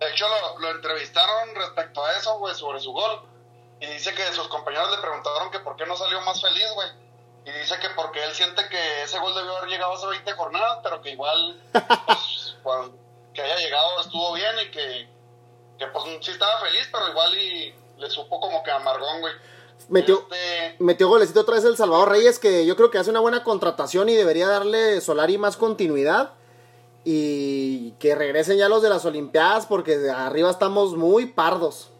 De 0.00 0.10
hecho, 0.10 0.26
lo, 0.28 0.58
lo 0.58 0.70
entrevistaron 0.72 1.54
respecto 1.54 2.04
a 2.04 2.16
eso, 2.18 2.38
güey, 2.38 2.54
sobre 2.54 2.80
su 2.80 2.92
gol. 2.92 3.22
Y 3.80 3.86
dice 3.86 4.12
que 4.14 4.22
sus 4.32 4.48
compañeros 4.48 4.90
le 4.90 4.98
preguntaron 4.98 5.50
que 5.50 5.60
por 5.60 5.76
qué 5.76 5.86
no 5.86 5.96
salió 5.96 6.20
más 6.22 6.40
feliz, 6.40 6.66
güey. 6.74 6.88
Y 7.44 7.50
dice 7.58 7.78
que 7.80 7.88
porque 7.90 8.22
él 8.22 8.32
siente 8.32 8.68
que 8.68 9.02
ese 9.02 9.18
gol 9.18 9.34
debió 9.34 9.56
haber 9.56 9.70
llegado 9.70 9.94
hace 9.94 10.06
20 10.06 10.32
jornadas, 10.32 10.78
pero 10.82 11.00
que 11.02 11.10
igual, 11.10 11.60
pues, 11.72 12.56
cuando- 12.62 12.96
que 13.34 13.40
haya 13.42 13.56
llegado 13.56 14.00
estuvo 14.00 14.34
bien 14.34 14.54
y 14.66 14.70
que, 14.70 15.08
que 15.78 15.86
pues 15.86 16.04
sí 16.20 16.30
estaba 16.32 16.60
feliz, 16.60 16.86
pero 16.92 17.08
igual 17.08 17.34
y 17.38 17.74
le 17.96 18.10
supo 18.10 18.38
como 18.40 18.62
que 18.62 18.70
amargón, 18.70 19.20
güey. 19.20 19.32
Metió, 19.88 20.20
Este, 20.30 20.76
metió 20.78 21.08
golecito 21.08 21.40
otra 21.40 21.56
vez 21.56 21.64
el 21.64 21.76
Salvador 21.76 22.10
Reyes, 22.10 22.38
que 22.38 22.64
yo 22.66 22.76
creo 22.76 22.90
que 22.90 22.98
hace 22.98 23.10
una 23.10 23.20
buena 23.20 23.42
contratación 23.44 24.08
y 24.08 24.14
debería 24.14 24.48
darle 24.48 25.00
Solari 25.00 25.38
más 25.38 25.56
continuidad. 25.56 26.32
Y 27.04 27.92
que 27.98 28.14
regresen 28.14 28.58
ya 28.58 28.68
los 28.68 28.80
de 28.82 28.88
las 28.88 29.04
Olimpiadas, 29.04 29.66
porque 29.66 29.98
de 29.98 30.10
arriba 30.12 30.50
estamos 30.50 30.94
muy 30.96 31.26
pardos. 31.26 31.90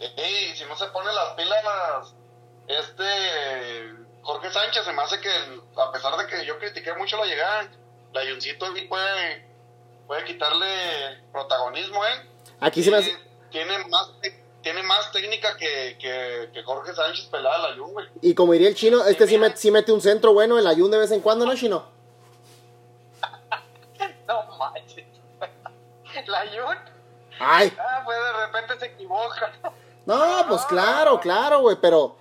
Ey, 0.00 0.54
si 0.56 0.64
no 0.64 0.76
se 0.76 0.86
pone 0.86 1.12
las 1.12 1.30
pilas, 1.34 2.14
este 2.66 3.04
Jorge 4.22 4.50
Sánchez, 4.50 4.84
se 4.84 4.92
me 4.92 5.02
hace 5.02 5.20
que, 5.20 5.28
a 5.76 5.92
pesar 5.92 6.16
de 6.16 6.26
que 6.26 6.46
yo 6.46 6.58
critiqué 6.58 6.94
mucho 6.94 7.16
la 7.18 7.26
llegada, 7.26 7.70
la 8.12 8.20
Ayuncito 8.20 8.64
ahí 8.66 8.86
puede, 8.88 9.46
puede 10.06 10.24
quitarle 10.24 11.22
protagonismo, 11.32 12.04
¿eh? 12.06 12.28
Aquí 12.60 12.82
se 12.82 12.90
me 12.90 12.98
Y 12.98 13.00
hace- 13.00 13.18
Tiene 13.50 13.78
más, 13.88 14.10
tiene 14.64 14.82
más 14.82 15.12
técnica 15.12 15.56
que, 15.56 15.96
que, 16.00 16.50
que 16.52 16.62
Jorge 16.64 16.92
Sánchez 16.92 17.26
pelada 17.26 17.58
la 17.58 17.68
Ayun, 17.68 17.92
güey. 17.92 18.08
Y 18.22 18.34
como 18.34 18.52
diría 18.54 18.68
el 18.68 18.74
chino, 18.74 19.04
este 19.04 19.28
sí, 19.28 19.36
met- 19.36 19.54
sí 19.54 19.70
mete 19.70 19.92
un 19.92 20.00
centro 20.00 20.32
bueno, 20.32 20.58
el 20.58 20.66
Ayun 20.66 20.90
de 20.90 20.98
vez 20.98 21.12
en 21.12 21.20
cuando, 21.20 21.46
¿no, 21.46 21.54
chino? 21.54 21.84
No 24.26 24.42
manches. 24.58 25.04
La 26.26 26.40
Jun. 26.40 26.76
Ay, 27.38 27.72
Ah, 27.78 28.02
pues 28.04 28.16
de 28.18 28.32
repente 28.46 28.78
se 28.80 28.86
equivoca. 28.86 29.52
no, 30.06 30.44
pues 30.48 30.62
claro, 30.66 31.20
claro, 31.20 31.60
güey, 31.60 31.76
pero 31.80 32.16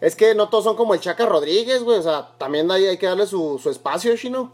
Es 0.00 0.14
que 0.14 0.34
no 0.34 0.48
todos 0.48 0.64
son 0.64 0.76
como 0.76 0.94
el 0.94 1.00
Chaca 1.00 1.26
Rodríguez, 1.26 1.82
güey. 1.82 1.98
O 1.98 2.02
sea, 2.02 2.28
también 2.38 2.70
hay, 2.70 2.86
hay 2.86 2.96
que 2.98 3.06
darle 3.06 3.26
su, 3.26 3.58
su 3.60 3.68
espacio, 3.70 4.16
Chino. 4.16 4.52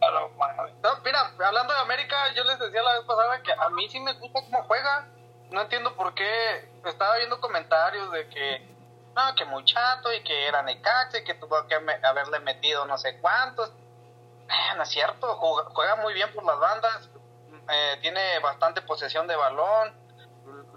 No, 0.00 0.90
mira, 1.04 1.32
hablando 1.46 1.72
de 1.74 1.80
América, 1.80 2.16
yo 2.34 2.44
les 2.44 2.58
decía 2.58 2.82
la 2.82 2.94
vez 2.94 3.02
pasada 3.04 3.42
que 3.42 3.52
a 3.52 3.68
mí 3.70 3.88
sí 3.90 3.98
me 4.00 4.12
gusta 4.14 4.40
cómo 4.42 4.62
juega. 4.64 5.06
No 5.50 5.62
entiendo 5.62 5.94
por 5.94 6.14
qué. 6.14 6.68
Estaba 6.84 7.16
viendo 7.16 7.40
comentarios 7.40 8.10
de 8.12 8.28
que, 8.28 8.66
no, 9.14 9.34
que 9.34 9.44
muy 9.44 9.64
chato 9.64 10.12
y 10.12 10.22
que 10.22 10.46
era 10.46 10.62
Necaxa 10.62 11.18
y 11.18 11.24
que 11.24 11.34
tuvo 11.34 11.66
que 11.66 11.78
me- 11.80 11.98
haberle 12.02 12.40
metido 12.40 12.84
no 12.86 12.96
sé 12.98 13.18
cuántos. 13.20 13.70
Eh, 13.70 14.76
no 14.76 14.82
es 14.82 14.88
cierto, 14.88 15.34
juega, 15.36 15.68
juega 15.70 15.96
muy 15.96 16.14
bien 16.14 16.32
por 16.34 16.44
las 16.44 16.58
bandas, 16.58 17.10
eh, 17.70 17.98
tiene 18.00 18.38
bastante 18.40 18.80
posesión 18.80 19.26
de 19.26 19.36
balón, 19.36 19.92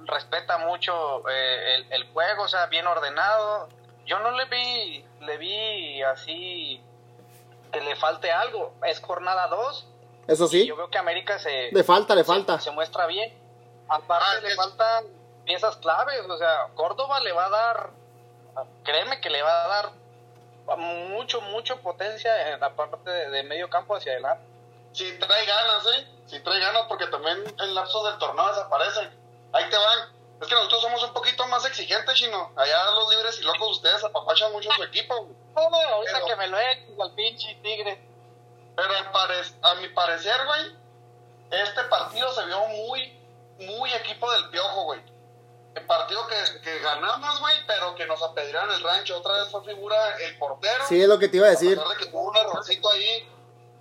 respeta 0.05 0.57
mucho 0.57 1.27
eh, 1.29 1.75
el, 1.75 1.93
el 1.93 2.11
juego, 2.11 2.43
o 2.43 2.47
sea, 2.49 2.65
bien 2.65 2.85
ordenado. 2.87 3.69
Yo 4.05 4.19
no 4.19 4.31
le 4.31 4.45
vi, 4.45 5.05
le 5.21 5.37
vi 5.37 6.01
así 6.03 6.83
que 7.71 7.79
le 7.79 7.95
falte 7.95 8.31
algo. 8.31 8.73
Es 8.83 8.99
jornada 8.99 9.47
2 9.47 9.87
Eso 10.27 10.47
sí. 10.47 10.65
yo 10.67 10.75
veo 10.75 10.89
que 10.89 10.97
América 10.97 11.39
se, 11.39 11.69
Le 11.71 11.83
falta, 11.85 12.13
le 12.15 12.21
se- 12.23 12.27
falta. 12.27 12.59
Se, 12.59 12.71
muestra 12.71 13.05
bien. 13.05 13.33
Aparte 13.91 14.25
Ah, 14.37 14.39
le 14.41 14.47
es- 14.49 14.55
faltan 14.55 15.05
piezas 15.45 15.75
claves, 15.77 16.21
o 16.29 16.37
sea, 16.37 16.67
Córdoba 16.75 17.19
le 17.19 17.31
va 17.33 17.45
a 17.45 17.49
dar, 17.49 17.89
créeme 18.83 19.19
que 19.21 19.29
le 19.29 19.41
va 19.41 19.63
a 19.63 19.67
dar 19.67 19.91
mucho, 20.77 21.41
mucho 21.41 21.77
potencia 21.81 22.51
en 22.53 22.59
la 22.59 22.75
parte 22.75 23.09
de, 23.09 23.29
de 23.29 23.43
medio 23.43 23.69
campo 23.69 23.95
hacia 23.95 24.13
adelante. 24.13 24.45
Si 24.93 25.17
trae 25.19 25.45
ganas, 25.45 25.85
¿eh? 25.95 26.07
Si 26.27 26.39
trae 26.41 26.59
ganas, 26.59 26.83
porque 26.87 27.07
también 27.07 27.43
en 27.59 27.75
lapsos 27.75 28.03
del 28.05 28.17
torneo 28.19 28.47
desaparecen. 28.47 29.09
Ahí 29.53 29.69
te 29.69 29.75
van. 29.77 30.09
Es 30.41 30.47
que 30.47 30.55
nosotros 30.55 30.81
somos 30.81 31.03
un 31.03 31.13
poquito 31.13 31.45
más 31.47 31.65
exigentes, 31.65 32.15
chino. 32.15 32.51
Allá 32.55 32.91
los 32.91 33.09
libres 33.09 33.39
y 33.39 33.43
locos 33.43 33.71
ustedes 33.77 34.03
apapachan 34.03 34.51
mucho 34.51 34.71
su 34.71 34.83
equipo. 34.83 35.15
güey. 35.23 35.35
Oh, 35.55 35.75
ahorita 35.75 36.13
Pero- 36.13 36.25
que 36.27 36.35
me 36.37 36.47
lo 36.47 36.57
eches 36.59 36.99
al 36.99 37.11
pinche 37.13 37.55
tigre. 37.61 38.01
Pero 38.75 38.93
al 38.95 39.11
pare- 39.11 39.41
a 39.61 39.75
mi 39.75 39.87
parecer, 39.89 40.45
güey, 40.45 40.75
este 41.51 41.83
partido 41.83 42.31
se 42.33 42.45
vio 42.45 42.59
muy, 42.67 43.20
muy 43.61 43.93
equipo 43.93 44.31
del 44.31 44.49
piojo, 44.49 44.83
güey. 44.83 45.01
El 45.75 45.85
partido 45.85 46.27
que, 46.27 46.61
que 46.61 46.79
ganamos, 46.79 47.39
güey, 47.39 47.55
pero 47.65 47.95
que 47.95 48.05
nos 48.05 48.21
apedrearon 48.21 48.71
el 48.71 48.83
rancho. 48.83 49.17
Otra 49.17 49.33
vez 49.37 49.49
fue 49.49 49.63
figura 49.63 50.17
el 50.17 50.37
portero. 50.37 50.85
Sí, 50.87 51.01
es 51.01 51.07
lo 51.07 51.17
que 51.17 51.29
te 51.29 51.37
iba 51.37 51.47
a 51.47 51.51
decir. 51.51 51.79
A 51.79 51.81
pesar 51.81 51.97
de 51.97 52.03
que 52.03 52.11
tuvo 52.11 52.29
un 52.29 52.35
errorcito 52.35 52.91
ahí, 52.91 53.29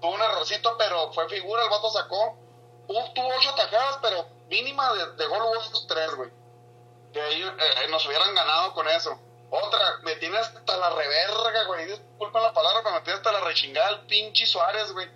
tuvo 0.00 0.12
un 0.12 0.22
errorcito, 0.22 0.76
pero 0.78 1.12
fue 1.12 1.28
figura, 1.28 1.64
el 1.64 1.70
vato 1.70 1.90
sacó. 1.90 2.38
Tuvo 2.86 3.28
ocho 3.36 3.50
atajadas, 3.50 3.98
pero 4.02 4.26
mínima 4.48 4.92
de, 4.92 5.12
de 5.12 5.26
gol 5.26 5.42
hubo 5.42 5.60
esos 5.60 5.86
tres, 5.86 6.14
güey. 6.14 6.30
Que 7.12 7.20
ahí 7.20 7.42
eh, 7.42 7.88
nos 7.88 8.06
hubieran 8.06 8.34
ganado 8.34 8.72
con 8.72 8.86
eso. 8.88 9.18
Otra, 9.50 9.98
me 10.02 10.14
tiene 10.16 10.38
hasta 10.38 10.76
la 10.76 10.90
reverga, 10.90 11.64
güey. 11.64 11.86
Disculpen 11.86 12.42
la 12.42 12.52
palabra, 12.52 12.82
pero 12.84 12.94
me 12.94 13.00
tiene 13.00 13.16
hasta 13.16 13.32
la 13.32 13.40
rechingada 13.40 13.90
el 13.90 14.00
pinche 14.06 14.46
Suárez, 14.46 14.92
güey. 14.92 15.10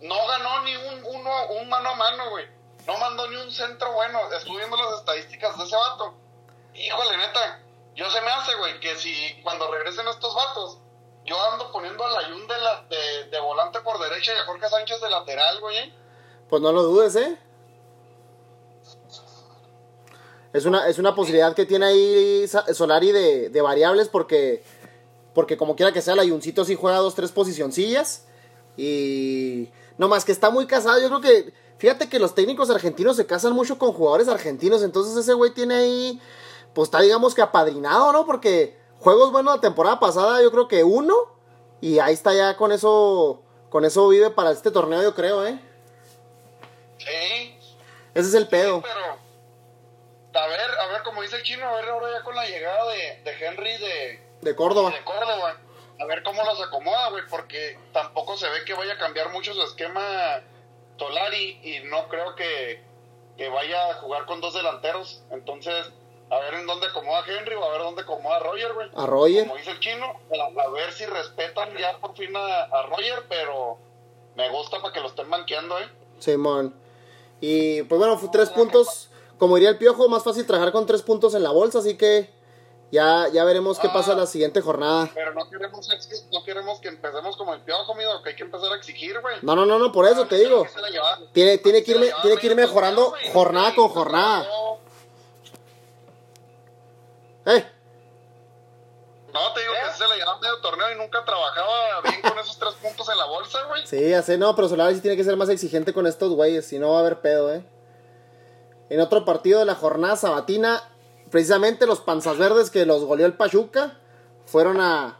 No 0.00 0.26
ganó 0.26 0.60
ni 0.62 0.76
un, 0.76 1.04
uno, 1.04 1.46
un 1.48 1.68
mano 1.68 1.90
a 1.90 1.94
mano, 1.94 2.30
güey. 2.30 2.48
No 2.90 2.98
mandó 2.98 3.30
ni 3.30 3.36
un 3.36 3.52
centro 3.52 3.92
bueno. 3.92 4.18
Estuve 4.36 4.58
viendo 4.58 4.76
las 4.76 4.98
estadísticas 4.98 5.56
de 5.56 5.62
ese 5.62 5.76
vato. 5.76 6.12
Híjole, 6.74 7.16
neta. 7.18 7.62
Yo 7.94 8.10
se 8.10 8.20
me 8.20 8.30
hace, 8.30 8.52
güey, 8.56 8.80
que 8.80 8.96
si 8.96 9.40
cuando 9.44 9.70
regresen 9.70 10.08
estos 10.08 10.34
vatos, 10.34 10.78
yo 11.24 11.40
ando 11.52 11.70
poniendo 11.70 12.04
a 12.04 12.10
la 12.10 12.28
Yun 12.28 12.48
de, 12.48 12.58
la, 12.58 12.82
de, 12.88 13.30
de 13.30 13.40
volante 13.40 13.80
por 13.82 13.96
derecha 14.00 14.34
y 14.34 14.38
a 14.38 14.44
Jorge 14.44 14.68
Sánchez 14.68 15.00
de 15.00 15.08
lateral, 15.08 15.60
güey. 15.60 15.94
Pues 16.48 16.60
no 16.60 16.72
lo 16.72 16.82
dudes, 16.82 17.14
¿eh? 17.14 17.38
Es 20.52 20.64
una, 20.64 20.88
es 20.88 20.98
una 20.98 21.14
posibilidad 21.14 21.54
que 21.54 21.66
tiene 21.66 21.86
ahí 21.86 22.48
Solari 22.48 23.12
de, 23.12 23.50
de 23.50 23.60
variables 23.60 24.08
porque, 24.08 24.64
porque 25.32 25.56
como 25.56 25.76
quiera 25.76 25.92
que 25.92 26.02
sea, 26.02 26.14
el 26.14 26.20
Ayuncito 26.20 26.64
sí 26.64 26.74
juega 26.74 26.98
dos, 26.98 27.14
tres 27.14 27.30
posicioncillas. 27.30 28.26
Y 28.76 29.68
no 29.96 30.08
más 30.08 30.24
que 30.24 30.32
está 30.32 30.50
muy 30.50 30.66
casado. 30.66 31.00
Yo 31.00 31.06
creo 31.06 31.20
que, 31.20 31.69
fíjate 31.80 32.08
que 32.08 32.18
los 32.20 32.34
técnicos 32.34 32.70
argentinos 32.70 33.16
se 33.16 33.26
casan 33.26 33.54
mucho 33.54 33.78
con 33.78 33.92
jugadores 33.92 34.28
argentinos. 34.28 34.82
Entonces 34.82 35.16
ese 35.16 35.32
güey 35.32 35.50
tiene 35.52 35.74
ahí, 35.74 36.22
pues 36.74 36.86
está 36.88 37.00
digamos 37.00 37.34
que 37.34 37.42
apadrinado, 37.42 38.12
¿no? 38.12 38.26
Porque 38.26 38.78
juegos 39.00 39.32
buenos 39.32 39.56
la 39.56 39.60
temporada 39.60 39.98
pasada, 39.98 40.40
yo 40.42 40.50
creo 40.52 40.68
que 40.68 40.84
uno. 40.84 41.14
Y 41.80 41.98
ahí 41.98 42.12
está 42.12 42.34
ya 42.34 42.56
con 42.58 42.70
eso, 42.72 43.40
con 43.70 43.84
eso 43.86 44.06
vive 44.08 44.28
para 44.30 44.50
este 44.50 44.70
torneo, 44.70 45.02
yo 45.02 45.14
creo, 45.14 45.46
¿eh? 45.46 45.58
Sí, 46.98 47.58
Ese 48.14 48.28
es 48.28 48.34
el 48.34 48.46
pedo. 48.48 48.82
pero 48.82 49.18
a 50.44 50.46
ver, 50.46 50.60
a 50.60 50.86
ver, 50.92 51.02
como 51.02 51.22
dice 51.22 51.36
el 51.36 51.42
chino, 51.42 51.66
a 51.66 51.72
ver 51.76 51.88
ahora 51.88 52.08
ya 52.12 52.22
con 52.22 52.34
la 52.36 52.44
llegada 52.46 52.86
de, 52.92 53.22
de 53.24 53.46
Henry 53.46 53.78
de, 53.78 54.22
De 54.42 54.54
Córdoba. 54.54 54.90
de 54.90 55.02
Córdoba, 55.02 55.56
a 55.98 56.04
ver 56.04 56.22
cómo 56.22 56.44
los 56.44 56.60
acomoda, 56.60 57.10
güey, 57.10 57.24
porque 57.28 57.78
tampoco 57.92 58.36
se 58.36 58.48
ve 58.48 58.64
que 58.66 58.74
vaya 58.74 58.92
a 58.92 58.98
cambiar 58.98 59.32
mucho 59.32 59.54
su 59.54 59.62
esquema 59.62 60.02
Solari 61.00 61.58
y 61.62 61.88
no 61.88 62.08
creo 62.08 62.34
que, 62.36 62.84
que 63.38 63.48
vaya 63.48 63.90
a 63.90 63.94
jugar 63.94 64.26
con 64.26 64.40
dos 64.40 64.52
delanteros. 64.52 65.22
Entonces, 65.30 65.90
a 66.30 66.38
ver 66.38 66.54
en 66.54 66.66
dónde 66.66 66.86
acomoda 66.86 67.24
Henry 67.26 67.54
o 67.54 67.64
a 67.64 67.72
ver 67.72 67.80
dónde 67.80 68.02
acomoda 68.02 68.38
Roger, 68.40 68.74
güey. 68.74 68.88
A 68.94 69.06
Roger. 69.06 69.44
Como 69.46 69.56
dice 69.56 69.70
el 69.70 69.80
chino, 69.80 70.06
a, 70.06 70.70
ver 70.70 70.92
si 70.92 71.06
respetan 71.06 71.74
ya 71.76 71.98
por 71.98 72.14
fin 72.14 72.36
a, 72.36 72.64
a 72.64 72.82
Roger, 72.86 73.24
pero 73.28 73.78
me 74.36 74.50
gusta 74.50 74.80
para 74.80 74.92
que 74.92 75.00
lo 75.00 75.08
estén 75.08 75.30
banqueando, 75.30 75.78
¿eh? 75.78 75.88
Simón. 76.18 76.74
Y 77.40 77.82
pues 77.84 77.98
bueno, 77.98 78.20
tres 78.30 78.50
puntos. 78.50 79.08
Como 79.38 79.56
diría 79.56 79.70
el 79.70 79.78
piojo, 79.78 80.06
más 80.10 80.22
fácil 80.22 80.46
trabajar 80.46 80.70
con 80.70 80.84
tres 80.84 81.00
puntos 81.00 81.34
en 81.34 81.42
la 81.42 81.50
bolsa, 81.50 81.78
así 81.78 81.96
que 81.96 82.28
ya, 82.90 83.28
ya 83.32 83.44
veremos 83.44 83.78
qué 83.78 83.88
pasa 83.88 84.14
la 84.14 84.26
siguiente 84.26 84.60
jornada. 84.60 85.08
Pero 85.14 85.32
no 85.34 85.48
queremos, 85.48 85.88
no 86.32 86.44
queremos 86.44 86.80
que 86.80 86.88
empecemos 86.88 87.36
como 87.36 87.54
el 87.54 87.60
piojo, 87.60 87.92
amigo, 87.92 88.22
que 88.22 88.30
hay 88.30 88.36
que 88.36 88.42
empezar 88.42 88.72
a 88.72 88.76
exigir, 88.76 89.20
güey. 89.20 89.36
No, 89.42 89.54
no, 89.54 89.64
no, 89.64 89.78
no, 89.78 89.92
por 89.92 90.06
eso 90.06 90.26
te 90.26 90.36
digo. 90.36 90.66
Tiene, 91.32 91.58
tiene, 91.58 91.84
que, 91.84 91.92
se 91.92 91.98
la 91.98 92.04
ir, 92.04 92.10
lleva 92.10 92.22
tiene 92.22 92.36
que 92.38 92.46
ir 92.48 92.56
mejorando 92.56 93.14
jornada 93.32 93.74
con 93.74 93.88
Sí, 93.88 93.94
jornada. 93.94 94.44
no, 94.44 94.80
Eh, 97.52 97.66
No, 99.32 99.52
te 99.54 99.60
digo 99.60 99.72
que 99.72 99.96
se 99.96 100.08
la 100.08 100.16
lleva 100.16 100.38
medio 100.40 100.60
torneo 100.60 100.92
y 100.92 100.98
nunca 100.98 101.24
trabajaba 101.24 102.00
bien 102.02 102.20
con 102.22 102.38
esos 102.38 102.58
tres 102.58 102.74
puntos 102.82 103.08
en 103.08 103.16
la 103.16 103.26
bolsa, 103.26 103.62
güey. 103.68 103.86
sí, 103.86 104.10
ya 104.10 104.22
sé, 104.22 104.36
no, 104.36 104.56
pero 104.56 104.68
Solari 104.68 104.96
sí 104.96 105.00
tiene 105.00 105.16
que 105.16 105.22
ser 105.24 105.36
más 105.36 105.48
exigente 105.48 105.94
con 105.94 106.08
estos 106.08 106.32
güeyes, 106.32 106.66
si 106.66 106.80
no 106.80 106.90
va 106.90 106.96
a 106.96 107.00
haber 107.00 107.20
pedo, 107.20 107.54
eh. 107.54 107.64
En 108.88 109.00
otro 109.00 109.24
partido 109.24 109.60
de 109.60 109.66
la 109.66 109.76
jornada 109.76 110.16
sabatina, 110.16 110.82
precisamente 111.30 111.86
los 111.86 112.00
panzas 112.00 112.38
verdes 112.38 112.70
que 112.70 112.86
los 112.86 113.04
goleó 113.04 113.26
el 113.26 113.34
Pachuca 113.34 113.98
fueron 114.46 114.80
a, 114.80 115.18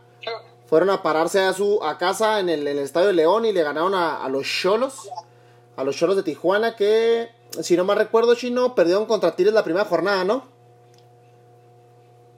fueron 0.67 0.91
a 0.91 1.03
pararse 1.03 1.41
a 1.41 1.53
su 1.53 1.83
a 1.83 1.99
casa 1.99 2.41
en 2.41 2.49
el, 2.49 2.67
en 2.67 2.79
el 2.79 2.85
Estadio 2.85 3.09
de 3.09 3.13
León 3.15 3.45
y 3.45 3.53
le 3.53 3.63
ganaron 3.63 3.95
a, 3.95 4.25
a 4.25 4.29
los 4.29 4.47
Cholos, 4.47 5.09
a 5.77 5.85
los 5.85 5.97
Cholos 5.97 6.17
de 6.17 6.23
Tijuana 6.23 6.77
que, 6.77 7.31
si 7.63 7.77
no 7.77 7.85
mal 7.85 7.97
recuerdo, 7.97 8.35
Chino, 8.35 8.75
perdieron 8.75 9.07
contra 9.07 9.35
Tigres 9.37 9.55
la 9.55 9.65
primera 9.65 9.85
jornada, 9.85 10.25
¿no? 10.25 10.49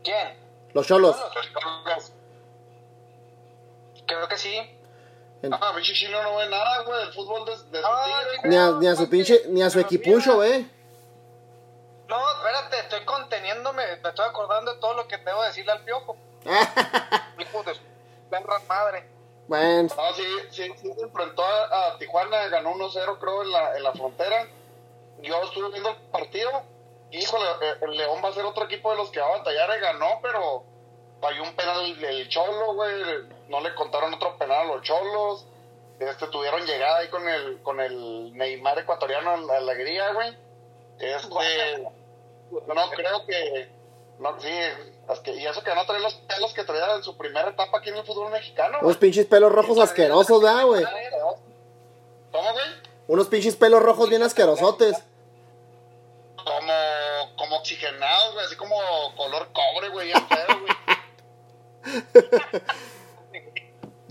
¿Quién? 0.05 0.37
Los 0.75 0.87
Cholos. 0.87 1.17
Creo 4.07 4.29
que 4.29 4.37
sí. 4.37 4.57
Ah, 5.51 5.73
pinche 5.75 5.93
chino 5.93 6.23
no 6.23 6.37
ve 6.37 6.49
nada, 6.49 6.83
güey, 6.85 7.05
del 7.05 7.13
fútbol 7.13 7.45
de, 7.45 7.79
de 7.79 7.85
Ah, 7.85 8.05
Tigres, 8.05 8.41
Ni 8.45 8.57
a, 8.57 8.71
ni 8.79 8.87
a 8.87 8.95
su 8.95 9.09
pinche, 9.09 9.43
ni 9.49 9.63
a 9.63 9.71
su 9.71 9.81
equipucho, 9.81 10.45
eh. 10.45 10.69
No, 12.13 12.31
espérate, 12.31 12.79
estoy 12.81 13.05
conteniéndome, 13.07 13.87
me 14.03 14.09
estoy 14.11 14.27
acordando 14.27 14.75
de 14.75 14.81
todo 14.81 14.93
lo 14.93 15.09
que 15.09 15.17
tengo 15.17 15.41
que 15.41 15.47
decirle 15.47 15.73
al 15.73 15.83
piojo. 15.83 16.15
Hijo 17.39 17.63
de 17.63 17.73
perra 18.29 18.59
madre. 18.69 19.09
bueno, 19.49 19.89
No, 19.97 20.13
sí, 20.13 20.23
sí, 20.51 20.71
sí 20.77 20.93
se 20.93 21.01
enfrentó 21.01 21.43
a, 21.43 21.87
a 21.87 21.99
Tijuana, 21.99 22.49
ganó 22.49 22.75
1-0 22.75 23.19
creo 23.19 23.43
en 23.43 23.51
la, 23.51 23.77
en 23.79 23.83
la 23.83 23.93
frontera. 23.93 24.47
Yo 25.23 25.43
estuve 25.43 25.71
viendo 25.71 25.89
el 25.89 25.97
partido. 26.11 26.51
Híjole, 27.13 27.47
eh, 27.63 27.75
el 27.81 27.97
León 27.97 28.21
va 28.23 28.29
a 28.29 28.33
ser 28.35 28.45
otro 28.45 28.65
equipo 28.65 28.91
de 28.91 28.99
los 28.99 29.09
que 29.11 29.21
va 29.21 29.29
a 29.29 29.39
batallar 29.39 29.71
y 29.75 29.81
ganó, 29.81 30.19
pero 30.21 30.65
falló 31.19 31.45
un 31.45 31.57
penal 31.57 31.81
el, 31.81 32.05
el 32.05 32.29
Cholo, 32.29 32.75
güey. 32.75 32.93
No 33.49 33.61
le 33.63 33.75
contaron 33.75 34.13
otro 34.13 34.37
penal 34.37 34.59
a 34.59 34.65
los 34.65 34.83
Cholos. 34.83 35.47
Este, 35.99 36.27
tuvieron 36.27 36.67
llegada 36.67 36.99
ahí 36.99 37.09
con 37.09 37.27
el, 37.27 37.63
con 37.63 37.81
el 37.81 38.37
Neymar 38.37 38.81
ecuatoriano 38.81 39.35
en 39.35 39.47
la 39.47 39.57
alegría, 39.57 40.13
güey. 40.13 40.37
Este, 40.99 41.89
no 42.53 42.91
creo 42.91 43.27
que, 43.27 43.71
no, 44.19 44.41
sí, 44.41 44.49
que, 45.25 45.35
y 45.35 45.47
eso 45.47 45.63
que 45.63 45.75
no 45.75 45.85
trae 45.87 46.01
los 46.01 46.15
pelos 46.15 46.53
que 46.53 46.65
traía 46.65 46.95
en 46.95 47.03
su 47.03 47.17
primera 47.17 47.51
etapa 47.51 47.79
aquí 47.79 47.89
en 47.91 47.97
el 47.97 48.05
fútbol 48.05 48.31
mexicano, 48.31 48.79
unos 48.83 48.97
pinches 48.97 49.27
pelos 49.27 49.53
rojos 49.53 49.79
asquerosos, 49.79 50.43
¿verdad, 50.43 50.67
güey? 50.67 50.85
¿Cómo, 52.31 52.53
güey? 52.53 52.65
Unos 53.09 53.27
pinches 53.29 53.57
pelos 53.57 53.83
rojos 53.83 54.09
bien 54.09 54.23
asquerosotes. 54.23 55.03
Como, 56.37 57.37
como 57.37 57.57
oxigenados, 57.57 58.35
güey, 58.35 58.47
así 58.47 58.57
como 58.57 58.77
color 59.17 59.49
cobre, 59.53 59.89
güey, 59.91 60.13
feo, 60.13 60.61
güey. 60.61 60.73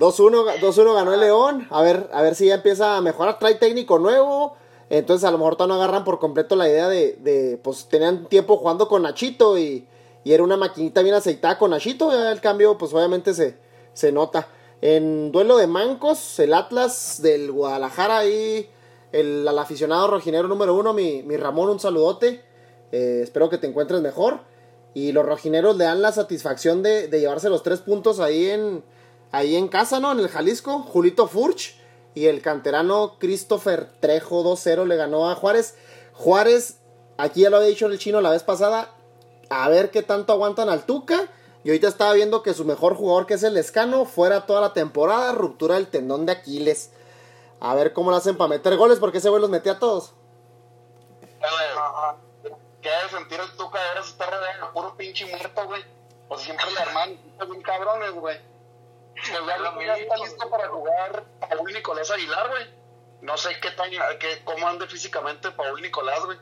2-1, 0.02 0.60
2-1 0.60 0.96
ganó 0.96 1.14
el 1.14 1.20
León. 1.20 1.68
A 1.70 1.82
ver, 1.82 2.10
a 2.12 2.22
ver 2.24 2.34
si 2.34 2.48
ya 2.48 2.56
empieza 2.56 2.98
a 2.98 3.02
mejorar. 3.02 3.38
Trae 3.38 3.56
técnico 3.56 4.00
nuevo. 4.00 4.58
Entonces 4.92 5.24
a 5.24 5.32
lo 5.32 5.38
mejor 5.38 5.56
todavía 5.56 5.78
no 5.78 5.82
agarran 5.82 6.04
por 6.04 6.20
completo 6.20 6.58
la 6.58 6.68
idea 6.68 6.90
de, 6.90 7.58
pues 7.64 7.88
tenían 7.88 8.26
tiempo 8.26 8.58
jugando 8.58 8.90
con 8.90 9.04
Nachito 9.04 9.58
y, 9.58 9.88
y 10.26 10.34
era 10.34 10.44
una 10.44 10.58
maquinita 10.58 11.02
bien 11.02 11.16
aceitada 11.16 11.58
con 11.58 11.74
Ashito, 11.74 12.12
ya 12.12 12.30
el 12.30 12.42
cambio 12.42 12.78
pues 12.78 12.94
obviamente 12.94 13.34
se, 13.34 13.56
se 13.94 14.12
nota. 14.12 14.50
En 14.82 15.32
duelo 15.32 15.56
de 15.56 15.68
mancos, 15.68 16.38
el 16.40 16.54
Atlas 16.54 17.22
del 17.22 17.54
Guadalajara 17.54 18.18
ahí, 18.18 18.70
el, 19.14 19.48
al 19.48 19.60
aficionado 19.60 20.08
rojinero 20.08 20.50
número 20.50 20.76
uno, 20.76 20.92
mi, 20.92 21.24
mi 21.24 21.38
Ramón, 21.38 21.70
un 21.70 21.80
saludote. 21.80 22.44
Eh, 22.92 23.22
espero 23.24 23.50
que 23.50 23.58
te 23.58 23.68
encuentres 23.68 24.02
mejor. 24.02 24.42
Y 24.94 25.14
los 25.14 25.26
rojineros 25.26 25.78
le 25.78 25.86
dan 25.86 26.02
la 26.02 26.12
satisfacción 26.12 26.84
de, 26.84 27.08
de 27.08 27.20
llevarse 27.22 27.48
los 27.50 27.64
tres 27.64 27.80
puntos 27.80 28.20
ahí 28.20 28.50
en, 28.50 28.84
ahí 29.32 29.56
en 29.56 29.70
casa, 29.70 30.02
¿no? 30.02 30.12
En 30.12 30.20
el 30.20 30.28
Jalisco. 30.28 30.80
Julito 30.80 31.28
Furch 31.28 31.80
y 32.14 32.28
el 32.28 32.42
canterano 32.42 33.18
Christopher 33.20 33.90
Trejo 34.00 34.44
2-0 34.44 34.86
le 34.86 34.96
ganó 34.96 35.30
a 35.30 35.36
Juárez. 35.36 35.76
Juárez, 36.14 36.80
aquí 37.18 37.42
ya 37.42 37.50
lo 37.50 37.58
había 37.58 37.70
dicho 37.70 37.88
el 37.88 38.00
chino 38.00 38.22
la 38.22 38.30
vez 38.30 38.44
pasada, 38.44 38.94
a 39.50 39.70
ver 39.70 39.92
qué 39.92 40.04
tanto 40.04 40.34
aguantan 40.34 40.70
al 40.70 40.86
Tuca. 40.86 41.28
Y 41.64 41.70
ahorita 41.70 41.88
estaba 41.88 42.14
viendo 42.14 42.42
que 42.42 42.56
su 42.56 42.66
mejor 42.66 42.96
jugador, 42.96 43.28
que 43.28 43.36
es 43.36 43.44
el 43.44 43.56
Escano, 43.56 44.06
fuera 44.06 44.48
toda 44.48 44.62
la 44.62 44.74
temporada, 44.74 45.32
ruptura 45.32 45.76
del 45.76 45.88
tendón 45.88 46.26
de 46.26 46.32
Aquiles. 46.32 46.92
A 47.60 47.76
ver 47.76 47.94
cómo 47.94 48.10
lo 48.10 48.18
hacen 48.18 48.36
para 48.36 48.48
meter 48.48 48.76
goles, 48.78 48.98
porque 48.98 49.20
ese 49.20 49.30
güey 49.30 49.42
los 49.42 49.50
metía 49.50 49.74
a 49.74 49.80
todos. 49.80 50.14
¿Qué 52.82 52.90
debe 52.90 53.10
sentir 53.12 53.40
el 53.40 53.52
Tuca 53.56 53.80
de 53.80 54.02
si 54.02 54.10
está 54.10 54.26
rodeado 54.26 54.66
de 54.66 54.74
puro 54.74 54.98
pinche 54.98 55.28
muerto, 55.28 55.66
güey? 55.68 55.84
Sea, 56.30 56.38
siempre 56.38 56.72
le 56.72 56.80
arman 56.80 57.20
bien 57.48 57.62
cabrones, 57.62 58.12
güey. 58.14 58.51
El 59.16 59.46
Galo 59.46 59.82
ya 59.82 59.98
está 59.98 60.18
listo 60.18 60.50
para 60.50 60.68
jugar 60.70 61.24
Paul 61.40 61.72
Nicolás 61.74 62.10
Aguilar, 62.12 62.50
güey. 62.50 62.82
No 63.22 63.38
sé 63.38 63.60
qué 63.62 63.72
tan, 63.72 63.90
qué, 64.20 64.42
cómo 64.44 64.68
ande 64.68 64.88
físicamente 64.88 65.52
Paul 65.52 65.82
Nicolás, 65.82 66.26
güey. 66.26 66.38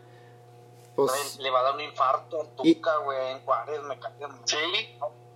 Pues, 0.95 1.37
Le 1.39 1.49
va 1.49 1.59
a 1.59 1.63
dar 1.63 1.75
un 1.75 1.81
infarto 1.81 2.53
Y- 2.63 2.75
Tuca, 2.75 2.97
güey, 2.97 3.31
en 3.31 3.41
Juárez, 3.45 3.81
me 3.83 3.99
cae 3.99 4.11
Sí, 4.45 4.57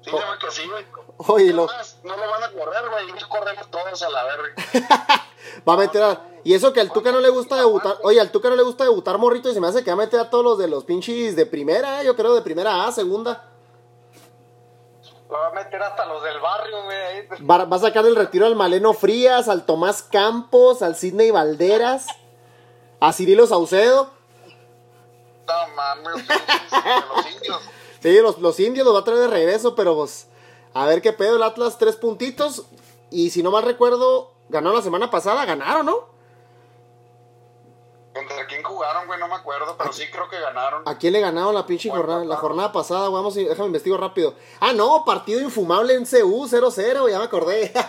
sí, 0.01 0.11
Oh. 0.11 0.37
que 0.39 0.51
sí, 0.51 0.67
güey. 0.67 0.85
oye, 1.17 1.53
lo, 1.53 1.67
no 2.03 2.17
lo 2.17 2.29
van 2.29 2.43
a 2.43 2.51
correr, 2.51 2.89
güey. 2.89 3.09
Y 3.09 3.23
corremos 3.29 3.71
todos 3.71 4.03
a 4.03 4.09
la 4.09 4.23
verga. 4.25 4.53
va 5.67 5.73
a 5.73 5.77
meter 5.77 6.03
a... 6.03 6.21
Y 6.43 6.53
eso 6.53 6.73
que 6.73 6.81
al 6.81 6.91
Tuca 6.91 7.11
no 7.13 7.21
le 7.21 7.29
gusta 7.29 7.55
debutar. 7.55 7.97
Oye, 8.03 8.19
al 8.19 8.29
Tuca 8.31 8.49
no 8.49 8.57
le 8.57 8.63
gusta 8.63 8.83
debutar 8.83 9.17
morrito 9.17 9.49
y 9.49 9.53
se 9.53 9.61
me 9.61 9.67
hace 9.67 9.81
que 9.83 9.91
va 9.91 9.93
a 9.93 10.05
meter 10.05 10.19
a 10.19 10.29
todos 10.29 10.43
los 10.43 10.57
de 10.57 10.67
los 10.67 10.83
pinches 10.83 11.37
de 11.37 11.45
primera, 11.45 12.01
eh, 12.01 12.05
yo 12.05 12.15
creo 12.17 12.35
de 12.35 12.41
primera 12.41 12.85
A, 12.85 12.91
segunda. 12.91 13.52
Lo 15.33 15.39
va 15.39 15.47
a 15.47 15.51
meter 15.51 15.81
hasta 15.81 16.05
los 16.05 16.21
del 16.21 16.39
barrio, 16.39 16.83
güey. 16.83 17.27
Va, 17.49 17.65
va 17.65 17.77
a 17.77 17.79
sacar 17.79 18.03
del 18.05 18.15
retiro 18.15 18.45
al 18.45 18.55
Maleno 18.55 18.93
Frías, 18.93 19.47
al 19.47 19.65
Tomás 19.65 20.03
Campos, 20.03 20.83
al 20.83 20.95
Sidney 20.95 21.31
Valderas, 21.31 22.05
a 22.99 23.11
Cirilo 23.11 23.47
Saucedo. 23.47 24.11
No 25.47 25.75
mames, 25.75 26.27
los 27.15 27.31
indios. 27.33 27.61
Sí, 28.03 28.19
los, 28.21 28.37
los 28.39 28.59
indios 28.59 28.85
los 28.85 28.93
va 28.93 28.99
a 28.99 29.03
traer 29.05 29.21
de 29.21 29.27
regreso, 29.27 29.75
pero 29.75 29.95
pues 29.95 30.27
a 30.73 30.85
ver 30.85 31.01
qué 31.01 31.13
pedo 31.13 31.37
el 31.37 31.43
Atlas, 31.43 31.77
tres 31.77 31.95
puntitos. 31.95 32.65
Y 33.09 33.29
si 33.29 33.41
no 33.41 33.49
mal 33.49 33.63
recuerdo, 33.63 34.33
ganó 34.49 34.73
la 34.73 34.81
semana 34.81 35.09
pasada, 35.09 35.45
ganaron, 35.45 35.85
¿no? 35.85 36.09
¿Contra 38.13 38.42
jugaron, 38.73 39.05
güey? 39.07 39.19
No 39.19 39.27
me 39.27 39.35
acuerdo, 39.35 39.75
pero 39.77 39.93
sí 39.93 40.03
creo 40.11 40.27
que 40.29 40.39
ganaron. 40.39 40.83
¿A 40.87 40.97
quién 40.97 41.13
le 41.13 41.19
ganaron 41.21 41.53
la 41.53 41.65
pinche 41.65 41.89
jornada? 41.89 42.25
La 42.25 42.35
jornada 42.37 42.71
pasada, 42.71 43.07
güey, 43.07 43.15
vamos, 43.21 43.35
déjame 43.35 43.67
investigo 43.67 43.97
rápido. 43.97 44.33
Ah, 44.59 44.73
no, 44.73 45.03
partido 45.05 45.39
infumable 45.41 45.93
en 45.93 46.05
CU, 46.05 46.47
0-0, 46.47 47.09
ya 47.09 47.19
me 47.19 47.25
acordé. 47.25 47.71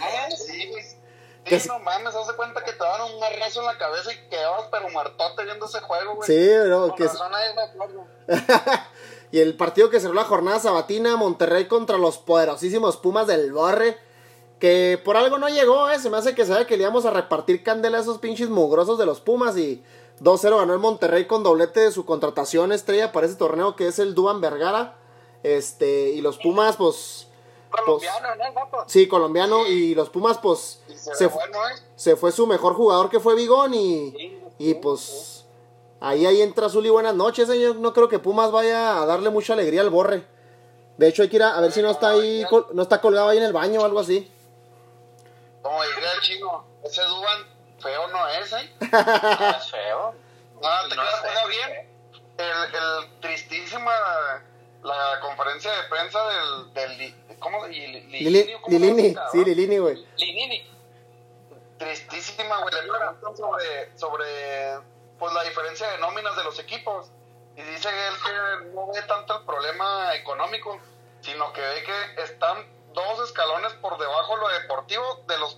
Ah, 0.00 0.28
sí, 0.30 0.68
güey. 0.70 0.84
Que 1.44 1.58
Sí, 1.58 1.68
no 1.68 1.78
mames, 1.80 2.14
haz 2.14 2.28
de 2.28 2.34
cuenta 2.34 2.62
que 2.62 2.70
te 2.72 2.78
daban 2.78 3.12
un 3.12 3.18
marrazo 3.18 3.60
en 3.60 3.66
la 3.66 3.78
cabeza 3.78 4.12
y 4.12 4.28
quedabas 4.28 4.66
pero 4.70 4.88
muertote 4.90 5.44
viendo 5.44 5.66
ese 5.66 5.80
juego, 5.80 6.14
güey. 6.16 6.26
sí, 6.26 6.48
bro, 6.66 6.88
Con 6.88 6.96
que 6.96 7.04
es- 7.04 7.12
razón 7.12 7.32
y 9.32 9.40
el 9.40 9.56
partido 9.56 9.90
que 9.90 10.00
cerró 10.00 10.14
la 10.14 10.24
jornada 10.24 10.58
sabatina, 10.60 11.16
Monterrey 11.16 11.66
contra 11.66 11.98
los 11.98 12.18
poderosísimos 12.18 12.96
Pumas 12.96 13.26
del 13.26 13.52
Borre. 13.52 13.98
Que 14.58 15.00
por 15.04 15.16
algo 15.16 15.38
no 15.38 15.48
llegó, 15.48 15.88
eh. 15.90 15.98
Se 16.00 16.10
me 16.10 16.16
hace 16.16 16.34
que 16.34 16.44
sabe 16.44 16.66
que 16.66 16.76
le 16.76 16.82
íbamos 16.82 17.06
a 17.06 17.10
repartir 17.10 17.62
candela 17.62 17.98
a 17.98 18.00
esos 18.00 18.18
pinches 18.18 18.48
mugrosos 18.48 18.98
de 18.98 19.06
los 19.06 19.20
Pumas. 19.20 19.56
Y 19.56 19.84
2-0 20.20 20.58
ganó 20.58 20.72
el 20.72 20.78
Monterrey 20.78 21.26
con 21.26 21.42
doblete 21.42 21.80
de 21.80 21.92
su 21.92 22.04
contratación 22.04 22.72
estrella 22.72 23.12
para 23.12 23.26
ese 23.26 23.36
torneo 23.36 23.76
que 23.76 23.88
es 23.88 23.98
el 23.98 24.14
Duban 24.14 24.40
Vergara. 24.40 24.96
Este, 25.42 26.10
y 26.10 26.20
los 26.20 26.38
Pumas, 26.38 26.76
pues. 26.76 27.28
Colombiano, 27.70 28.34
¿no? 28.34 28.52
Guapo? 28.52 28.84
Sí, 28.86 29.06
colombiano. 29.06 29.66
Y 29.66 29.94
los 29.94 30.10
Pumas, 30.10 30.38
pues. 30.38 30.80
Se, 30.88 31.14
Se, 31.14 31.26
ve 31.26 31.34
bueno, 31.34 31.58
¿eh? 31.68 31.74
se 31.96 32.16
fue 32.16 32.32
su 32.32 32.46
mejor 32.46 32.74
jugador 32.74 33.10
que 33.10 33.20
fue 33.20 33.34
Bigón. 33.36 33.74
Y, 33.74 34.40
y 34.58 34.74
pues. 34.74 35.44
Ahí, 36.00 36.26
ahí 36.26 36.42
entra 36.42 36.68
Zuli, 36.68 36.90
buenas 36.90 37.14
noches. 37.14 37.48
señor. 37.48 37.76
No 37.76 37.92
creo 37.92 38.08
que 38.08 38.18
Pumas 38.18 38.50
vaya 38.50 39.00
a 39.00 39.06
darle 39.06 39.30
mucha 39.30 39.52
alegría 39.52 39.82
al 39.82 39.90
borre. 39.90 40.24
De 40.96 41.06
hecho, 41.06 41.22
hay 41.22 41.28
que 41.28 41.36
ir 41.36 41.42
a, 41.44 41.56
a 41.56 41.60
ver 41.60 41.70
si 41.70 41.80
no 41.80 41.90
está 41.90 42.10
ahí, 42.10 42.44
no 42.72 42.82
está 42.82 43.00
colgado 43.00 43.28
ahí 43.28 43.38
en 43.38 43.44
el 43.44 43.52
baño 43.52 43.80
o 43.80 43.84
algo 43.84 44.00
así. 44.00 44.28
Como 45.62 45.80
diría 45.84 46.12
el 46.12 46.20
chino, 46.22 46.64
ese 46.82 47.02
Duban 47.02 47.57
feo 47.80 48.08
no 48.08 48.28
es, 48.28 48.52
¿eh? 48.52 48.72
No 48.80 49.50
es 49.50 49.70
feo. 49.70 50.14
No, 50.60 50.88
te 50.88 50.96
No 50.96 51.02
quedas 51.02 51.14
es 51.14 51.20
juega 51.20 51.40
feo. 51.40 51.48
bien. 51.48 51.88
El, 52.38 52.74
el 52.74 53.20
tristísima 53.20 53.92
la 54.82 55.20
conferencia 55.20 55.72
de 55.72 55.82
prensa 55.88 56.20
del, 56.28 56.72
del 56.74 57.38
¿cómo? 57.40 57.66
Li- 57.66 57.86
Li- 57.86 58.00
Lili- 58.02 58.20
Lilini, 58.20 58.52
¿cómo 58.60 58.78
Lilini, 58.78 59.16
sí? 59.32 59.44
Lilini, 59.44 59.78
güey. 59.78 60.06
Linini. 60.16 60.70
Tristísima, 61.78 62.58
güey. 62.62 62.74
Le 62.74 62.82
preguntan 62.88 63.36
sobre, 63.36 63.98
sobre 63.98 64.78
pues, 65.18 65.32
la 65.32 65.42
diferencia 65.44 65.88
de 65.90 65.98
nóminas 65.98 66.36
de 66.36 66.44
los 66.44 66.58
equipos. 66.58 67.10
Y 67.56 67.62
dice 67.62 67.88
él 67.88 68.14
que 68.24 68.70
no 68.74 68.86
ve 68.92 69.02
tanto 69.02 69.38
el 69.38 69.44
problema 69.44 70.14
económico, 70.14 70.80
sino 71.20 71.52
que 71.52 71.60
ve 71.60 71.82
que 71.82 72.22
están 72.22 72.64
dos 72.92 73.20
escalones 73.28 73.72
por 73.74 73.98
debajo 73.98 74.34
de 74.36 74.40
lo 74.40 74.48
deportivo 74.60 75.24
de 75.26 75.38
los 75.38 75.56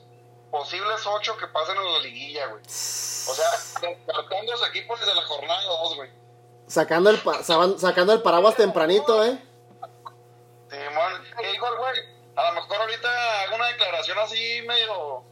posibles 0.51 1.07
ocho 1.07 1.36
que 1.36 1.46
pasen 1.48 1.76
en 1.76 1.92
la 1.92 1.98
liguilla, 2.01 2.46
güey. 2.46 2.62
O 2.64 3.34
sea, 3.34 3.51
descartando 3.80 4.53
los 4.53 4.68
equipos 4.68 4.98
desde 5.01 5.14
la 5.14 5.22
jornada 5.24 5.62
dos, 5.64 5.96
güey. 5.96 6.11
Sacando 6.66 7.11
el, 7.11 7.18
pa- 7.18 7.42
sacando 7.42 8.12
el 8.12 8.22
paraguas 8.22 8.57
tempranito, 8.57 9.24
¿eh? 9.24 9.38
Simón, 10.70 11.12
que 11.40 11.53
igual, 11.55 11.76
güey, 11.78 11.98
a 12.36 12.48
lo 12.48 12.55
mejor 12.55 12.76
ahorita 12.76 13.42
hago 13.42 13.57
una 13.57 13.66
declaración 13.68 14.18
así 14.20 14.62
medio, 14.66 15.24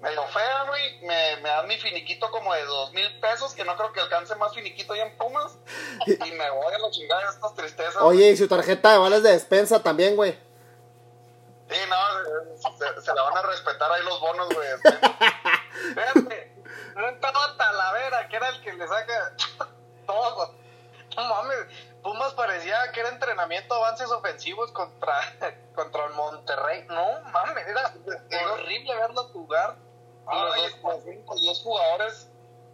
medio 0.00 0.22
fea, 0.28 0.64
güey. 0.68 1.00
Me, 1.02 1.36
me 1.42 1.48
dan 1.50 1.68
mi 1.68 1.76
finiquito 1.76 2.30
como 2.30 2.54
de 2.54 2.64
dos 2.64 2.92
mil 2.92 3.20
pesos, 3.20 3.52
que 3.54 3.64
no 3.64 3.76
creo 3.76 3.92
que 3.92 4.00
alcance 4.00 4.34
más 4.36 4.54
finiquito 4.54 4.94
ya 4.96 5.02
en 5.02 5.16
Pumas. 5.18 5.58
Y 6.06 6.30
me 6.32 6.50
voy 6.50 6.72
a 6.74 6.78
la 6.78 6.90
chingada 6.90 7.22
de 7.22 7.28
estas 7.34 7.54
tristezas. 7.54 7.96
Oye, 8.00 8.30
y 8.30 8.36
su 8.36 8.48
tarjeta 8.48 8.92
de 8.92 8.98
vales 8.98 9.22
de 9.22 9.32
despensa 9.32 9.82
también, 9.82 10.16
güey. 10.16 10.38
Sí, 11.68 11.76
no, 11.88 12.78
se, 12.78 13.00
se 13.02 13.14
la 13.14 13.22
van 13.22 13.38
a 13.38 13.42
respetar 13.42 13.90
ahí 13.90 14.02
los 14.04 14.20
bonos, 14.20 14.48
güey. 14.54 14.68
Fíjate, 15.94 16.54
no 16.94 17.08
estaba 17.08 17.56
Talavera, 17.56 18.28
que 18.28 18.36
era 18.36 18.48
el 18.48 18.60
que 18.62 18.72
le 18.72 18.86
saca 18.86 19.32
todo. 20.06 20.54
No 21.16 21.24
mames, 21.24 21.66
Pumas 22.02 22.34
parecía 22.34 22.92
que 22.92 23.00
era 23.00 23.08
entrenamiento 23.08 23.74
avances 23.74 24.10
ofensivos 24.10 24.70
contra, 24.72 25.14
contra 25.74 26.06
el 26.06 26.12
Monterrey. 26.12 26.84
No 26.88 27.20
mames, 27.32 27.66
era 27.66 27.92
horrible 28.52 28.94
verlo 28.94 29.24
jugar. 29.32 29.76
Y 30.30 30.36
los, 30.36 30.82
dos, 30.82 31.42
los 31.42 31.62
jugadores 31.62 32.28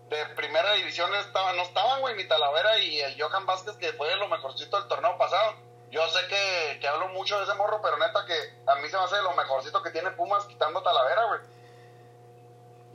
de 0.08 0.26
primera 0.34 0.72
división 0.72 1.14
estaban, 1.14 1.56
no 1.56 1.62
estaban, 1.62 2.00
güey, 2.00 2.14
mi 2.14 2.26
Talavera 2.26 2.78
y 2.78 3.00
el 3.00 3.20
Johan 3.20 3.46
Vázquez, 3.46 3.76
que 3.76 3.92
fue 3.94 4.14
lo 4.16 4.28
mejorcito 4.28 4.78
del 4.78 4.88
torneo 4.88 5.16
pasado. 5.16 5.54
Yo 5.92 6.00
sé 6.08 6.20
que, 6.26 6.80
que 6.80 6.88
hablo 6.88 7.08
mucho 7.08 7.36
de 7.36 7.44
ese 7.44 7.52
morro, 7.54 7.80
pero 7.82 7.98
neta 7.98 8.24
que 8.26 8.32
a 8.66 8.76
mí 8.76 8.88
se 8.88 8.96
me 8.96 9.02
hace 9.04 9.20
lo 9.22 9.34
mejorcito 9.34 9.82
que 9.82 9.90
tiene 9.90 10.10
Pumas 10.12 10.46
quitando 10.46 10.82
Talavera, 10.82 11.26
güey. 11.26 11.40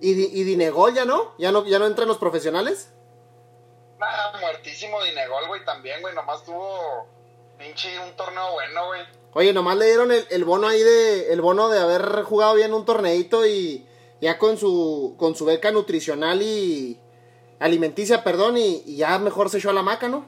Y, 0.01 0.41
y 0.41 0.43
Dinegol 0.43 0.95
ya 0.95 1.05
no, 1.05 1.35
ya 1.37 1.51
no, 1.51 1.63
ya 1.65 1.77
no 1.77 1.85
entran 1.85 2.07
los 2.07 2.17
profesionales. 2.17 2.91
Ah, 4.01 4.33
muertísimo 4.41 5.03
Dinegol, 5.03 5.47
güey, 5.47 5.63
también, 5.63 6.01
güey, 6.01 6.15
nomás 6.15 6.43
tuvo 6.43 7.07
pinche 7.59 7.99
un 7.99 8.15
torneo 8.15 8.53
bueno, 8.53 8.87
güey. 8.87 9.01
Oye, 9.33 9.53
nomás 9.53 9.77
le 9.77 9.85
dieron 9.85 10.11
el, 10.11 10.25
el 10.31 10.43
bono 10.43 10.67
ahí 10.67 10.81
de, 10.81 11.31
el 11.31 11.41
bono 11.41 11.69
de 11.69 11.79
haber 11.79 12.23
jugado 12.23 12.55
bien 12.55 12.73
un 12.73 12.83
torneito 12.83 13.45
y 13.45 13.87
ya 14.21 14.39
con 14.39 14.57
su, 14.57 15.15
con 15.19 15.35
su 15.35 15.45
beca 15.45 15.69
nutricional 15.69 16.41
y 16.41 16.99
alimenticia, 17.59 18.23
perdón, 18.23 18.57
y, 18.57 18.81
y 18.87 18.97
ya 18.97 19.19
mejor 19.19 19.51
se 19.51 19.59
echó 19.59 19.69
a 19.69 19.73
la 19.73 19.83
maca, 19.83 20.07
¿no? 20.07 20.25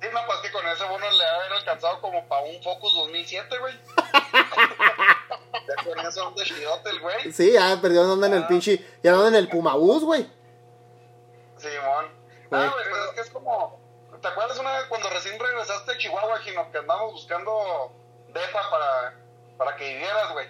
Sí, 0.00 0.08
no, 0.12 0.20
pues 0.26 0.38
que 0.38 0.50
con 0.50 0.66
ese 0.66 0.84
bono 0.84 1.04
alcanzado 1.70 2.00
como 2.00 2.26
para 2.26 2.42
un 2.42 2.62
Focus 2.62 2.94
2007, 2.94 3.58
güey. 3.58 3.74
ya 5.68 5.84
con 5.84 6.06
eso 6.06 6.26
anda 6.26 6.44
chidote 6.44 6.90
el 6.90 7.00
güey. 7.00 7.32
Sí, 7.32 7.52
ya 7.52 7.80
perdió 7.80 8.12
anda 8.12 8.26
en 8.26 8.34
el 8.34 8.46
pinche, 8.46 8.84
ya 9.02 9.12
anda 9.12 9.28
en 9.28 9.36
el 9.36 9.48
Pumabús, 9.48 10.02
güey. 10.04 10.28
Simón. 11.56 12.06
Ah, 12.50 12.72
güey, 12.72 12.90
pues 12.90 13.04
es 13.04 13.10
que 13.14 13.20
es 13.20 13.30
como. 13.30 13.78
¿Te 14.20 14.28
acuerdas 14.28 14.58
una 14.58 14.76
vez 14.76 14.84
cuando 14.88 15.08
recién 15.08 15.38
regresaste 15.38 15.92
a 15.92 15.98
Chihuahua, 15.98 16.38
Gino, 16.40 16.70
que 16.70 16.78
andamos 16.78 17.12
buscando 17.12 17.92
depa 18.28 18.70
para, 18.70 19.14
para 19.56 19.76
que 19.76 19.94
vivieras, 19.94 20.32
güey? 20.32 20.46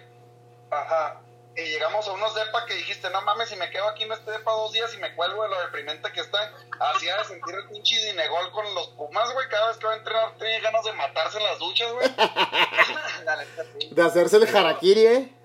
Ajá. 0.71 1.21
Y 1.63 1.69
llegamos 1.69 2.07
a 2.07 2.13
unos 2.13 2.33
depa 2.33 2.65
que 2.65 2.73
dijiste, 2.75 3.09
no 3.09 3.21
mames, 3.21 3.49
si 3.49 3.55
me 3.55 3.69
quedo 3.69 3.87
aquí 3.87 4.03
en 4.03 4.11
este 4.11 4.31
depa 4.31 4.51
dos 4.51 4.71
días 4.71 4.93
y 4.93 4.97
me 4.97 5.13
cuelgo 5.15 5.43
de 5.43 5.49
lo 5.49 5.61
deprimente 5.61 6.11
que 6.11 6.21
está, 6.21 6.51
hacía 6.79 7.17
de 7.17 7.25
sentir 7.25 7.55
el 7.55 7.67
pinche 7.69 7.95
dinegol 8.05 8.51
con 8.51 8.73
los 8.73 8.87
pumas, 8.89 9.31
güey, 9.33 9.47
cada 9.49 9.67
vez 9.67 9.77
que 9.77 9.87
va 9.87 9.93
a 9.93 9.97
entrenar 9.97 10.35
tiene 10.37 10.61
ganas 10.61 10.83
de 10.83 10.93
matarse 10.93 11.37
en 11.37 11.43
las 11.43 11.59
duchas, 11.59 11.91
güey. 11.91 12.07
De 13.91 14.01
hacerse 14.01 14.37
el 14.37 14.55
harakiri, 14.55 15.05
¿eh? 15.05 15.35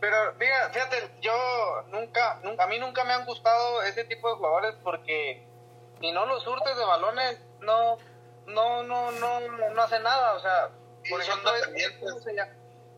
Pero 0.00 0.34
fíjate, 0.38 0.72
fíjate, 0.72 1.10
yo 1.20 1.32
nunca, 1.88 2.40
nunca, 2.42 2.64
a 2.64 2.66
mí 2.66 2.78
nunca 2.78 3.04
me 3.04 3.12
han 3.12 3.24
gustado 3.26 3.82
ese 3.82 4.04
tipo 4.04 4.28
de 4.28 4.36
jugadores 4.36 4.74
porque 4.82 5.46
si 6.00 6.12
no 6.12 6.26
los 6.26 6.42
surtes 6.42 6.76
de 6.76 6.84
balones, 6.84 7.38
no, 7.60 7.98
no, 8.46 8.82
no, 8.84 9.10
no, 9.12 9.40
no, 9.40 9.70
no 9.70 9.82
hace 9.82 9.98
nada. 10.00 10.34
O 10.34 10.40
sea, 10.40 10.70
por 11.08 11.20
ejemplo, 11.20 11.54
es-. 11.54 11.90
¿cómo 12.00 12.20
se, 12.20 12.34
llama? 12.34 12.52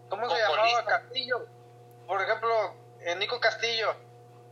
¿Cómo 0.08 0.30
se 0.30 0.38
llamaba 0.38 0.84
Castillo? 0.84 1.46
Por 2.10 2.20
ejemplo, 2.20 2.74
eh, 3.02 3.14
Nico 3.14 3.38
Castillo 3.38 3.94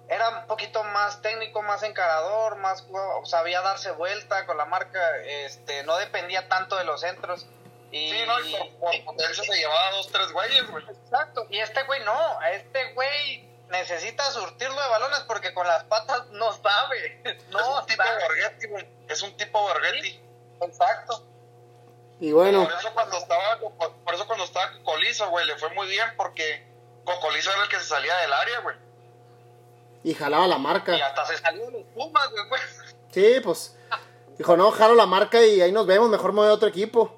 era 0.08 0.28
un 0.28 0.46
poquito 0.46 0.84
más 0.84 1.20
técnico, 1.22 1.60
más 1.60 1.82
encarador, 1.82 2.54
más 2.54 2.86
sabía 3.24 3.60
darse 3.62 3.90
vuelta 3.90 4.46
con 4.46 4.56
la 4.56 4.64
marca, 4.64 5.00
este, 5.24 5.82
no 5.82 5.96
dependía 5.96 6.48
tanto 6.48 6.76
de 6.76 6.84
los 6.84 7.00
centros. 7.00 7.48
Y, 7.90 8.12
Sí, 8.12 8.24
no, 8.28 8.38
y 8.44 8.52
por, 8.52 8.78
por 8.78 9.04
potencia 9.06 9.42
se 9.42 9.56
llevaba 9.56 9.90
dos, 9.90 10.06
tres 10.12 10.30
güeyes, 10.30 10.70
güey. 10.70 10.84
Exacto, 10.84 11.46
y 11.50 11.58
este 11.58 11.82
güey 11.82 12.00
no, 12.04 12.40
este 12.42 12.92
güey 12.92 13.48
necesita 13.70 14.22
surtirlo 14.30 14.80
de 14.80 14.88
balones 14.90 15.20
porque 15.26 15.52
con 15.52 15.66
las 15.66 15.82
patas 15.82 16.28
no 16.28 16.52
sabe. 16.52 17.20
es 17.24 17.48
No 17.48 17.80
un 17.80 17.86
tipo 17.86 18.04
sabe. 18.04 18.22
Borghetti, 18.22 18.68
güey. 18.68 18.88
Es 19.08 19.20
un 19.22 19.36
tipo 19.36 19.60
Borghetti. 19.60 20.22
Exacto. 20.60 21.26
Y 22.20 22.30
bueno, 22.30 22.62
Por 22.62 22.72
eso 22.78 22.94
cuando 22.94 23.18
estaba, 23.18 23.58
por 23.58 24.14
eso 24.14 24.26
cuando 24.28 24.44
estaba 24.44 24.70
Cocolizo, 24.74 25.28
güey, 25.30 25.44
le 25.44 25.58
fue 25.58 25.70
muy 25.70 25.88
bien 25.88 26.08
porque 26.16 26.67
Cocolizo 27.08 27.50
era 27.52 27.62
el 27.62 27.68
que 27.68 27.76
se 27.78 27.84
salía 27.84 28.16
del 28.18 28.32
área, 28.32 28.60
güey. 28.60 28.76
y 30.04 30.14
jalaba 30.14 30.46
la 30.46 30.58
marca. 30.58 30.96
Y 30.96 31.00
hasta 31.00 31.26
se 31.26 31.38
salió 31.38 31.66
de 31.66 31.72
los 31.72 31.82
Pumas, 31.94 32.28
güey. 32.48 32.60
Sí, 33.10 33.40
pues. 33.42 33.76
Dijo, 34.36 34.56
no, 34.56 34.70
jalo 34.70 34.94
la 34.94 35.06
marca 35.06 35.44
y 35.44 35.60
ahí 35.60 35.72
nos 35.72 35.86
vemos, 35.86 36.08
mejor 36.08 36.32
me 36.32 36.40
voy 36.40 36.48
a 36.48 36.52
otro 36.52 36.68
equipo. 36.68 37.16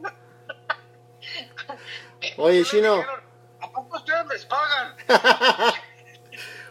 Oye, 2.38 2.64
Chino. 2.64 3.04
¿A 3.60 3.70
poco 3.70 3.96
ustedes 3.98 4.26
les 4.28 4.46
pagan? 4.46 4.96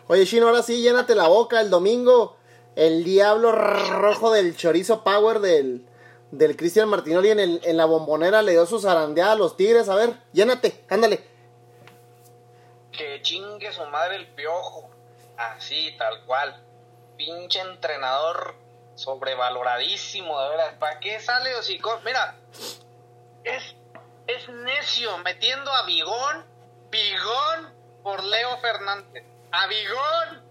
Oye, 0.08 0.26
Chino, 0.26 0.48
ahora 0.48 0.64
sí, 0.64 0.82
llénate 0.82 1.16
la 1.16 1.28
boca. 1.28 1.62
El 1.62 1.70
domingo, 1.70 2.38
el 2.76 3.04
diablo 3.04 3.52
rojo 3.52 4.32
del 4.32 4.56
chorizo 4.58 5.04
power 5.04 5.40
del, 5.40 5.86
del 6.32 6.58
Cristian 6.58 6.90
Martinoli 6.90 7.30
en, 7.30 7.40
el, 7.40 7.62
en 7.64 7.78
la 7.78 7.86
bombonera 7.86 8.42
le 8.42 8.54
dio 8.54 8.66
su 8.66 8.80
zarandeada 8.80 9.34
a 9.34 9.36
los 9.36 9.56
tigres. 9.58 9.90
A 9.90 9.96
ver, 9.96 10.14
llénate, 10.34 10.84
ándale. 10.90 11.24
Que 12.98 13.22
chingue 13.22 13.72
su 13.72 13.86
madre 13.86 14.16
el 14.16 14.28
piojo. 14.28 14.90
Así, 15.38 15.96
tal 15.98 16.26
cual. 16.26 16.64
Pinche 17.16 17.60
entrenador 17.60 18.56
sobrevaloradísimo, 18.96 20.42
de 20.42 20.50
veras. 20.50 20.74
¿Para 20.80 21.00
qué 21.00 21.20
sale 21.20 21.56
hocico? 21.56 22.02
Mira, 22.04 22.36
es, 23.44 23.76
es 24.26 24.50
necio 24.50 25.18
metiendo 25.20 25.72
a 25.72 25.86
Bigón, 25.86 26.46
Bigón 26.90 27.74
por 28.02 28.24
Leo 28.24 28.58
Fernández. 28.58 29.24
A 29.52 29.68
Bigón. 29.68 30.48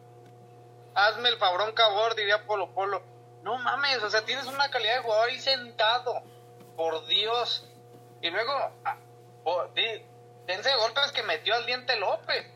Hazme 0.95 1.29
el 1.29 1.39
fabrón 1.39 1.73
cabor, 1.73 2.15
diría 2.15 2.47
Polo 2.47 2.71
Polo. 2.73 3.03
No 3.43 3.59
mames, 3.59 4.03
o 4.03 4.11
sea, 4.11 4.25
tienes 4.25 4.47
una 4.47 4.71
calidad 4.71 4.97
de 4.97 5.03
jugador 5.03 5.29
ahí 5.29 5.41
sentado. 5.41 6.23
Por 6.77 7.07
Dios. 7.07 7.69
Y 8.23 8.31
luego, 8.31 8.53
ah, 8.85 8.97
dense 10.47 10.75
golpes 10.77 11.13
que 11.13 11.23
metió 11.23 11.55
al 11.55 11.67
diente 11.67 11.97
López. 11.97 12.47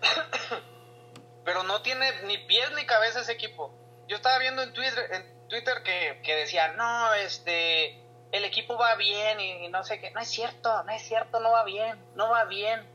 Pero 1.44 1.62
no 1.62 1.82
tiene 1.82 2.22
ni 2.22 2.38
pies 2.38 2.72
ni 2.72 2.84
cabeza 2.86 3.20
ese 3.20 3.32
equipo. 3.32 3.72
Yo 4.08 4.16
estaba 4.16 4.38
viendo 4.38 4.62
en 4.62 4.72
Twitter, 4.72 5.12
en 5.12 5.48
Twitter 5.48 5.82
que, 5.82 6.20
que 6.24 6.34
decía, 6.34 6.68
no, 6.72 7.14
este, 7.14 8.02
el 8.32 8.44
equipo 8.44 8.76
va 8.76 8.94
bien 8.96 9.40
y, 9.40 9.66
y 9.66 9.68
no 9.68 9.84
sé 9.84 10.00
qué. 10.00 10.10
No 10.10 10.20
es 10.20 10.28
cierto, 10.28 10.82
no 10.82 10.92
es 10.92 11.02
cierto, 11.02 11.40
no 11.40 11.52
va 11.52 11.64
bien, 11.64 12.04
no 12.14 12.30
va 12.30 12.44
bien. 12.44 12.94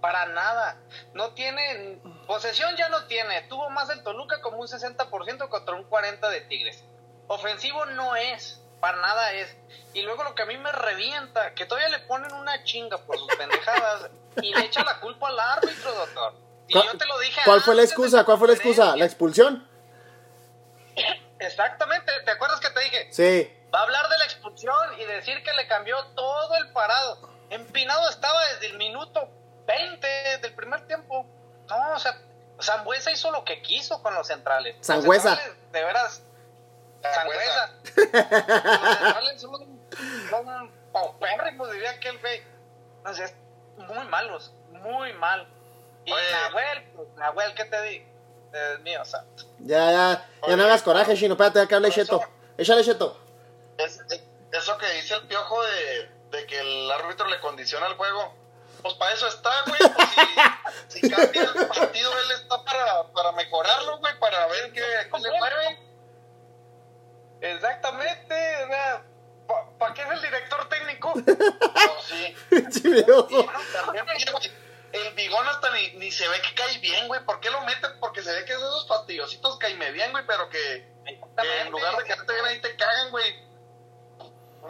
Para 0.00 0.26
nada. 0.26 0.80
No 1.14 1.32
tiene, 1.34 2.00
posesión 2.26 2.76
ya 2.76 2.88
no 2.88 3.06
tiene. 3.06 3.42
Tuvo 3.42 3.70
más 3.70 3.88
el 3.90 4.02
Toluca 4.02 4.40
como 4.40 4.58
un 4.58 4.66
60% 4.66 5.48
contra 5.48 5.76
un 5.76 5.88
40% 5.88 6.28
de 6.28 6.40
Tigres. 6.42 6.84
Ofensivo 7.28 7.86
no 7.86 8.16
es, 8.16 8.61
para 8.82 9.00
nada 9.00 9.32
es. 9.34 9.56
Y 9.94 10.02
luego 10.02 10.24
lo 10.24 10.34
que 10.34 10.42
a 10.42 10.46
mí 10.46 10.58
me 10.58 10.72
revienta, 10.72 11.54
que 11.54 11.66
todavía 11.66 11.88
le 11.88 12.00
ponen 12.00 12.32
una 12.32 12.64
chinga 12.64 12.98
por 12.98 13.16
sus 13.16 13.28
pendejadas 13.36 14.10
y 14.42 14.52
le 14.52 14.64
echa 14.64 14.82
la 14.82 14.98
culpa 14.98 15.28
al 15.28 15.38
árbitro, 15.38 15.94
doctor. 15.94 16.34
Y 16.66 16.74
yo 16.74 16.98
te 16.98 17.06
lo 17.06 17.16
dije 17.20 17.40
¿Cuál 17.44 17.60
fue 17.60 17.76
la 17.76 17.82
excusa? 17.82 18.24
¿Cuál 18.24 18.38
fue 18.38 18.48
la 18.48 18.54
excusa? 18.54 18.96
¿La 18.96 19.04
expulsión? 19.04 19.68
Exactamente, 21.38 22.10
¿te 22.24 22.30
acuerdas 22.32 22.58
que 22.58 22.70
te 22.70 22.80
dije? 22.80 23.08
Sí. 23.12 23.66
Va 23.72 23.80
a 23.80 23.82
hablar 23.84 24.08
de 24.08 24.18
la 24.18 24.24
expulsión 24.24 25.00
y 25.00 25.04
decir 25.04 25.44
que 25.44 25.52
le 25.52 25.68
cambió 25.68 26.04
todo 26.16 26.56
el 26.56 26.72
parado. 26.72 27.30
Empinado 27.50 28.08
estaba 28.08 28.48
desde 28.48 28.66
el 28.66 28.78
minuto 28.78 29.28
20 29.66 30.06
del 30.38 30.54
primer 30.54 30.88
tiempo. 30.88 31.24
No, 31.68 31.94
o 31.94 31.98
sea, 32.00 32.18
Sangüesa 32.58 33.12
hizo 33.12 33.30
lo 33.30 33.44
que 33.44 33.62
quiso 33.62 34.02
con 34.02 34.12
los 34.14 34.26
centrales. 34.26 34.74
Centrales, 34.80 35.38
De 35.70 35.84
veras. 35.84 36.22
Sangüesa. 37.02 37.70
Sangüesa. 37.84 38.62
los 38.74 38.98
centrales 38.98 39.40
son, 39.40 39.80
son 40.30 40.72
paupérrimos, 40.92 41.70
diría 41.72 41.90
aquel 41.90 42.18
güey. 42.18 42.42
O 43.04 43.12
sea, 43.14 43.24
es 43.26 43.34
muy 43.76 44.06
malos, 44.08 44.52
muy 44.70 45.12
mal. 45.14 45.48
Y 46.04 46.12
Oye. 46.12 46.22
Nahuel, 46.32 46.82
pues, 46.96 47.08
Nahuel, 47.16 47.54
¿qué 47.54 47.64
te 47.64 47.82
digo? 47.82 48.04
Es 48.52 48.80
mío, 48.80 49.04
santo. 49.04 49.44
Ya, 49.60 49.90
ya, 49.90 50.28
ya 50.46 50.56
no 50.56 50.64
hagas 50.64 50.82
coraje, 50.82 51.14
Chino. 51.16 51.34
Espérate, 51.34 51.66
que 51.66 51.74
hable 51.74 51.90
Cheto. 51.90 52.20
Échale 52.58 52.84
Cheto. 52.84 53.18
Es- 53.78 54.00
es- 54.10 54.22
eso 54.52 54.76
que 54.76 54.86
dice 54.92 55.14
el 55.14 55.22
piojo 55.26 55.62
de, 55.64 56.10
de 56.30 56.46
que 56.46 56.60
el 56.60 56.90
árbitro 56.90 57.26
le 57.28 57.40
condiciona 57.40 57.86
el 57.86 57.94
juego, 57.94 58.34
pues 58.82 58.92
para 58.94 59.14
eso 59.14 59.26
está, 59.28 59.50
güey. 59.66 59.80
Pues 59.94 60.08
si, 60.88 61.00
si 61.00 61.10
cambia 61.10 61.42
el 61.42 61.66
partido, 61.66 62.12
él 62.18 62.30
está 62.32 62.62
para, 62.62 63.04
para 63.14 63.32
mejorarlo, 63.32 63.98
güey, 63.98 64.18
para 64.18 64.46
ver 64.48 64.72
qué, 64.72 64.82
qué 65.10 65.18
le 65.20 65.38
mueve. 65.38 65.78
Exactamente, 67.42 68.34
o 68.64 68.66
sea, 68.68 69.02
¿para 69.78 69.94
qué 69.94 70.02
es 70.02 70.10
el 70.10 70.22
director 70.22 70.68
técnico? 70.68 71.12
Sí. 72.02 72.34
Chivioso. 72.70 73.26
También, 73.72 74.04
güey, 74.32 74.50
el 74.92 75.14
bigón 75.14 75.46
hasta 75.48 75.70
ni, 75.70 75.92
ni 75.94 76.10
se 76.10 76.28
ve 76.28 76.36
que 76.42 76.54
cae 76.54 76.78
bien, 76.78 77.08
güey. 77.08 77.24
¿Por 77.24 77.40
qué 77.40 77.48
lo 77.50 77.60
mete? 77.62 77.88
Porque 78.00 78.22
se 78.22 78.30
ve 78.32 78.44
que 78.44 78.52
es 78.52 78.58
de 78.60 78.64
esos 78.66 78.86
fastidiositos 78.86 79.56
caime 79.58 79.90
bien, 79.92 80.10
güey, 80.12 80.24
pero 80.26 80.48
que, 80.50 80.86
que 81.06 81.60
en 81.62 81.70
lugar 81.70 81.96
de 81.96 82.04
que 82.04 82.14
te 82.14 82.32
bien 82.34 82.44
ahí 82.44 82.60
te 82.60 82.76
cagan, 82.76 83.10
güey. 83.10 83.24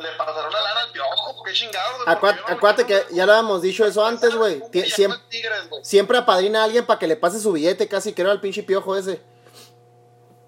Le 0.00 0.08
pasaron 0.12 0.52
la 0.52 0.60
lana 0.62 0.80
al 0.82 0.92
piojo, 0.92 1.42
qué 1.42 1.52
chingados. 1.52 2.04
güey, 2.04 2.16
Acuérdate, 2.46 2.82
no- 2.82 2.88
que 2.88 3.06
ya 3.14 3.26
lo 3.26 3.32
habíamos 3.32 3.60
dicho 3.62 3.84
eso 3.84 4.06
antes, 4.06 4.34
güey. 4.36 4.60
¿Cómo 4.60 4.70
Ti- 4.70 4.82
se 4.82 5.02
llama 5.02 5.16
Siempre, 5.16 5.18
el 5.24 5.28
Tigres, 5.28 5.68
güey? 5.68 5.84
siempre 5.84 6.18
apadrina 6.18 6.60
a 6.60 6.64
alguien 6.64 6.86
para 6.86 6.98
que 6.98 7.06
le 7.08 7.16
pase 7.16 7.40
su 7.40 7.52
billete, 7.52 7.88
casi 7.88 8.14
creo 8.14 8.30
al 8.30 8.40
pinche 8.40 8.62
piojo 8.62 8.96
ese. 8.96 9.16
Sí, 9.16 9.22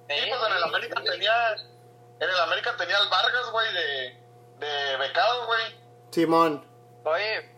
pues 0.06 0.20
en 0.48 0.56
el 0.56 0.62
América 0.64 1.02
tenía. 1.02 1.56
En 2.24 2.30
el 2.30 2.40
América 2.40 2.74
tenía 2.78 2.96
al 2.96 3.08
Vargas, 3.08 3.50
güey, 3.52 3.72
de, 3.74 4.66
de 4.66 4.96
becado, 4.96 5.46
güey. 5.46 5.62
Simón. 6.10 6.64
Oye, 7.04 7.50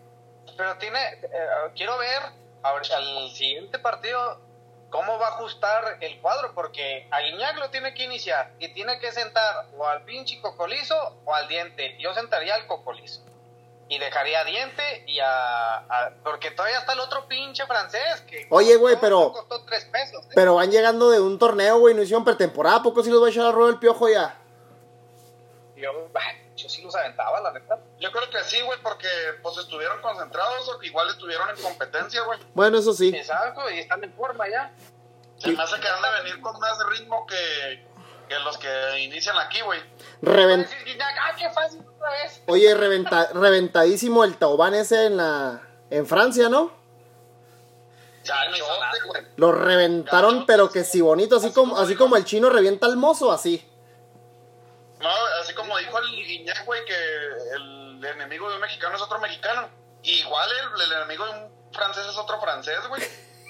pero 0.57 0.77
tiene, 0.77 0.99
eh, 1.23 1.47
quiero 1.75 1.97
ver 1.97 2.21
al 2.63 3.31
siguiente 3.31 3.79
partido 3.79 4.41
cómo 4.89 5.17
va 5.19 5.27
a 5.27 5.31
ajustar 5.31 5.97
el 6.01 6.19
cuadro, 6.21 6.53
porque 6.53 7.07
a 7.11 7.21
lo 7.57 7.69
tiene 7.69 7.93
que 7.93 8.03
iniciar 8.03 8.51
y 8.59 8.73
tiene 8.73 8.99
que 8.99 9.11
sentar 9.11 9.67
o 9.77 9.87
al 9.87 10.03
pinche 10.03 10.41
cocolizo 10.41 10.95
o 11.25 11.33
al 11.33 11.47
diente. 11.47 11.95
Yo 11.99 12.13
sentaría 12.13 12.55
al 12.55 12.67
cocolizo 12.67 13.21
y 13.89 13.99
dejaría 13.99 14.41
a 14.41 14.43
diente 14.43 15.03
y 15.07 15.19
a, 15.19 15.77
a- 15.77 16.11
porque 16.23 16.51
todavía 16.51 16.79
está 16.79 16.91
el 16.93 16.99
otro 16.99 17.25
pinche 17.27 17.65
francés 17.67 18.21
que 18.27 18.47
Oye, 18.49 18.75
güey, 18.75 18.97
pero- 18.99 19.31
costó 19.31 19.63
tres 19.65 19.85
pesos. 19.85 20.25
¿eh? 20.25 20.29
Pero 20.35 20.55
van 20.55 20.71
llegando 20.71 21.09
de 21.09 21.21
un 21.21 21.37
torneo, 21.39 21.79
güey. 21.79 21.93
No 21.93 22.01
hicieron 22.01 22.25
pretemporada. 22.25 22.77
¿A 22.77 22.83
poco 22.83 23.01
sí 23.03 23.09
los 23.09 23.21
va 23.21 23.27
a 23.27 23.29
echar 23.29 23.45
a 23.45 23.51
rueda 23.51 23.69
el 23.71 23.79
piojo 23.79 24.09
ya? 24.09 24.37
Yo, 25.77 25.91
yo 26.55 26.69
sí 26.69 26.81
los 26.81 26.95
aventaba, 26.95 27.39
la 27.41 27.51
verdad. 27.51 27.79
Yo 27.99 28.11
creo 28.11 28.29
que 28.29 28.43
sí, 28.43 28.59
güey, 28.61 28.79
porque 28.81 29.07
pues 29.43 29.57
estuvieron 29.57 30.01
concentrados 30.01 30.67
o 30.69 30.79
que 30.79 30.87
igual 30.87 31.07
estuvieron 31.09 31.49
en 31.49 31.61
competencia, 31.61 32.21
güey. 32.23 32.39
Bueno, 32.55 32.79
eso 32.79 32.93
sí. 32.93 33.09
Exacto, 33.15 33.61
y 33.69 33.79
están 33.79 34.03
en 34.03 34.11
forma 34.13 34.49
ya. 34.49 34.71
Se 35.37 35.51
me 35.51 35.61
hace 35.61 35.79
que 35.79 35.87
han 35.87 36.01
de 36.01 36.23
venir 36.23 36.41
con 36.41 36.59
más 36.59 36.77
ritmo 36.89 37.27
que, 37.27 37.85
que 38.27 38.39
los 38.39 38.57
que 38.57 38.99
inician 39.01 39.37
aquí, 39.37 39.61
güey. 39.61 39.79
Reven- 40.23 40.61
Decir 40.67 40.83
Guiñac, 40.83 41.15
ah, 41.21 41.35
qué 41.37 41.49
fácil 41.51 41.81
otra 41.95 42.09
vez. 42.09 42.41
Oye, 42.47 42.73
reventa- 42.75 43.29
reventadísimo 43.33 44.23
el 44.23 44.35
Taubán 44.37 44.73
ese 44.73 45.05
en 45.05 45.17
la 45.17 45.61
en 45.91 46.07
Francia, 46.07 46.49
¿no? 46.49 46.71
Ya. 48.23 48.35
Lo 49.37 49.51
reventaron, 49.53 50.45
pero 50.45 50.69
que 50.71 50.83
sí 50.83 51.01
bonito, 51.01 51.37
así 51.37 51.51
como, 51.53 51.77
así 51.77 51.95
como 51.95 52.17
el 52.17 52.25
chino 52.25 52.49
revienta 52.49 52.85
al 52.87 52.97
mozo, 52.97 53.31
así. 53.31 53.65
No, 54.99 55.09
así 55.41 55.53
como 55.53 55.77
dijo 55.77 55.97
el 55.99 56.05
Guiñac, 56.25 56.65
güey, 56.65 56.83
que 56.85 56.95
el 57.55 58.03
enemigo 58.03 58.49
de 58.49 58.55
un 58.55 58.61
mexicano 58.61 58.95
es 58.95 59.01
otro 59.01 59.19
mexicano. 59.19 59.69
Igual 60.03 60.49
el, 60.75 60.81
el 60.81 60.91
enemigo 60.93 61.25
de 61.25 61.31
un 61.31 61.71
francés 61.73 62.05
es 62.07 62.17
otro 62.17 62.39
francés, 62.39 62.79
güey. 62.87 63.01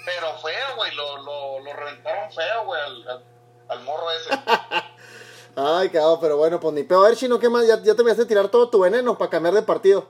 pero 0.06 0.38
feo, 0.40 0.76
güey, 0.76 0.94
lo, 0.96 1.18
lo, 1.18 1.60
lo 1.60 1.74
reventaron 1.74 2.32
feo, 2.34 2.66
güey, 2.66 2.82
al, 2.82 3.08
al, 3.10 3.24
al 3.70 3.80
morro 3.82 4.12
ese. 4.12 4.30
Ay, 5.56 5.90
cabrón, 5.90 6.20
pero 6.22 6.38
bueno, 6.38 6.60
pues 6.60 6.74
ni 6.74 6.84
peor. 6.84 7.06
A 7.06 7.10
ver, 7.10 7.18
Chino, 7.18 7.40
¿qué 7.40 7.50
más? 7.50 7.66
Ya, 7.66 7.82
ya 7.82 7.96
te 7.96 8.04
me 8.04 8.12
a 8.12 8.16
tirar 8.28 8.48
todo 8.50 8.70
tu 8.70 8.80
veneno 8.82 9.18
para 9.18 9.32
cambiar 9.32 9.54
de 9.56 9.64
partido. 9.64 10.08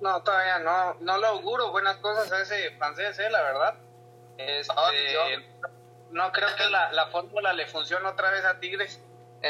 No, 0.00 0.22
todavía 0.22 0.58
no, 0.60 0.94
no 1.00 1.18
le 1.18 1.26
auguro 1.26 1.70
buenas 1.70 1.96
cosas 1.98 2.30
a 2.32 2.40
ese 2.40 2.70
francés, 2.78 3.18
eh, 3.18 3.30
la 3.30 3.42
verdad. 3.42 3.74
Este, 4.38 4.72
Ah, 4.76 4.90
yo- 4.92 5.70
no 6.10 6.32
creo 6.32 6.48
que 6.56 6.68
la, 6.70 6.92
la 6.92 7.08
fórmula 7.08 7.52
le 7.52 7.66
funcione 7.66 8.08
otra 8.08 8.30
vez 8.30 8.44
a 8.44 8.58
Tigres 8.60 9.00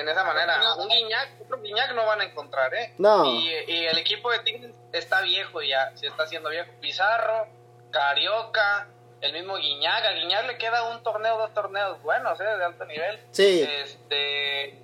en 0.01 0.09
esa 0.09 0.25
manera. 0.25 0.75
Un 0.77 0.89
Guiñac, 0.89 1.41
otro 1.41 1.61
Guiñac 1.61 1.93
no 1.95 2.07
van 2.07 2.21
a 2.21 2.25
encontrar, 2.25 2.75
¿eh? 2.75 2.95
No. 2.99 3.25
Y, 3.25 3.49
y 3.67 3.87
el 3.87 3.99
equipo 3.99 4.31
de 4.31 4.41
Tigres 4.41 4.75
está 4.93 5.21
viejo 5.23 5.63
ya, 5.63 5.93
se 5.97 6.07
está 6.07 6.25
haciendo 6.25 6.51
viejo. 6.51 6.71
Pizarro, 6.81 7.49
Carioca, 7.91 8.89
el 9.21 9.33
mismo 9.33 9.57
Guiñac. 9.57 10.05
A 10.05 10.13
Guiñac 10.13 10.47
le 10.47 10.59
queda 10.59 10.83
un 10.91 11.03
torneo, 11.03 11.39
dos 11.39 11.55
torneos 11.55 12.01
buenos, 12.03 12.41
¿eh? 12.41 12.45
De 12.45 12.65
alto 12.65 12.85
nivel. 12.85 13.21
Sí. 13.33 13.63
Este, 13.69 14.83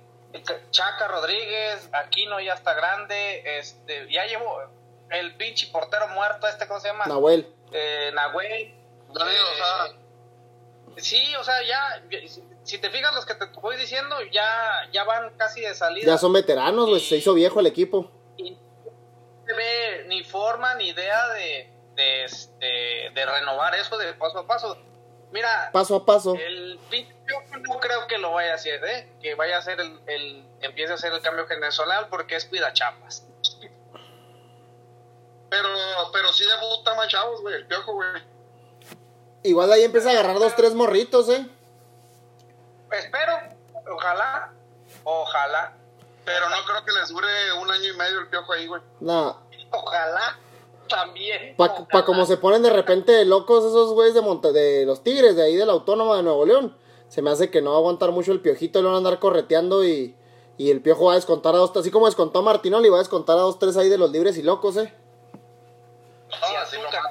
Chaca 0.71 1.07
Rodríguez, 1.07 1.89
Aquino 1.93 2.39
ya 2.39 2.53
está 2.53 2.73
grande, 2.73 3.59
este, 3.59 4.11
ya 4.11 4.25
llevó 4.25 4.61
el 5.09 5.35
pinche 5.35 5.67
portero 5.67 6.07
muerto, 6.07 6.47
este, 6.47 6.67
¿cómo 6.67 6.79
se 6.79 6.87
llama? 6.87 7.05
Nahuel. 7.05 7.47
Eh, 7.71 8.11
Nahuel. 8.13 8.51
Eh, 8.51 8.75
Lozada. 9.13 9.89
Sí, 10.97 11.35
o 11.35 11.43
sea, 11.43 11.61
ya, 11.63 12.01
si- 12.63 12.77
te 12.79 12.89
fijas 12.89 13.13
los 13.15 13.25
que 13.25 13.35
te 13.35 13.45
voy 13.61 13.75
diciendo, 13.77 14.15
ya, 14.31 14.87
ya 14.91 15.03
van 15.03 15.35
casi 15.37 15.61
de 15.61 15.73
salida. 15.75 16.07
Ya 16.07 16.17
son 16.17 16.33
veteranos, 16.33 16.89
güey. 16.89 17.01
Se 17.01 17.17
hizo 17.17 17.33
viejo 17.33 17.59
el 17.59 17.67
equipo. 17.67 18.09
Y 18.37 18.51
no 18.51 18.57
se 19.45 19.53
ve 19.53 20.05
ni 20.07 20.23
forma 20.23 20.75
ni 20.75 20.89
idea 20.89 21.27
de, 21.29 21.69
de, 21.95 22.23
este, 22.25 22.65
de 23.13 23.25
renovar 23.25 23.75
eso 23.75 23.97
de 23.97 24.13
paso 24.13 24.39
a 24.39 24.47
paso. 24.47 24.77
Mira, 25.31 25.69
Paso 25.73 25.95
a 25.95 26.05
paso. 26.05 26.35
el 26.35 26.79
Piojo 26.89 27.57
no 27.67 27.79
creo 27.79 28.05
que 28.07 28.17
lo 28.19 28.31
vaya 28.33 28.51
a 28.51 28.55
hacer, 28.55 28.83
¿eh? 28.85 29.09
Que 29.21 29.33
vaya 29.33 29.55
a 29.55 29.59
hacer 29.59 29.79
el, 29.79 29.99
el 30.05 30.45
empiece 30.61 30.91
a 30.91 30.95
hacer 30.95 31.11
el 31.11 31.21
cambio 31.21 31.47
generacional 31.47 32.07
porque 32.09 32.35
es 32.35 32.45
cuida 32.45 32.71
chapas. 32.73 33.25
Pero, 35.49 35.69
pero 36.11 36.33
sí 36.33 36.43
debuta 36.45 36.95
más 36.95 37.07
chavos, 37.07 37.41
güey, 37.41 37.55
el 37.55 37.65
piojo, 37.67 37.93
güey. 37.93 38.09
Igual 39.43 39.71
ahí 39.71 39.83
empieza 39.83 40.09
a 40.09 40.11
agarrar 40.13 40.39
dos, 40.39 40.55
tres 40.55 40.73
morritos, 40.73 41.29
¿eh? 41.29 41.45
Espero, 42.93 43.33
ojalá, 43.91 44.51
ojalá, 45.03 45.73
Pero 46.25 46.49
no 46.49 46.55
creo 46.65 46.85
que 46.85 46.91
les 46.91 47.09
dure 47.09 47.53
un 47.53 47.69
año 47.69 47.93
y 47.93 47.97
medio 47.97 48.19
el 48.19 48.27
piojo 48.27 48.53
ahí, 48.53 48.67
güey. 48.67 48.81
No. 48.99 49.41
ojalá 49.71 50.39
también. 50.87 51.55
Pa, 51.57 51.87
pa 51.87 52.05
como 52.05 52.25
se 52.25 52.37
ponen 52.37 52.61
de 52.61 52.69
repente 52.69 53.25
locos 53.25 53.65
esos 53.65 53.93
güeyes 53.93 54.13
de, 54.13 54.21
Monte 54.21 54.51
de 54.51 54.85
los 54.85 55.03
Tigres, 55.03 55.35
de 55.35 55.43
ahí 55.43 55.55
de 55.55 55.65
la 55.65 55.73
Autónoma 55.73 56.17
de 56.17 56.23
Nuevo 56.23 56.45
León. 56.45 56.77
Se 57.09 57.21
me 57.21 57.31
hace 57.31 57.49
que 57.49 57.61
no 57.61 57.71
va 57.71 57.77
a 57.77 57.79
aguantar 57.79 58.11
mucho 58.11 58.31
el 58.31 58.41
piojito, 58.41 58.79
le 58.81 58.87
van 58.87 58.95
a 58.95 58.97
andar 58.97 59.19
correteando 59.19 59.83
y, 59.83 60.15
y 60.57 60.71
el 60.71 60.81
piojo 60.81 61.05
va 61.05 61.13
a 61.13 61.15
descontar 61.15 61.55
a 61.55 61.57
dos, 61.57 61.75
así 61.75 61.91
como 61.91 62.05
descontó 62.05 62.39
a 62.39 62.41
Martinoli, 62.43 62.89
va 62.89 62.97
a 62.97 62.99
descontar 62.99 63.37
a 63.37 63.41
dos, 63.41 63.59
tres 63.59 63.77
ahí 63.77 63.89
de 63.89 63.97
los 63.97 64.11
libres 64.11 64.37
y 64.37 64.43
locos, 64.43 64.77
¿eh? 64.77 64.93
Si 66.29 66.55
a 66.55 66.65
Tuca, 66.65 67.01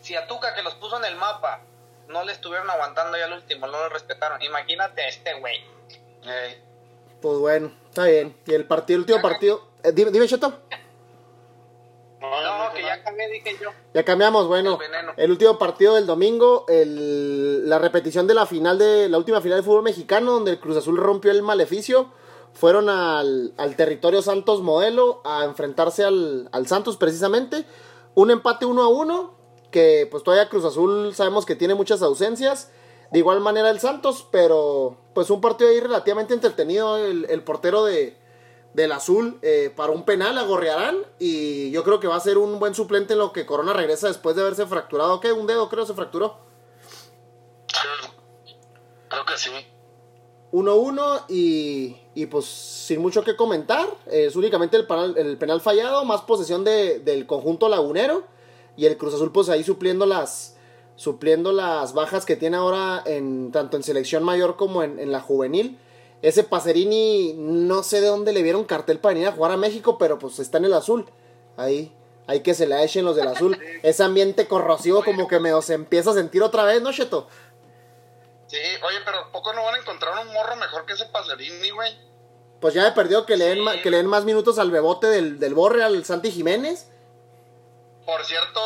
si 0.00 0.16
a 0.16 0.26
Tuca 0.26 0.54
que 0.54 0.62
los 0.62 0.74
puso 0.74 0.96
en 0.98 1.04
el 1.04 1.16
mapa 1.16 1.62
no 2.08 2.24
le 2.24 2.32
estuvieron 2.32 2.68
aguantando 2.70 3.16
ya 3.16 3.24
al 3.26 3.32
último, 3.32 3.66
no 3.66 3.72
lo 3.72 3.88
respetaron. 3.88 4.40
Imagínate 4.42 5.02
a 5.02 5.08
este 5.08 5.34
güey. 5.40 5.56
Ey. 6.24 6.62
Pues 7.20 7.38
bueno, 7.38 7.72
está 7.88 8.04
bien. 8.04 8.36
Y 8.46 8.54
el 8.54 8.66
partido, 8.66 8.96
el 8.96 9.00
último 9.00 9.22
partido. 9.22 9.68
eh, 9.82 9.92
dime, 9.92 10.10
dime, 10.10 10.26
Cheto. 10.28 10.60
No, 12.20 12.72
que 12.72 12.82
ya 12.82 13.02
cambié, 13.04 13.28
dije 13.28 13.56
yo. 13.60 13.70
Ya 13.92 14.02
cambiamos, 14.02 14.46
bueno. 14.48 14.78
El 15.16 15.30
último 15.30 15.58
partido 15.58 15.94
del 15.94 16.06
domingo, 16.06 16.64
el, 16.68 17.68
la 17.68 17.78
repetición 17.78 18.26
de 18.26 18.34
la 18.34 18.46
final 18.46 18.78
de 18.78 19.08
la 19.10 19.18
última 19.18 19.42
final 19.42 19.58
del 19.58 19.64
fútbol 19.64 19.82
mexicano, 19.82 20.32
donde 20.32 20.52
el 20.52 20.58
Cruz 20.60 20.76
Azul 20.78 20.96
rompió 20.96 21.30
el 21.30 21.42
maleficio. 21.42 22.10
Fueron 22.54 22.88
al, 22.88 23.52
al 23.58 23.76
territorio 23.76 24.22
Santos 24.22 24.62
Modelo 24.62 25.20
a 25.24 25.44
enfrentarse 25.44 26.04
al, 26.04 26.48
al 26.52 26.66
Santos 26.66 26.96
precisamente. 26.96 27.64
Un 28.14 28.30
empate 28.30 28.64
uno 28.64 28.82
a 28.84 28.88
uno, 28.88 29.34
que 29.74 30.06
pues 30.08 30.22
todavía 30.22 30.48
Cruz 30.48 30.64
Azul 30.64 31.12
sabemos 31.16 31.44
que 31.44 31.56
tiene 31.56 31.74
muchas 31.74 32.00
ausencias. 32.00 32.70
De 33.10 33.18
igual 33.18 33.40
manera 33.40 33.70
el 33.70 33.80
Santos, 33.80 34.24
pero 34.30 34.96
pues 35.14 35.30
un 35.30 35.40
partido 35.40 35.68
ahí 35.68 35.80
relativamente 35.80 36.32
entretenido. 36.32 36.96
El, 36.96 37.26
el 37.28 37.42
portero 37.42 37.84
de, 37.84 38.16
del 38.72 38.92
azul 38.92 39.40
eh, 39.42 39.72
para 39.74 39.90
un 39.90 40.04
penal 40.04 40.38
a 40.38 40.44
Gorriarán 40.44 40.98
y 41.18 41.72
yo 41.72 41.82
creo 41.82 41.98
que 41.98 42.06
va 42.06 42.14
a 42.14 42.20
ser 42.20 42.38
un 42.38 42.60
buen 42.60 42.76
suplente 42.76 43.14
en 43.14 43.18
lo 43.18 43.32
que 43.32 43.46
Corona 43.46 43.72
regresa 43.72 44.06
después 44.06 44.36
de 44.36 44.42
haberse 44.42 44.64
fracturado, 44.64 45.18
¿qué? 45.18 45.32
Un 45.32 45.48
dedo 45.48 45.68
creo 45.68 45.84
se 45.84 45.94
fracturó. 45.94 46.38
Sí. 47.66 48.54
Creo 49.08 49.24
que 49.24 49.36
sí. 49.36 49.50
1-1 50.52 51.24
y, 51.28 51.96
y 52.14 52.26
pues 52.26 52.44
sin 52.44 53.02
mucho 53.02 53.24
que 53.24 53.34
comentar, 53.34 53.88
es 54.06 54.36
únicamente 54.36 54.76
el 54.76 54.86
penal, 54.86 55.18
el 55.18 55.36
penal 55.36 55.60
fallado, 55.60 56.04
más 56.04 56.20
posesión 56.20 56.62
de, 56.62 57.00
del 57.00 57.26
conjunto 57.26 57.68
lagunero 57.68 58.32
y 58.76 58.86
el 58.86 58.96
Cruz 58.96 59.14
Azul 59.14 59.32
pues 59.32 59.48
ahí 59.48 59.62
supliendo 59.64 60.06
las 60.06 60.56
supliendo 60.96 61.52
las 61.52 61.92
bajas 61.92 62.24
que 62.24 62.36
tiene 62.36 62.56
ahora 62.56 63.02
en 63.04 63.50
tanto 63.50 63.76
en 63.76 63.82
selección 63.82 64.22
mayor 64.22 64.56
como 64.56 64.82
en, 64.82 64.98
en 65.00 65.10
la 65.10 65.20
juvenil. 65.20 65.78
Ese 66.22 66.44
Pacerini 66.44 67.34
no 67.36 67.82
sé 67.82 68.00
de 68.00 68.06
dónde 68.06 68.32
le 68.32 68.42
vieron 68.42 68.64
cartel 68.64 68.98
para 68.98 69.14
venir 69.14 69.28
a 69.28 69.32
jugar 69.32 69.52
a 69.52 69.56
México, 69.56 69.98
pero 69.98 70.18
pues 70.18 70.38
está 70.38 70.58
en 70.58 70.66
el 70.66 70.72
azul. 70.72 71.04
Ahí, 71.56 71.92
hay 72.26 72.40
que 72.40 72.54
se 72.54 72.66
la 72.66 72.82
echen 72.82 73.04
los 73.04 73.16
del 73.16 73.26
azul. 73.28 73.58
Ese 73.82 74.02
ambiente 74.02 74.46
corrosivo 74.48 75.04
como 75.04 75.28
que 75.28 75.40
me 75.40 75.50
se 75.62 75.74
empieza 75.74 76.12
a 76.12 76.14
sentir 76.14 76.42
otra 76.42 76.64
vez, 76.64 76.80
¿no, 76.80 76.92
Cheto? 76.92 77.28
Sí, 78.46 78.56
oye, 78.86 78.98
pero 79.04 79.30
poco 79.32 79.52
no 79.52 79.64
van 79.64 79.74
a 79.74 79.78
encontrar 79.78 80.14
un 80.24 80.32
morro 80.32 80.56
mejor 80.56 80.86
que 80.86 80.92
ese 80.92 81.06
Pacerini, 81.06 81.70
güey. 81.70 81.92
Pues 82.60 82.72
ya 82.72 82.84
me 82.84 82.92
perdió 82.92 83.26
que 83.26 83.36
le 83.36 83.46
den, 83.46 83.58
Sí. 83.58 83.82
que 83.82 83.90
le 83.90 83.98
den 83.98 84.06
más 84.06 84.24
minutos 84.24 84.58
al 84.58 84.70
bebote 84.70 85.08
del, 85.08 85.38
del 85.38 85.54
Borre, 85.54 85.82
al 85.82 86.04
Santi 86.04 86.30
Jiménez. 86.30 86.88
Por 88.04 88.24
cierto, 88.24 88.60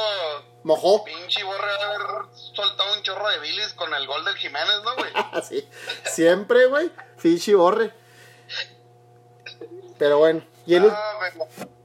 Mojó. 0.64 1.04
pinche 1.04 1.44
Borre 1.44 1.70
haber 1.82 2.26
soltado 2.34 2.92
un 2.94 3.02
chorro 3.02 3.28
de 3.28 3.38
bilis 3.38 3.72
con 3.74 3.92
el 3.94 4.06
gol 4.06 4.24
del 4.24 4.36
Jiménez, 4.36 4.82
¿no, 4.84 4.94
güey? 4.96 5.10
Así. 5.32 5.68
Siempre, 6.04 6.66
güey. 6.66 6.90
Fichi 7.18 7.54
Borre. 7.54 7.92
Pero 9.98 10.18
bueno. 10.18 10.42
Y 10.66 10.74
el, 10.74 10.84
ul- 10.84 10.96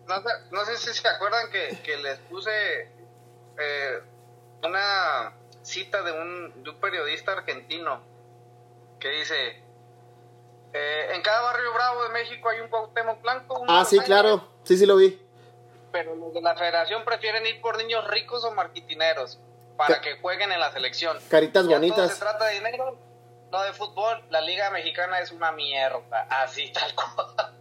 No, 0.08 0.16
sé, 0.22 0.30
no 0.52 0.66
sé 0.66 0.78
si 0.78 0.94
se 0.94 1.08
acuerdan 1.08 1.50
que, 1.52 1.80
que 1.84 1.98
les 1.98 2.20
puse 2.20 2.52
eh, 3.60 4.00
una 4.64 5.34
cita 5.62 6.02
de 6.02 6.12
un, 6.12 6.64
de 6.64 6.70
un 6.72 6.76
periodista 6.80 7.32
argentino 7.34 8.02
que 9.00 9.10
dice, 9.10 9.64
eh, 10.74 11.12
en 11.14 11.22
cada 11.22 11.42
barrio 11.42 11.74
bravo 11.74 12.04
de 12.04 12.10
México 12.10 12.50
hay 12.50 12.60
un 12.62 12.68
Cuauhtémoc 12.70 13.22
Blanco. 13.22 13.60
un 13.60 13.70
Ah, 13.70 13.86
sí, 13.86 14.00
claro. 14.00 14.48
Sí, 14.64 14.78
sí 14.78 14.86
lo 14.86 14.96
vi. 14.98 15.20
Pero 15.94 16.14
los 16.16 16.34
de 16.34 16.42
la 16.42 16.56
federación 16.56 17.06
prefieren 17.06 17.46
ir 17.48 17.62
por 17.62 17.78
niños 17.78 18.06
ricos 18.10 18.44
o 18.44 18.52
marquitineros 18.52 19.40
para 19.78 19.96
Ca- 19.96 20.02
que 20.02 20.20
jueguen 20.20 20.52
en 20.52 20.60
la 20.60 20.72
selección. 20.74 21.18
Caritas 21.30 21.64
Ya 21.66 21.70
todo 21.70 21.80
bonitas. 21.80 22.12
se 22.14 22.20
trata 22.20 22.46
de 22.48 22.56
dinero, 22.56 22.98
no 23.52 23.62
de 23.64 23.72
fútbol. 23.74 24.22
La 24.30 24.42
liga 24.42 24.70
mexicana 24.72 25.20
es 25.20 25.32
una 25.32 25.52
mierda, 25.54 26.28
así 26.30 26.70
tal 26.74 26.94
cual. 26.96 27.54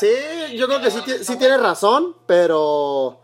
Sí, 0.00 0.56
yo 0.56 0.66
creo 0.66 0.82
que 0.82 0.90
sí, 0.90 1.00
sí 1.24 1.38
tiene 1.38 1.56
razón, 1.56 2.16
pero 2.26 3.20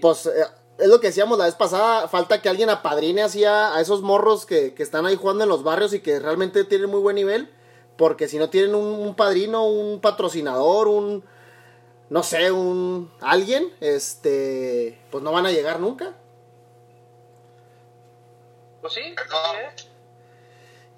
pues 0.00 0.24
eh, 0.26 0.44
es 0.78 0.88
lo 0.88 0.98
que 0.98 1.08
decíamos 1.08 1.36
la 1.38 1.44
vez 1.44 1.54
pasada, 1.54 2.08
falta 2.08 2.40
que 2.40 2.48
alguien 2.48 2.70
apadrine 2.70 3.22
así 3.22 3.44
a, 3.44 3.74
a 3.76 3.80
esos 3.82 4.00
morros 4.00 4.46
que, 4.46 4.72
que 4.74 4.82
están 4.82 5.04
ahí 5.04 5.14
jugando 5.16 5.44
en 5.44 5.50
los 5.50 5.62
barrios 5.62 5.92
y 5.92 6.00
que 6.00 6.18
realmente 6.18 6.64
tienen 6.64 6.88
muy 6.90 7.00
buen 7.00 7.16
nivel, 7.16 7.52
porque 7.98 8.28
si 8.28 8.38
no 8.38 8.48
tienen 8.48 8.74
un, 8.74 8.84
un 8.98 9.14
padrino, 9.14 9.66
un 9.66 10.00
patrocinador, 10.00 10.88
un, 10.88 11.22
no 12.10 12.22
sé, 12.22 12.50
un 12.52 13.10
alguien, 13.20 13.72
este, 13.80 15.00
pues 15.10 15.22
no 15.24 15.32
van 15.32 15.46
a 15.46 15.52
llegar 15.52 15.80
nunca. 15.80 16.14
Pues 18.80 18.92
sí. 18.94 19.00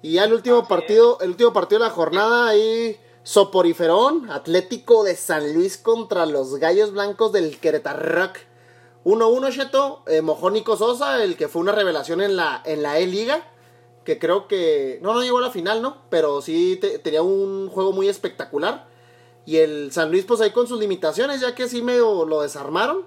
Y 0.01 0.13
ya 0.13 0.25
el 0.25 0.33
último 0.33 0.67
partido, 0.67 1.17
el 1.21 1.29
último 1.31 1.53
partido 1.53 1.79
de 1.81 1.87
la 1.87 1.93
jornada 1.93 2.49
ahí, 2.49 2.99
Soporiferón, 3.23 4.29
Atlético 4.31 5.03
de 5.03 5.15
San 5.15 5.53
Luis 5.53 5.77
contra 5.77 6.25
los 6.25 6.55
Gallos 6.55 6.91
Blancos 6.91 7.31
del 7.31 7.57
Querétaro. 7.59 8.33
1-1, 9.05 9.51
Cheto, 9.53 10.01
eh, 10.07 10.21
Mojónico 10.21 10.77
Sosa, 10.77 11.21
el 11.23 11.35
que 11.35 11.47
fue 11.49 11.61
una 11.61 11.73
revelación 11.73 12.21
en 12.21 12.35
la, 12.37 12.61
en 12.65 12.83
la 12.83 12.99
E-Liga, 12.99 13.45
que 14.05 14.17
creo 14.17 14.47
que, 14.47 14.99
no, 15.01 15.13
no 15.13 15.21
llegó 15.23 15.39
a 15.39 15.41
la 15.41 15.51
final, 15.51 15.81
¿no? 15.81 15.97
Pero 16.09 16.41
sí 16.41 16.77
te- 16.79 16.99
tenía 16.99 17.21
un 17.21 17.69
juego 17.69 17.91
muy 17.91 18.07
espectacular. 18.07 18.87
Y 19.45 19.57
el 19.57 19.91
San 19.91 20.09
Luis, 20.09 20.25
pues 20.25 20.39
ahí 20.41 20.51
con 20.51 20.67
sus 20.67 20.79
limitaciones, 20.79 21.41
ya 21.41 21.53
que 21.53 21.67
sí 21.67 21.81
medio 21.81 22.25
lo 22.25 22.41
desarmaron 22.41 23.05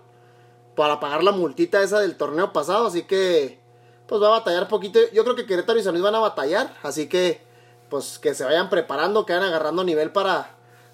para 0.74 1.00
pagar 1.00 1.24
la 1.24 1.32
multita 1.32 1.82
esa 1.82 1.98
del 2.00 2.16
torneo 2.16 2.52
pasado, 2.52 2.86
así 2.86 3.04
que 3.04 3.58
pues 4.06 4.22
va 4.22 4.28
a 4.28 4.38
batallar 4.38 4.68
poquito. 4.68 5.00
Yo 5.12 5.24
creo 5.24 5.34
que 5.34 5.46
Querétaro 5.46 5.78
y 5.78 5.82
San 5.82 5.92
Luis 5.92 6.04
van 6.04 6.14
a 6.14 6.20
batallar, 6.20 6.76
así 6.82 7.08
que 7.08 7.40
pues 7.88 8.18
que 8.18 8.34
se 8.34 8.44
vayan 8.44 8.68
preparando, 8.68 9.24
que 9.24 9.32
vayan 9.32 9.48
agarrando 9.48 9.82
nivel 9.84 10.12
para, 10.12 10.50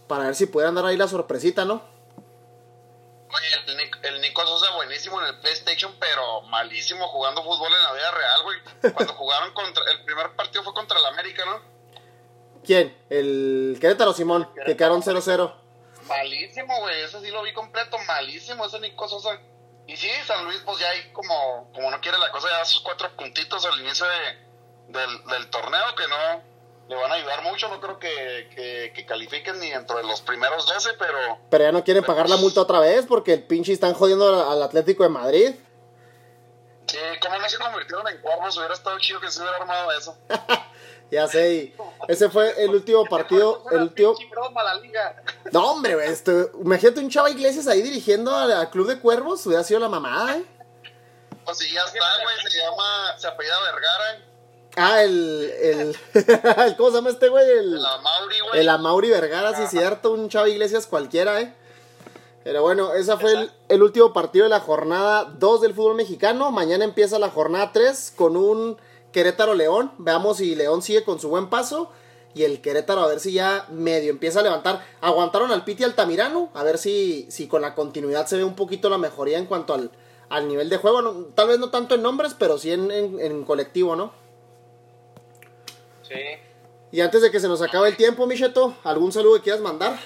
para 0.06 0.24
ver 0.24 0.34
si 0.34 0.46
pudieran 0.46 0.74
dar 0.74 0.86
ahí 0.86 0.96
la 0.96 1.08
sorpresita, 1.08 1.64
¿no? 1.64 1.82
Oye, 3.34 3.46
el, 3.66 4.14
el 4.14 4.20
Nico 4.20 4.46
Sosa 4.46 4.74
buenísimo 4.76 5.20
en 5.22 5.28
el 5.28 5.40
PlayStation, 5.40 5.92
pero 5.98 6.42
malísimo 6.42 7.08
jugando 7.08 7.42
fútbol 7.42 7.72
en 7.72 7.82
la 7.82 7.92
vida 7.94 8.10
real, 8.10 8.42
güey. 8.42 8.92
Cuando 8.92 9.14
jugaron 9.14 9.54
contra. 9.54 9.90
El 9.90 10.04
primer 10.04 10.36
partido 10.36 10.62
fue 10.62 10.74
contra 10.74 10.98
el 10.98 11.06
América, 11.06 11.44
¿no? 11.46 11.71
¿Quién? 12.64 12.96
El 13.10 13.78
Querétaro 13.80 14.12
Simón, 14.12 14.48
que 14.66 14.76
quedaron 14.76 15.02
0-0. 15.02 15.52
Malísimo, 16.06 16.80
güey. 16.80 17.00
Ese 17.02 17.20
sí 17.20 17.30
lo 17.30 17.42
vi 17.42 17.52
completo. 17.52 17.96
Malísimo 18.06 18.66
ese 18.66 18.78
Nico 18.80 19.08
Sosa. 19.08 19.40
Y 19.86 19.96
sí, 19.96 20.08
San 20.26 20.44
Luis, 20.44 20.60
pues 20.64 20.78
ya 20.78 20.88
ahí 20.90 21.10
como, 21.12 21.70
como 21.74 21.90
no 21.90 22.00
quiere 22.00 22.18
la 22.18 22.30
cosa, 22.30 22.48
ya 22.56 22.64
sus 22.64 22.82
cuatro 22.82 23.08
puntitos 23.16 23.64
al 23.66 23.80
inicio 23.80 24.06
de- 24.06 24.52
del, 24.98 25.24
del 25.26 25.50
torneo 25.50 25.94
que 25.96 26.06
no 26.06 26.42
le 26.88 26.94
van 26.96 27.10
a 27.10 27.14
ayudar 27.14 27.42
mucho. 27.42 27.68
No 27.68 27.80
creo 27.80 27.98
que, 27.98 28.48
que, 28.54 28.92
que 28.94 29.06
califiquen 29.06 29.58
ni 29.58 29.70
dentro 29.70 29.96
de 29.96 30.04
los 30.04 30.20
primeros 30.20 30.66
12, 30.66 30.90
pero 30.98 31.38
Pero 31.50 31.64
ya 31.64 31.72
no 31.72 31.82
quieren 31.82 32.04
pagar 32.04 32.28
la 32.28 32.36
multa 32.36 32.60
otra 32.60 32.78
vez 32.78 33.06
porque 33.06 33.32
el 33.32 33.42
pinche 33.42 33.72
están 33.72 33.94
jodiendo 33.94 34.28
al, 34.28 34.52
al 34.52 34.62
Atlético 34.62 35.02
de 35.02 35.08
Madrid. 35.08 35.54
sí, 36.86 36.98
como 37.20 37.38
no 37.38 37.48
se 37.48 37.58
convirtieron 37.58 38.06
en 38.08 38.20
cuervos, 38.20 38.56
hubiera 38.58 38.74
estado 38.74 38.98
chido 38.98 39.20
que 39.20 39.30
se 39.30 39.40
hubiera 39.40 39.56
armado 39.56 39.90
eso. 39.92 40.16
Ya 41.12 41.28
sé, 41.28 41.54
y 41.54 41.74
ese 42.08 42.30
fue 42.30 42.54
el 42.64 42.70
último 42.70 43.04
partido, 43.04 43.62
el 43.70 43.82
último... 43.82 44.14
No, 45.52 45.70
hombre, 45.72 45.94
güey, 45.94 46.08
esto- 46.08 46.50
imagínate 46.58 47.00
un 47.00 47.10
Chava 47.10 47.28
Iglesias 47.30 47.66
ahí 47.66 47.82
dirigiendo 47.82 48.34
al, 48.34 48.70
Club 48.70 48.86
de 48.88 48.98
Cuervos, 48.98 49.44
hubiera 49.46 49.62
sido 49.62 49.78
la 49.78 49.90
mamada, 49.90 50.38
¿eh? 50.38 50.44
Pues 51.44 51.58
sí, 51.58 51.70
ya 51.70 51.82
está, 51.84 51.98
güey. 52.22 52.50
Se 52.50 52.58
llama, 52.58 53.18
se 53.18 53.26
apellida 53.26 53.54
Vergara. 53.60 54.24
Ah, 54.76 55.02
el, 55.02 55.50
el, 55.60 55.96
¿cómo 56.78 56.88
se 56.88 56.96
llama 56.96 57.10
este 57.10 57.28
güey? 57.28 57.46
El, 57.46 57.82
La 57.82 57.98
Mauri, 57.98 58.40
güey. 58.40 58.60
el 58.60 58.68
Amauri 58.70 59.10
Vergara, 59.10 59.54
sí 59.54 59.64
es 59.64 59.70
cierto, 59.70 60.12
un 60.12 60.30
Chava 60.30 60.48
Iglesias 60.48 60.86
cualquiera, 60.86 61.42
¿eh? 61.42 61.54
Pero 62.42 62.62
bueno, 62.62 62.94
ese 62.94 63.14
fue 63.18 63.32
el, 63.32 63.52
el 63.68 63.82
último 63.82 64.14
partido 64.14 64.44
de 64.44 64.48
la 64.50 64.60
jornada 64.60 65.24
2 65.24 65.60
del 65.60 65.74
fútbol 65.74 65.94
mexicano. 65.94 66.50
Mañana 66.50 66.84
empieza 66.84 67.18
la 67.18 67.28
jornada 67.28 67.70
3 67.70 68.14
con 68.16 68.36
un 68.36 68.78
Querétaro 69.12 69.54
León. 69.54 69.92
Veamos 69.98 70.38
si 70.38 70.54
León 70.54 70.82
sigue 70.82 71.04
con 71.04 71.20
su 71.20 71.28
buen 71.28 71.48
paso. 71.50 71.90
Y 72.34 72.44
el 72.44 72.62
Querétaro 72.62 73.02
a 73.02 73.06
ver 73.06 73.20
si 73.20 73.32
ya 73.34 73.66
medio 73.70 74.10
empieza 74.10 74.40
a 74.40 74.42
levantar. 74.42 74.84
Aguantaron 75.00 75.52
al 75.52 75.64
Piti 75.64 75.84
Altamirano. 75.84 76.50
A 76.54 76.62
ver 76.64 76.78
si, 76.78 77.26
si 77.30 77.46
con 77.46 77.60
la 77.62 77.74
continuidad 77.74 78.26
se 78.26 78.36
ve 78.38 78.44
un 78.44 78.56
poquito 78.56 78.88
la 78.88 78.96
mejoría 78.98 79.38
en 79.38 79.46
cuanto 79.46 79.74
al, 79.74 79.90
al 80.30 80.48
nivel 80.48 80.68
de 80.70 80.78
juego. 80.78 81.02
No- 81.02 81.12
tal 81.34 81.48
vez 81.48 81.58
no 81.58 81.70
tanto 81.70 81.94
en 81.94 82.02
nombres, 82.02 82.34
pero 82.38 82.56
sí 82.58 82.72
en, 82.72 82.90
en- 82.90 83.20
en 83.20 83.44
colectivo, 83.44 83.96
¿no? 83.96 84.12
Sí. 86.08 86.14
Y 86.90 87.00
antes 87.00 87.22
de 87.22 87.30
que 87.30 87.40
se 87.40 87.48
nos 87.48 87.62
acabe 87.62 87.88
el 87.88 87.96
tiempo, 87.96 88.26
Micheto, 88.26 88.74
¿algún 88.84 89.12
saludo 89.12 89.36
que 89.36 89.42
quieras 89.42 89.60
mandar? 89.62 89.98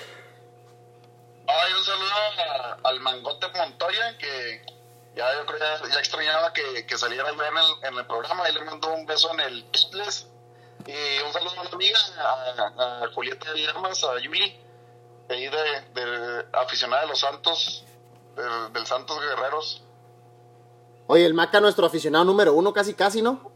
Ay, 1.49 1.73
un 1.79 1.85
saludo 1.85 2.11
a- 2.51 2.89
al 2.89 3.01
Mangote 3.01 3.47
Montoya, 3.57 4.17
que 4.19 4.63
ya 5.17 5.35
yo 5.35 5.47
creo 5.47 5.59
ya, 5.59 5.89
ya 5.89 5.99
extrañaba 5.99 6.53
que, 6.53 6.87
que 6.87 6.99
saliera 6.99 7.29
yo 7.35 7.43
en 7.43 7.57
el, 7.57 7.89
en 7.89 7.99
el 7.99 8.07
programa. 8.07 8.45
Ahí 8.45 8.53
le 8.55 8.65
mando 8.65 8.93
un 8.95 9.07
beso 9.07 9.33
en 9.33 9.41
el 9.41 9.65
Toothless. 9.71 10.29
Y 10.87 11.19
un 11.27 11.33
saludo 11.33 11.51
a 11.57 11.61
una 11.63 11.71
amiga, 11.71 11.99
a, 12.19 13.03
a 13.05 13.09
Julieta 13.13 13.53
de 13.53 13.67
Armas, 13.67 14.05
a 14.05 14.21
Yuli, 14.21 14.61
ahí 15.29 15.49
de, 15.49 15.81
de 16.01 16.47
aficionada 16.53 17.03
de 17.03 17.09
los 17.09 17.19
Santos, 17.19 17.85
del, 18.37 18.73
del 18.73 18.87
Santos 18.87 19.19
Guerreros. 19.21 19.83
Oye, 21.09 21.25
el 21.27 21.35
Maca, 21.35 21.61
nuestro 21.61 21.87
aficionado 21.87 22.25
número 22.25 22.53
uno, 22.55 22.73
casi 22.73 22.95
casi, 22.95 23.23
¿no? 23.23 23.51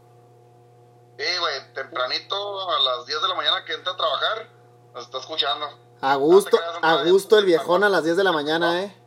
Sí, 1.17 1.25
güey, 1.39 1.73
tempranito 1.73 2.69
a 2.69 2.79
las 2.79 3.05
10 3.05 3.21
de 3.21 3.27
la 3.27 3.35
mañana 3.35 3.63
que 3.63 3.73
entra 3.73 3.93
a 3.93 3.97
trabajar, 3.97 4.49
nos 4.93 5.05
está 5.05 5.19
escuchando. 5.19 5.67
A 6.01 6.15
gusto, 6.15 6.57
No 6.57 6.63
te 6.63 6.79
creas, 6.79 6.99
a 6.99 7.09
gusto 7.09 7.37
el 7.37 7.45
viejón 7.45 7.83
a 7.83 7.89
las 7.89 8.03
10 8.03 8.17
de 8.17 8.23
la 8.23 8.31
mañana, 8.31 8.81
¿eh? 8.81 8.97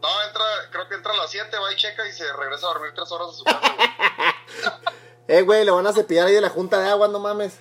No, 0.00 0.22
entra, 0.26 0.44
creo 0.70 0.88
que 0.88 0.94
entra 0.94 1.12
a 1.12 1.16
las 1.16 1.30
7, 1.30 1.58
va 1.58 1.72
y 1.72 1.76
checa 1.76 2.06
y 2.08 2.12
se 2.12 2.32
regresa 2.32 2.66
a 2.66 2.72
dormir 2.72 2.92
3 2.94 3.12
horas 3.12 3.28
a 3.28 3.32
su 3.32 3.44
casa. 3.44 3.74
güey. 3.74 3.88
Eh, 5.28 5.42
güey, 5.42 5.64
le 5.64 5.70
van 5.70 5.86
a 5.86 5.92
cepillar 5.92 6.26
ahí 6.26 6.34
de 6.34 6.40
la 6.40 6.48
junta 6.48 6.80
de 6.80 6.88
agua, 6.88 7.06
no 7.06 7.20
mames. 7.20 7.60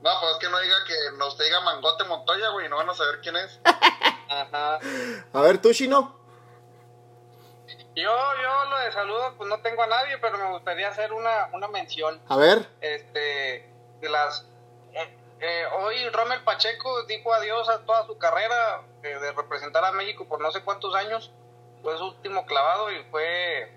No, 0.00 0.10
pues 0.20 0.32
es 0.34 0.38
que 0.38 0.48
no 0.48 0.60
diga 0.60 0.76
que 0.86 1.16
nos 1.18 1.36
diga 1.36 1.60
Mangote 1.62 2.04
Montoya, 2.04 2.50
güey, 2.50 2.68
no 2.68 2.76
van 2.76 2.88
a 2.88 2.94
saber 2.94 3.20
quién 3.20 3.34
es. 3.34 3.58
Ajá. 4.28 4.78
A 5.32 5.40
ver, 5.40 5.60
tú, 5.60 5.72
Chino. 5.72 6.16
Yo, 7.96 8.12
yo 8.42 8.64
lo 8.70 8.78
de 8.78 8.92
saludos, 8.92 9.34
pues 9.36 9.48
no 9.48 9.60
tengo 9.62 9.82
a 9.82 9.88
nadie, 9.88 10.18
pero 10.18 10.38
me 10.38 10.50
gustaría 10.52 10.88
hacer 10.88 11.12
una, 11.12 11.48
una 11.52 11.66
mención. 11.66 12.22
A 12.28 12.36
ver. 12.36 12.68
Este, 12.80 13.68
de 14.00 14.08
las. 14.08 14.46
Eh, 15.38 15.64
hoy 15.80 16.08
Rommel 16.10 16.42
Pacheco 16.44 17.04
dijo 17.04 17.32
adiós 17.34 17.68
a 17.68 17.84
toda 17.84 18.06
su 18.06 18.16
carrera 18.16 18.82
eh, 19.02 19.08
de 19.08 19.32
representar 19.32 19.84
a 19.84 19.92
México 19.92 20.26
por 20.26 20.40
no 20.40 20.50
sé 20.50 20.62
cuántos 20.62 20.94
años. 20.94 21.30
Fue 21.82 21.96
su 21.98 22.06
último 22.06 22.46
clavado 22.46 22.90
y 22.90 23.02
fue. 23.04 23.70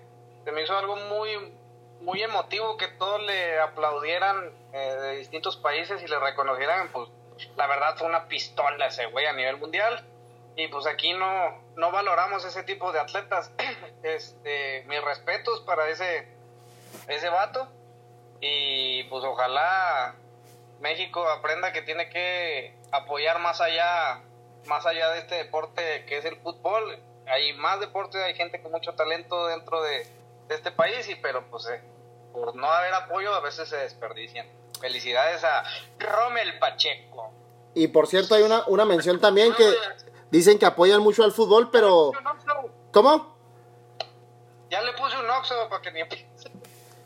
Se 0.44 0.52
me 0.52 0.62
hizo 0.62 0.76
algo 0.76 0.96
muy, 0.96 1.54
muy 2.00 2.22
emotivo 2.22 2.78
que 2.78 2.88
todos 2.88 3.22
le 3.22 3.60
aplaudieran 3.60 4.52
eh, 4.72 4.78
de 4.78 5.16
distintos 5.16 5.58
países 5.58 6.02
y 6.02 6.06
le 6.06 6.18
reconocieran. 6.18 6.88
Pues 6.92 7.10
la 7.56 7.66
verdad 7.66 7.96
fue 7.98 8.08
una 8.08 8.26
pistola 8.26 8.86
ese 8.86 9.06
güey 9.06 9.26
a 9.26 9.34
nivel 9.34 9.58
mundial. 9.58 10.06
Y 10.56 10.68
pues 10.68 10.86
aquí 10.86 11.12
no, 11.12 11.62
no 11.76 11.92
valoramos 11.92 12.44
ese 12.44 12.62
tipo 12.62 12.90
de 12.92 13.00
atletas. 13.00 13.52
Este, 14.02 14.82
mis 14.88 15.02
respetos 15.04 15.60
para 15.60 15.86
ese, 15.90 16.26
ese 17.06 17.28
vato. 17.28 17.68
Y 18.40 19.04
pues 19.04 19.22
ojalá 19.24 20.14
México 20.80 21.26
aprenda 21.28 21.72
que 21.72 21.82
tiene 21.82 22.08
que 22.08 22.74
apoyar 22.90 23.38
más 23.38 23.60
allá, 23.60 24.22
más 24.66 24.86
allá 24.86 25.10
de 25.10 25.20
este 25.20 25.34
deporte 25.36 26.04
que 26.06 26.18
es 26.18 26.24
el 26.24 26.36
fútbol. 26.36 26.98
Hay 27.26 27.52
más 27.54 27.78
deportes, 27.80 28.20
hay 28.22 28.34
gente 28.34 28.60
con 28.60 28.72
mucho 28.72 28.94
talento 28.94 29.46
dentro 29.46 29.82
de, 29.82 30.06
de 30.48 30.54
este 30.54 30.72
país, 30.72 31.08
y 31.08 31.14
pero 31.16 31.48
pues 31.50 31.68
eh, 31.68 31.80
por 32.32 32.56
no 32.56 32.70
haber 32.70 32.94
apoyo 32.94 33.32
a 33.34 33.40
veces 33.40 33.68
se 33.68 33.76
desperdician. 33.76 34.46
Felicidades 34.80 35.44
a 35.44 35.62
Rommel 35.98 36.58
Pacheco. 36.58 37.32
Y 37.74 37.88
por 37.88 38.06
cierto, 38.06 38.34
hay 38.34 38.42
una, 38.42 38.64
una 38.66 38.84
mención 38.84 39.20
también 39.20 39.54
que 39.54 39.72
dicen 40.30 40.58
que 40.58 40.66
apoyan 40.66 41.02
mucho 41.02 41.22
al 41.22 41.32
fútbol, 41.32 41.70
pero. 41.70 42.12
¿Cómo? 42.92 43.36
Ya 44.70 44.80
le 44.80 44.92
puse 44.94 45.18
un 45.18 45.28
oxo 45.28 45.68
para 45.68 45.82
que 45.82 45.92
ni. 45.92 46.00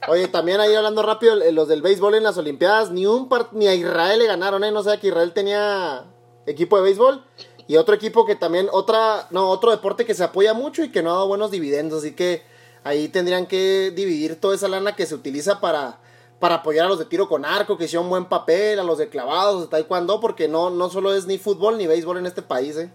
Oye, 0.08 0.28
también 0.28 0.60
ahí 0.60 0.74
hablando 0.74 1.02
rápido, 1.02 1.40
eh, 1.40 1.52
los 1.52 1.66
del 1.68 1.80
béisbol 1.80 2.14
en 2.14 2.22
las 2.24 2.36
Olimpiadas, 2.36 2.90
ni 2.90 3.06
un 3.06 3.28
part- 3.28 3.52
ni 3.52 3.66
a 3.68 3.74
Israel 3.74 4.18
le 4.18 4.26
ganaron, 4.26 4.62
¿eh? 4.64 4.70
No 4.70 4.82
sé 4.82 4.98
que 4.98 5.08
Israel 5.08 5.32
tenía 5.32 6.04
equipo 6.46 6.76
de 6.76 6.82
béisbol 6.82 7.24
y 7.66 7.76
otro 7.76 7.94
equipo 7.94 8.26
que 8.26 8.36
también, 8.36 8.68
otra, 8.72 9.28
no, 9.30 9.48
otro 9.48 9.70
deporte 9.70 10.04
que 10.04 10.14
se 10.14 10.24
apoya 10.24 10.52
mucho 10.52 10.84
y 10.84 10.92
que 10.92 11.02
no 11.02 11.10
ha 11.10 11.14
dado 11.14 11.28
buenos 11.28 11.50
dividendos, 11.50 12.00
así 12.00 12.14
que 12.14 12.42
ahí 12.82 13.08
tendrían 13.08 13.46
que 13.46 13.92
dividir 13.96 14.38
toda 14.38 14.54
esa 14.54 14.68
lana 14.68 14.94
que 14.94 15.06
se 15.06 15.14
utiliza 15.14 15.60
para, 15.60 16.00
para 16.38 16.56
apoyar 16.56 16.84
a 16.84 16.88
los 16.90 16.98
de 16.98 17.06
tiro 17.06 17.26
con 17.26 17.46
arco, 17.46 17.78
que 17.78 17.84
hicieron 17.84 18.10
buen 18.10 18.26
papel, 18.26 18.78
a 18.78 18.84
los 18.84 18.98
de 18.98 19.08
clavados, 19.08 19.62
de 19.62 19.68
taekwondo, 19.68 20.20
porque 20.20 20.48
no, 20.48 20.68
no 20.68 20.90
solo 20.90 21.14
es 21.14 21.26
ni 21.26 21.38
fútbol 21.38 21.78
ni 21.78 21.86
béisbol 21.86 22.18
en 22.18 22.26
este 22.26 22.42
país, 22.42 22.76
¿eh? 22.76 22.92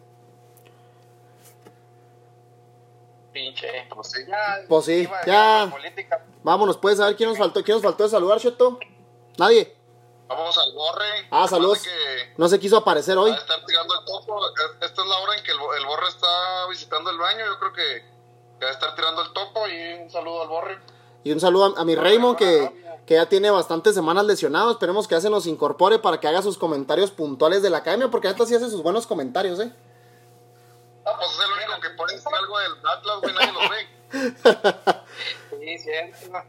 Pinche. 3.40 3.68
Pues 3.94 4.12
sí. 4.12 4.20
Ya, 4.28 4.60
Pues 4.68 4.86
sí, 4.86 5.08
a 5.12 5.26
ya. 5.26 5.68
política. 5.72 6.26
Vámonos, 6.44 6.78
puedes 6.78 6.98
saber 7.00 7.16
quién 7.16 7.30
nos 7.30 7.38
faltó, 7.38 7.64
quién 7.64 7.76
nos 7.76 7.84
faltó 7.84 8.04
de 8.04 8.10
saludar, 8.10 8.40
Cheto. 8.40 8.80
Nadie. 9.38 9.76
Vamos 10.28 10.58
al 10.58 10.74
Borre. 10.74 11.28
Ah, 11.32 11.48
saludos. 11.48 11.80
Que 11.82 12.34
No 12.38 12.48
se 12.50 12.60
quiso 12.60 12.78
aparecer 12.78 13.18
hoy. 13.18 13.32
a 13.32 13.36
estar 13.36 13.66
tirando 13.66 13.94
el 14.00 14.06
topo. 14.06 14.40
Esta 14.82 15.02
es 15.02 15.08
la 15.08 15.18
hora 15.20 15.38
en 15.38 15.44
que 15.44 15.52
el, 15.52 15.58
el 15.80 15.86
Borre 15.86 16.08
está 16.10 16.68
visitando 16.70 17.10
el 17.10 17.18
baño. 17.18 17.46
Yo 17.46 17.60
creo 17.60 17.74
que 17.74 18.20
que 18.60 18.66
va 18.66 18.72
a 18.72 18.74
estar 18.74 18.94
tirando 18.94 19.22
el 19.22 19.32
topo. 19.34 19.68
Y 19.68 20.04
un 20.04 20.10
saludo 20.12 20.42
al 20.42 20.48
Borre. 20.50 20.80
Y 21.24 21.32
un 21.32 21.40
saludo 21.40 21.74
a, 21.78 21.82
a 21.82 21.86
mi 21.86 21.96
Raymond 21.96 22.38
que, 22.38 23.02
que 23.08 23.14
ya 23.16 23.28
tiene 23.28 23.50
bastantes 23.50 23.96
semanas 23.96 24.26
lesionado. 24.26 24.72
Esperemos 24.72 25.08
que 25.08 25.16
ya 25.16 25.22
se 25.22 25.30
nos 25.30 25.48
incorpore 25.48 25.98
para 26.00 26.20
que 26.20 26.28
haga 26.28 26.42
sus 26.42 26.58
comentarios 26.58 27.10
puntuales 27.12 27.62
de 27.64 27.70
la 27.70 27.78
academia, 27.80 28.10
porque 28.12 28.28
ahorita 28.28 28.46
sí 28.46 28.54
hace 28.56 28.70
sus 28.70 28.84
buenos 28.84 29.08
comentarios, 29.08 29.60
¿eh? 29.62 29.72
Pues 31.18 31.32
es 31.32 31.40
el 31.40 31.52
único 31.52 31.82
que 31.82 31.90
puede 31.92 32.16
decir 32.16 32.32
algo 32.34 32.60
del 32.60 32.72
Atlas, 32.86 33.22
güey. 33.22 33.34
Nadie 33.34 33.54
lo 33.54 33.70
ve. 33.70 34.00
Sí, 35.60 35.78
cierto. 35.78 36.44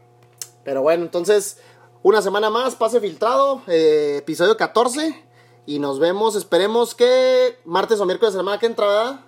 Pero 0.63 0.81
bueno, 0.81 1.03
entonces, 1.03 1.61
una 2.01 2.21
semana 2.21 2.49
más, 2.49 2.75
pase 2.75 2.99
filtrado, 2.99 3.61
eh, 3.67 4.17
episodio 4.19 4.55
14. 4.57 5.25
Y 5.65 5.79
nos 5.79 5.99
vemos, 5.99 6.35
esperemos 6.35 6.95
que 6.95 7.59
martes 7.65 7.99
o 7.99 8.05
miércoles 8.05 8.33
de 8.33 8.39
semana 8.39 8.57
que 8.57 8.65
entra, 8.65 8.87
¿verdad? 8.87 9.19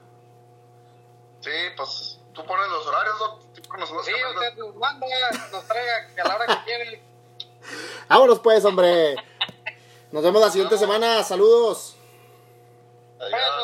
Sí, 1.42 1.52
pues 1.78 2.20
tú 2.34 2.44
pones 2.46 2.68
los 2.70 2.88
horarios, 2.88 3.16
con 3.68 3.80
nosotros 3.80 4.06
Sí, 4.06 4.14
usted 4.14 4.58
nos 4.58 4.76
manda, 4.76 5.06
nos 5.52 5.68
traiga 5.68 5.94
a 6.24 6.28
la 6.28 6.36
hora 6.36 6.46
que 6.48 6.64
quiere. 6.66 7.04
Vámonos 8.10 8.40
pues, 8.40 8.66
hombre. 8.66 9.16
Nos 10.12 10.24
vemos 10.24 10.42
la 10.42 10.50
siguiente 10.50 10.78
semana. 10.78 11.24
Saludos. 11.24 11.96
Adiós. 13.20 13.64